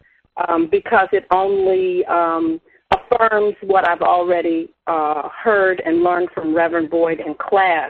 um, 0.48 0.68
because 0.70 1.08
it 1.12 1.26
only 1.32 2.06
um, 2.06 2.62
affirms 2.92 3.56
what 3.64 3.88
I've 3.88 4.04
already 4.04 4.70
uh, 4.86 5.30
heard 5.30 5.82
and 5.84 6.04
learned 6.04 6.30
from 6.36 6.56
Reverend 6.56 6.92
Boyd 6.92 7.22
in 7.26 7.34
class 7.34 7.90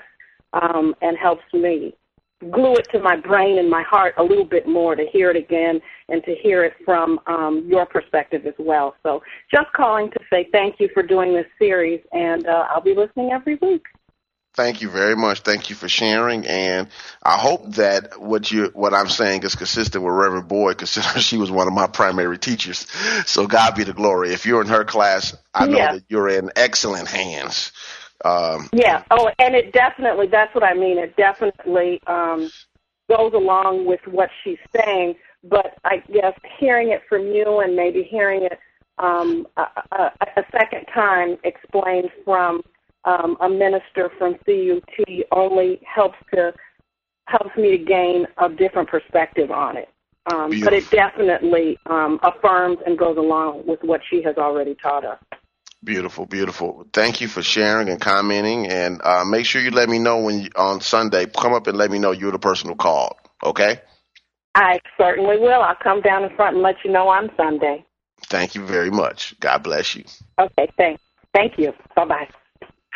um, 0.53 0.95
and 1.01 1.17
helps 1.17 1.43
me 1.53 1.93
glue 2.39 2.75
it 2.75 2.87
to 2.91 2.99
my 2.99 3.15
brain 3.17 3.57
and 3.57 3.69
my 3.69 3.83
heart 3.83 4.13
a 4.17 4.23
little 4.23 4.45
bit 4.45 4.67
more 4.67 4.95
to 4.95 5.05
hear 5.11 5.29
it 5.29 5.35
again 5.35 5.81
and 6.07 6.23
to 6.23 6.35
hear 6.35 6.63
it 6.63 6.73
from 6.85 7.19
um, 7.27 7.65
your 7.67 7.85
perspective 7.85 8.45
as 8.45 8.53
well. 8.57 8.95
So 9.03 9.21
just 9.53 9.71
calling 9.73 10.09
to 10.11 10.19
say 10.29 10.47
thank 10.51 10.79
you 10.79 10.89
for 10.93 11.03
doing 11.03 11.33
this 11.33 11.47
series, 11.57 12.01
and 12.13 12.47
uh, 12.47 12.67
I'll 12.69 12.81
be 12.81 12.95
listening 12.95 13.31
every 13.31 13.55
week. 13.61 13.83
Thank 14.55 14.81
you 14.81 14.89
very 14.89 15.15
much. 15.15 15.41
Thank 15.41 15.69
you 15.69 15.75
for 15.75 15.87
sharing, 15.87 16.45
and 16.47 16.87
I 17.23 17.37
hope 17.37 17.75
that 17.75 18.19
what 18.19 18.51
you 18.51 18.71
what 18.73 18.93
I'm 18.93 19.07
saying 19.07 19.43
is 19.43 19.55
consistent 19.55 20.03
with 20.03 20.13
Reverend 20.13 20.47
Boyd, 20.47 20.79
considering 20.79 21.21
she 21.21 21.37
was 21.37 21.51
one 21.51 21.67
of 21.67 21.73
my 21.73 21.87
primary 21.87 22.37
teachers. 22.37 22.79
So 23.27 23.47
God 23.47 23.75
be 23.75 23.83
the 23.83 23.93
glory. 23.93 24.33
If 24.33 24.45
you're 24.45 24.61
in 24.61 24.67
her 24.67 24.83
class, 24.83 25.35
I 25.53 25.67
know 25.67 25.77
Yeah. 25.77 25.91
that 25.93 26.03
you're 26.09 26.29
in 26.29 26.51
excellent 26.55 27.07
hands. 27.07 27.71
Um, 28.25 28.69
Yeah. 28.73 29.03
Oh, 29.11 29.29
and 29.39 29.55
it 29.55 29.71
definitely, 29.73 30.27
that's 30.27 30.53
what 30.53 30.63
I 30.63 30.73
mean. 30.73 30.97
It 30.97 31.15
definitely 31.15 32.01
um, 32.07 32.49
goes 33.09 33.33
along 33.33 33.85
with 33.85 34.01
what 34.05 34.29
she's 34.43 34.59
saying. 34.75 35.15
But 35.43 35.77
I 35.85 36.03
guess 36.13 36.33
hearing 36.59 36.89
it 36.89 37.01
from 37.07 37.27
you 37.27 37.61
and 37.61 37.75
maybe 37.75 38.03
hearing 38.03 38.43
it 38.43 38.59
um, 38.97 39.47
a, 39.55 39.61
a, 39.93 40.11
a 40.37 40.43
second 40.51 40.85
time 40.93 41.37
explained 41.43 42.09
from 42.25 42.61
um, 43.05 43.37
a 43.39 43.49
minister 43.49 44.11
from 44.17 44.35
CUT 44.45 45.25
only 45.31 45.79
helps 45.85 46.17
to 46.33 46.53
helps 47.27 47.55
me 47.55 47.77
to 47.77 47.83
gain 47.83 48.25
a 48.37 48.49
different 48.49 48.89
perspective 48.89 49.51
on 49.51 49.77
it. 49.77 49.89
Um, 50.31 50.59
but 50.63 50.73
it 50.73 50.89
definitely 50.91 51.77
um, 51.85 52.19
affirms 52.23 52.79
and 52.85 52.97
goes 52.97 53.17
along 53.17 53.65
with 53.65 53.79
what 53.83 54.01
she 54.09 54.21
has 54.23 54.35
already 54.37 54.75
taught 54.75 55.05
us. 55.05 55.19
Beautiful, 55.83 56.25
beautiful. 56.25 56.85
Thank 56.91 57.21
you 57.21 57.29
for 57.29 57.41
sharing 57.41 57.87
and 57.87 58.01
commenting, 58.01 58.67
and 58.67 59.01
uh, 59.01 59.23
make 59.23 59.45
sure 59.45 59.61
you 59.61 59.71
let 59.71 59.87
me 59.87 59.97
know 59.97 60.19
when 60.19 60.41
you, 60.41 60.49
on 60.55 60.81
Sunday. 60.81 61.25
Come 61.25 61.53
up 61.53 61.67
and 61.67 61.77
let 61.77 61.89
me 61.89 61.99
know 61.99 62.11
you're 62.11 62.33
the 62.33 62.39
person 62.39 62.69
who 62.69 62.75
called. 62.75 63.15
Okay. 63.43 63.79
I 64.55 64.79
certainly 64.97 65.37
will. 65.37 65.61
I'll 65.61 65.75
come 65.81 66.01
down 66.01 66.23
in 66.25 66.35
front 66.35 66.55
and 66.55 66.63
let 66.63 66.75
you 66.83 66.91
know 66.91 67.07
on 67.07 67.31
Sunday. 67.37 67.85
Thank 68.23 68.55
you 68.55 68.65
very 68.65 68.91
much. 68.91 69.39
God 69.39 69.63
bless 69.63 69.95
you. 69.95 70.03
Okay, 70.37 70.67
thanks. 70.77 71.01
Thank 71.33 71.57
you. 71.57 71.73
Bye 71.95 72.05
bye. 72.05 72.29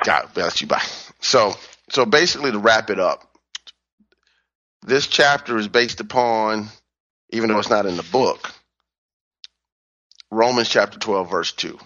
God 0.03 0.29
bless 0.33 0.59
you. 0.59 0.67
Bye. 0.67 0.83
So, 1.21 1.53
so 1.89 2.05
basically, 2.05 2.51
to 2.51 2.59
wrap 2.59 2.89
it 2.89 2.99
up, 2.99 3.23
this 4.85 5.07
chapter 5.07 5.57
is 5.57 5.69
based 5.69 6.01
upon, 6.01 6.67
even 7.29 7.49
though 7.49 7.59
it's 7.59 7.69
not 7.69 7.85
in 7.85 7.95
the 7.95 8.03
book, 8.03 8.51
Romans 10.29 10.67
chapter 10.67 10.99
12, 10.99 11.29
verse 11.29 11.51
2. 11.53 11.79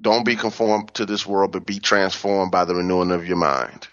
Don't 0.00 0.24
be 0.24 0.36
conformed 0.36 0.92
to 0.94 1.06
this 1.06 1.26
world, 1.26 1.52
but 1.52 1.66
be 1.66 1.78
transformed 1.78 2.50
by 2.50 2.64
the 2.64 2.74
renewing 2.74 3.10
of 3.10 3.26
your 3.26 3.36
mind. 3.36 3.88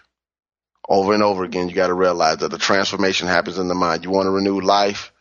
Over 0.88 1.14
and 1.14 1.22
over 1.22 1.44
again, 1.44 1.68
you 1.68 1.74
got 1.74 1.86
to 1.86 1.94
realize 1.94 2.38
that 2.38 2.50
the 2.50 2.58
transformation 2.58 3.28
happens 3.28 3.58
in 3.58 3.68
the 3.68 3.74
mind. 3.74 4.04
You 4.04 4.10
want 4.10 4.26
to 4.26 4.30
renew 4.30 4.60
life, 4.60 5.12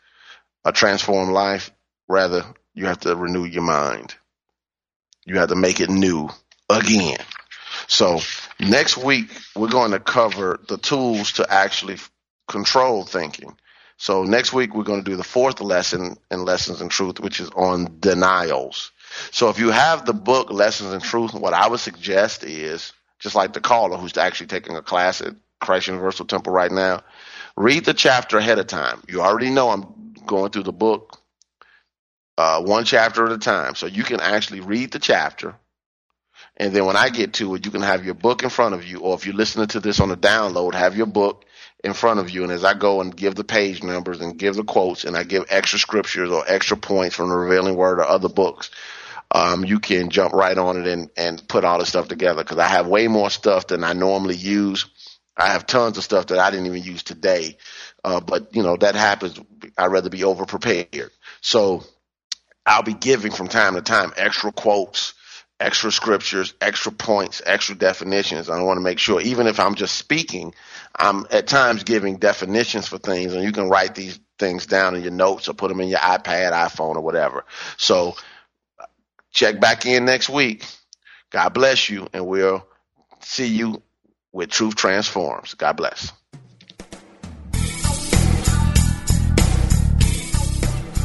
a 0.65 0.71
transformed 0.71 1.31
life, 1.31 1.71
rather, 2.07 2.43
you 2.73 2.87
have 2.87 2.99
to 3.01 3.15
renew 3.15 3.45
your 3.45 3.63
mind. 3.63 4.15
You 5.25 5.37
have 5.37 5.49
to 5.49 5.55
make 5.55 5.79
it 5.79 5.89
new 5.89 6.29
again. 6.69 7.19
So 7.87 8.19
next 8.59 8.97
week 8.97 9.29
we're 9.55 9.69
going 9.69 9.91
to 9.91 9.99
cover 9.99 10.59
the 10.67 10.77
tools 10.77 11.33
to 11.33 11.51
actually 11.51 11.97
control 12.47 13.03
thinking. 13.03 13.55
So 13.97 14.23
next 14.23 14.51
week 14.51 14.73
we're 14.73 14.83
going 14.83 15.03
to 15.03 15.09
do 15.09 15.15
the 15.15 15.23
fourth 15.23 15.61
lesson 15.61 16.17
in 16.31 16.43
Lessons 16.43 16.81
in 16.81 16.89
Truth, 16.89 17.19
which 17.19 17.39
is 17.39 17.49
on 17.51 17.99
denials. 17.99 18.91
So 19.31 19.49
if 19.49 19.59
you 19.59 19.71
have 19.71 20.05
the 20.05 20.13
book 20.13 20.51
Lessons 20.51 20.93
in 20.93 21.01
Truth, 21.01 21.33
what 21.35 21.53
I 21.53 21.67
would 21.69 21.81
suggest 21.81 22.43
is 22.43 22.93
just 23.19 23.35
like 23.35 23.53
the 23.53 23.61
caller 23.61 23.97
who's 23.97 24.17
actually 24.17 24.47
taking 24.47 24.77
a 24.77 24.83
class 24.83 25.21
at 25.21 25.35
Christ 25.61 25.87
Universal 25.87 26.27
Temple 26.27 26.53
right 26.53 26.71
now, 26.71 27.03
read 27.57 27.85
the 27.85 27.93
chapter 27.93 28.37
ahead 28.39 28.59
of 28.59 28.67
time. 28.67 29.03
You 29.09 29.21
already 29.21 29.51
know 29.51 29.69
I'm 29.71 30.15
going 30.27 30.51
through 30.51 30.63
the 30.63 30.73
book 30.73 31.21
uh, 32.37 32.61
one 32.63 32.85
chapter 32.85 33.25
at 33.25 33.31
a 33.33 33.37
time. 33.39 33.75
So 33.75 33.87
you 33.87 34.03
can 34.03 34.21
actually 34.21 34.61
read 34.61 34.91
the 34.91 34.99
chapter 34.99 35.55
And 36.57 36.73
then 36.73 36.85
when 36.85 36.95
I 36.97 37.09
get 37.09 37.33
to 37.35 37.55
it, 37.55 37.65
you 37.65 37.71
can 37.71 37.81
have 37.81 38.05
your 38.05 38.13
book 38.13 38.43
in 38.43 38.49
front 38.49 38.75
of 38.75 38.85
you, 38.85 38.99
or 38.99 39.15
if 39.15 39.25
you're 39.25 39.35
listening 39.35 39.67
to 39.67 39.79
this 39.79 39.99
on 39.99 40.11
a 40.11 40.17
download, 40.17 40.75
have 40.75 40.95
your 40.95 41.07
book 41.07 41.45
in 41.83 41.93
front 41.93 42.19
of 42.19 42.29
you. 42.29 42.43
And 42.43 42.51
as 42.51 42.63
I 42.63 42.75
go 42.75 43.01
and 43.01 43.15
give 43.15 43.35
the 43.35 43.43
page 43.43 43.83
numbers 43.83 44.21
and 44.21 44.37
give 44.37 44.55
the 44.55 44.63
quotes, 44.63 45.03
and 45.03 45.17
I 45.17 45.23
give 45.23 45.45
extra 45.49 45.79
scriptures 45.79 46.31
or 46.31 46.43
extra 46.47 46.77
points 46.77 47.15
from 47.15 47.29
the 47.29 47.35
Revealing 47.35 47.75
Word 47.75 47.99
or 47.99 48.05
other 48.05 48.29
books, 48.29 48.69
um, 49.31 49.63
you 49.63 49.79
can 49.79 50.09
jump 50.09 50.33
right 50.33 50.57
on 50.57 50.77
it 50.77 50.87
and, 50.87 51.09
and 51.15 51.47
put 51.47 51.63
all 51.63 51.79
the 51.79 51.85
stuff 51.85 52.07
together. 52.07 52.43
Because 52.43 52.57
I 52.57 52.67
have 52.67 52.87
way 52.87 53.07
more 53.07 53.29
stuff 53.29 53.67
than 53.67 53.83
I 53.83 53.93
normally 53.93 54.35
use. 54.35 54.85
I 55.37 55.47
have 55.47 55.65
tons 55.65 55.97
of 55.97 56.03
stuff 56.03 56.27
that 56.27 56.39
I 56.39 56.51
didn't 56.51 56.65
even 56.65 56.83
use 56.83 57.03
today. 57.03 57.57
Uh, 58.03 58.19
but 58.19 58.55
you 58.55 58.63
know 58.63 58.75
that 58.77 58.95
happens. 58.95 59.39
I'd 59.77 59.87
rather 59.87 60.09
be 60.09 60.23
over 60.23 60.45
prepared. 60.45 61.11
So 61.39 61.83
I'll 62.65 62.83
be 62.83 62.93
giving 62.93 63.31
from 63.31 63.47
time 63.47 63.75
to 63.75 63.81
time 63.81 64.11
extra 64.17 64.51
quotes, 64.51 65.13
extra 65.59 65.91
scriptures, 65.91 66.53
extra 66.59 66.91
points, 66.91 67.41
extra 67.45 67.75
definitions. 67.75 68.49
I 68.49 68.61
want 68.61 68.77
to 68.77 68.83
make 68.83 68.99
sure, 68.99 69.21
even 69.21 69.47
if 69.47 69.59
I'm 69.59 69.75
just 69.75 69.95
speaking, 69.95 70.53
I'm 70.97 71.25
at 71.31 71.47
times 71.47 71.83
giving 71.83 72.17
definitions 72.17 72.87
for 72.87 72.97
things, 72.97 73.33
and 73.33 73.43
you 73.43 73.51
can 73.51 73.69
write 73.69 73.95
these 73.95 74.19
things 74.37 74.65
down 74.65 74.95
in 74.95 75.03
your 75.03 75.11
notes 75.11 75.47
or 75.47 75.53
put 75.53 75.69
them 75.69 75.79
in 75.79 75.87
your 75.87 75.99
iPad, 75.99 76.51
iPhone, 76.51 76.95
or 76.95 77.01
whatever. 77.01 77.45
So 77.77 78.15
check 79.31 79.59
back 79.59 79.85
in 79.85 80.05
next 80.05 80.29
week. 80.29 80.65
God 81.31 81.53
bless 81.53 81.89
you, 81.89 82.07
and 82.13 82.27
we'll 82.27 82.65
see 83.21 83.47
you 83.47 83.81
with 84.31 84.49
Truth 84.49 84.75
Transforms. 84.75 85.53
God 85.53 85.77
bless. 85.77 86.11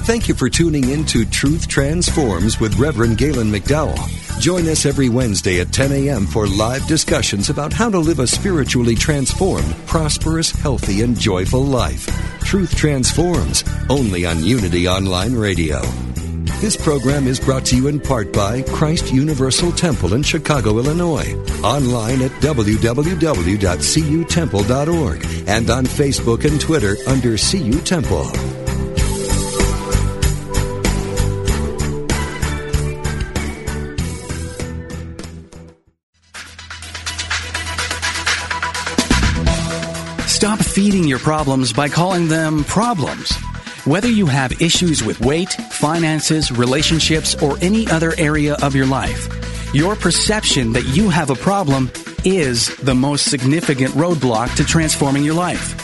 Thank 0.06 0.28
you 0.28 0.34
for 0.34 0.48
tuning 0.48 0.88
in 0.88 1.04
to 1.06 1.24
Truth 1.24 1.66
Transforms 1.66 2.60
with 2.60 2.78
Reverend 2.78 3.18
Galen 3.18 3.50
McDowell. 3.50 3.98
Join 4.40 4.68
us 4.68 4.86
every 4.86 5.08
Wednesday 5.08 5.60
at 5.60 5.72
10 5.72 5.90
a.m. 5.90 6.26
for 6.26 6.46
live 6.46 6.86
discussions 6.86 7.50
about 7.50 7.72
how 7.72 7.90
to 7.90 7.98
live 7.98 8.20
a 8.20 8.26
spiritually 8.26 8.94
transformed, 8.94 9.74
prosperous, 9.86 10.52
healthy, 10.52 11.02
and 11.02 11.18
joyful 11.18 11.64
life. 11.64 12.06
Truth 12.44 12.76
Transforms, 12.76 13.64
only 13.90 14.26
on 14.26 14.44
Unity 14.44 14.86
Online 14.86 15.34
Radio. 15.34 15.82
This 16.58 16.74
program 16.74 17.26
is 17.26 17.38
brought 17.38 17.66
to 17.66 17.76
you 17.76 17.86
in 17.86 18.00
part 18.00 18.32
by 18.32 18.62
Christ 18.62 19.12
Universal 19.12 19.72
Temple 19.72 20.14
in 20.14 20.22
Chicago, 20.22 20.78
Illinois. 20.78 21.34
Online 21.62 22.22
at 22.22 22.30
www.cutemple.org 22.40 25.26
and 25.46 25.70
on 25.70 25.84
Facebook 25.84 26.46
and 26.46 26.58
Twitter 26.58 26.96
under 27.06 27.36
CU 27.36 27.78
Temple. 27.82 28.24
Stop 40.26 40.58
feeding 40.58 41.04
your 41.04 41.18
problems 41.18 41.74
by 41.74 41.90
calling 41.90 42.28
them 42.28 42.64
problems. 42.64 43.36
Whether 43.86 44.10
you 44.10 44.26
have 44.26 44.60
issues 44.60 45.04
with 45.04 45.20
weight, 45.20 45.52
finances, 45.52 46.50
relationships, 46.50 47.40
or 47.40 47.56
any 47.62 47.86
other 47.86 48.14
area 48.18 48.56
of 48.60 48.74
your 48.74 48.84
life, 48.84 49.28
your 49.72 49.94
perception 49.94 50.72
that 50.72 50.82
you 50.96 51.08
have 51.08 51.30
a 51.30 51.36
problem 51.36 51.92
is 52.24 52.76
the 52.78 52.96
most 52.96 53.30
significant 53.30 53.94
roadblock 53.94 54.56
to 54.56 54.64
transforming 54.64 55.22
your 55.22 55.36
life. 55.36 55.76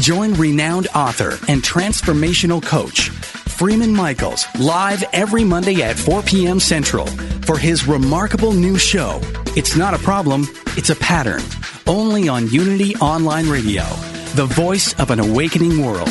Join 0.00 0.34
renowned 0.34 0.88
author 0.92 1.38
and 1.46 1.62
transformational 1.62 2.60
coach 2.60 3.10
Freeman 3.56 3.94
Michaels 3.94 4.44
live 4.58 5.04
every 5.12 5.44
Monday 5.44 5.82
at 5.82 5.96
4 5.96 6.22
p.m. 6.22 6.58
Central 6.58 7.06
for 7.46 7.56
his 7.56 7.86
remarkable 7.86 8.52
new 8.52 8.76
show. 8.76 9.20
It's 9.54 9.76
not 9.76 9.94
a 9.94 9.98
problem, 9.98 10.48
it's 10.76 10.90
a 10.90 10.96
pattern. 10.96 11.42
Only 11.86 12.28
on 12.28 12.50
Unity 12.50 12.96
Online 12.96 13.48
Radio, 13.48 13.84
the 14.34 14.46
voice 14.46 14.98
of 14.98 15.12
an 15.12 15.20
awakening 15.20 15.86
world. 15.86 16.10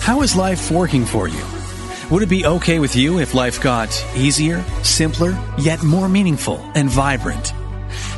How 0.00 0.22
is 0.22 0.36
life 0.36 0.70
working 0.70 1.04
for 1.04 1.28
you? 1.28 1.42
Would 2.10 2.22
it 2.22 2.28
be 2.28 2.46
okay 2.46 2.78
with 2.78 2.94
you 2.94 3.18
if 3.18 3.34
life 3.34 3.60
got 3.60 3.88
easier, 4.14 4.62
simpler, 4.82 5.36
yet 5.58 5.82
more 5.82 6.08
meaningful 6.08 6.58
and 6.74 6.88
vibrant? 6.88 7.52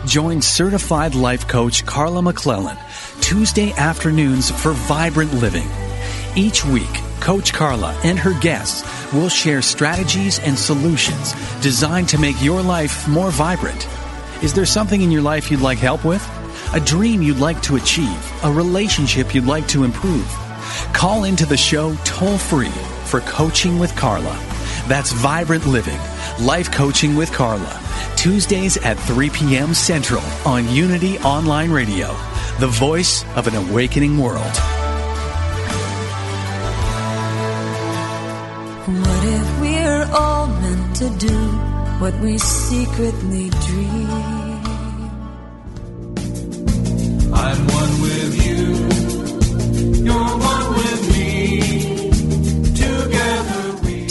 Join 0.05 0.43
certified 0.43 1.15
life 1.15 1.49
coach 1.49 1.87
Carla 1.87 2.21
McClellan 2.23 2.77
Tuesday 3.21 3.73
afternoons 3.73 4.51
for 4.51 4.73
Vibrant 4.73 5.33
Living. 5.35 5.69
Each 6.37 6.65
week, 6.65 6.93
Coach 7.21 7.53
Carla 7.53 7.99
and 8.05 8.19
her 8.19 8.39
guests 8.41 8.85
will 9.13 9.29
share 9.29 9.63
strategies 9.63 10.39
and 10.39 10.59
solutions 10.59 11.33
designed 11.61 12.09
to 12.11 12.19
make 12.19 12.41
your 12.43 12.63
life 12.63 13.09
more 13.09 13.31
vibrant. 13.31 13.89
Is 14.43 14.53
there 14.53 14.67
something 14.67 15.01
in 15.01 15.11
your 15.11 15.23
life 15.23 15.51
you'd 15.51 15.61
like 15.61 15.79
help 15.79 16.05
with? 16.05 16.23
A 16.77 16.81
dream 16.81 17.23
you'd 17.23 17.39
like 17.39 17.63
to 17.63 17.77
achieve? 17.77 18.45
A 18.45 18.53
relationship 18.53 19.35
you'd 19.35 19.47
like 19.47 19.67
to 19.69 19.83
improve? 19.83 20.29
Call 20.93 21.25
into 21.25 21.47
the 21.47 21.57
show 21.57 21.95
toll 22.05 22.37
free 22.37 22.77
for 23.07 23.21
Coaching 23.21 23.79
with 23.79 23.97
Carla. 23.97 24.39
That's 24.87 25.11
Vibrant 25.13 25.65
Living, 25.65 25.99
Life 26.39 26.71
Coaching 26.71 27.17
with 27.17 27.33
Carla. 27.33 27.81
Tuesdays 28.17 28.77
at 28.77 28.99
3 28.99 29.31
p.m. 29.31 29.73
Central 29.73 30.21
on 30.45 30.69
Unity 30.69 31.19
Online 31.21 31.71
Radio, 31.71 32.09
the 32.61 32.69
voice 32.69 33.25
of 33.37 33.47
an 33.47 33.55
awakening 33.55 34.19
world. 34.19 34.45
What 38.85 39.25
if 39.25 39.61
we're 39.63 40.11
all 40.13 40.47
meant 40.47 40.97
to 40.97 41.09
do 41.27 41.39
what 42.01 42.15
we 42.21 42.37
secretly 42.37 43.49
dream? 43.49 44.36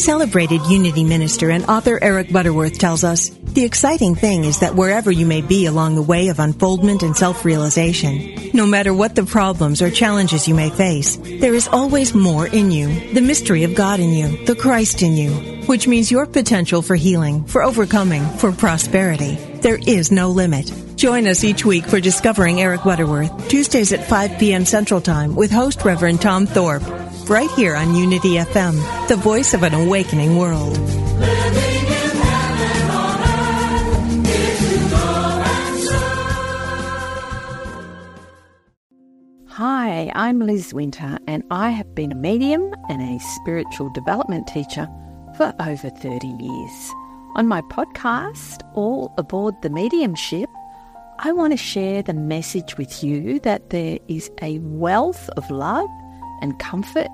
Celebrated 0.06 0.62
Unity 0.68 1.04
minister 1.04 1.50
and 1.50 1.66
author 1.66 1.98
Eric 2.00 2.32
Butterworth 2.32 2.78
tells 2.78 3.04
us 3.04 3.30
the 3.30 3.64
exciting 3.64 4.14
thing 4.14 4.44
is 4.44 4.60
that 4.60 4.76
wherever 4.76 5.12
you 5.12 5.26
may 5.26 5.42
be 5.42 5.66
along 5.66 5.96
the 5.96 6.04
way 6.04 6.28
of 6.28 6.40
unfoldment 6.40 7.02
and 7.02 7.18
self-realization, 7.18 8.52
no 8.54 8.68
matter 8.68 8.94
what 8.94 9.16
the 9.16 9.26
problems 9.26 9.82
or 9.82 9.90
challenges 9.90 10.48
you 10.48 10.54
may 10.54 10.70
face, 10.70 11.18
there 11.18 11.56
is 11.56 11.68
always 11.68 12.14
more 12.14 12.46
in 12.46 12.70
you, 12.70 13.14
the 13.16 13.22
mystery 13.22 13.64
of 13.64 13.74
God 13.74 14.00
in 14.00 14.12
you, 14.14 14.46
the 14.46 14.56
Christ 14.56 15.02
in 15.02 15.14
you, 15.14 15.32
which 15.66 15.88
means 15.88 16.12
your 16.12 16.28
potential 16.28 16.84
for 16.84 16.96
healing, 16.96 17.44
for 17.46 17.64
overcoming, 17.64 18.24
for 18.38 18.52
prosperity. 18.52 19.34
There 19.62 19.80
is 19.88 20.12
no 20.12 20.30
limit. 20.30 20.72
Join 20.98 21.26
us 21.26 21.44
each 21.44 21.66
week 21.66 21.86
for 21.88 22.00
Discovering 22.00 22.62
Eric 22.62 22.84
Butterworth, 22.84 23.50
Tuesdays 23.50 23.92
at 23.92 24.08
5 24.08 24.38
p.m. 24.38 24.66
Central 24.66 25.02
Time 25.02 25.36
with 25.36 25.50
host 25.50 25.84
Reverend 25.84 26.22
Tom 26.22 26.46
Thorpe, 26.46 26.84
right 27.30 27.50
here 27.52 27.76
on 27.76 27.96
Unity 27.96 28.36
FM, 28.36 29.08
the 29.08 29.16
voice 29.16 29.54
of 29.54 29.64
an 29.64 29.74
awakening 29.74 30.38
world. 30.38 30.78
Hi, 39.48 40.12
I'm 40.14 40.40
Liz 40.40 40.74
Winter, 40.74 41.18
and 41.28 41.44
I 41.50 41.70
have 41.72 41.96
been 41.96 42.12
a 42.12 42.16
medium 42.16 42.74
and 42.90 43.02
a 43.02 43.24
spiritual 43.24 43.90
development 43.92 44.48
teacher 44.48 44.88
for 45.38 45.54
over 45.60 45.90
30 45.90 46.28
years. 46.28 46.92
On 47.36 47.48
my 47.48 47.62
podcast, 47.62 48.62
All 48.76 49.14
Aboard 49.18 49.56
the 49.62 49.70
Mediumship, 49.70 50.50
I 51.20 51.32
want 51.32 51.54
to 51.54 51.58
share 51.58 52.04
the 52.04 52.14
message 52.14 52.78
with 52.78 53.04
you 53.04 53.40
that 53.40 53.70
there 53.70 54.00
is 54.08 54.30
a 54.42 54.60
wealth 54.60 55.30
of 55.38 55.50
love 55.50 55.90
and 56.42 56.58
comfort 56.60 57.08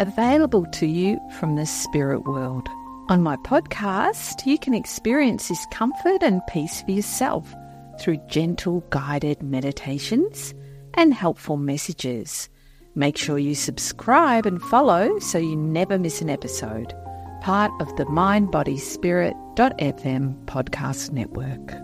available 0.00 0.66
to 0.66 0.86
you 0.86 1.18
from 1.38 1.56
the 1.56 1.66
spirit 1.66 2.24
world. 2.24 2.68
On 3.08 3.22
my 3.22 3.36
podcast, 3.36 4.46
you 4.46 4.58
can 4.58 4.74
experience 4.74 5.48
this 5.48 5.66
comfort 5.70 6.22
and 6.22 6.40
peace 6.48 6.82
for 6.82 6.92
yourself 6.92 7.54
through 8.00 8.18
gentle 8.28 8.80
guided 8.90 9.42
meditations 9.42 10.54
and 10.94 11.12
helpful 11.12 11.56
messages. 11.56 12.48
Make 12.94 13.16
sure 13.16 13.38
you 13.38 13.54
subscribe 13.54 14.46
and 14.46 14.62
follow 14.62 15.18
so 15.18 15.38
you 15.38 15.56
never 15.56 15.98
miss 15.98 16.20
an 16.20 16.30
episode. 16.30 16.94
Part 17.40 17.72
of 17.80 17.94
the 17.96 18.04
mindbodyspirit.fm 18.06 20.44
podcast 20.46 21.12
network. 21.12 21.83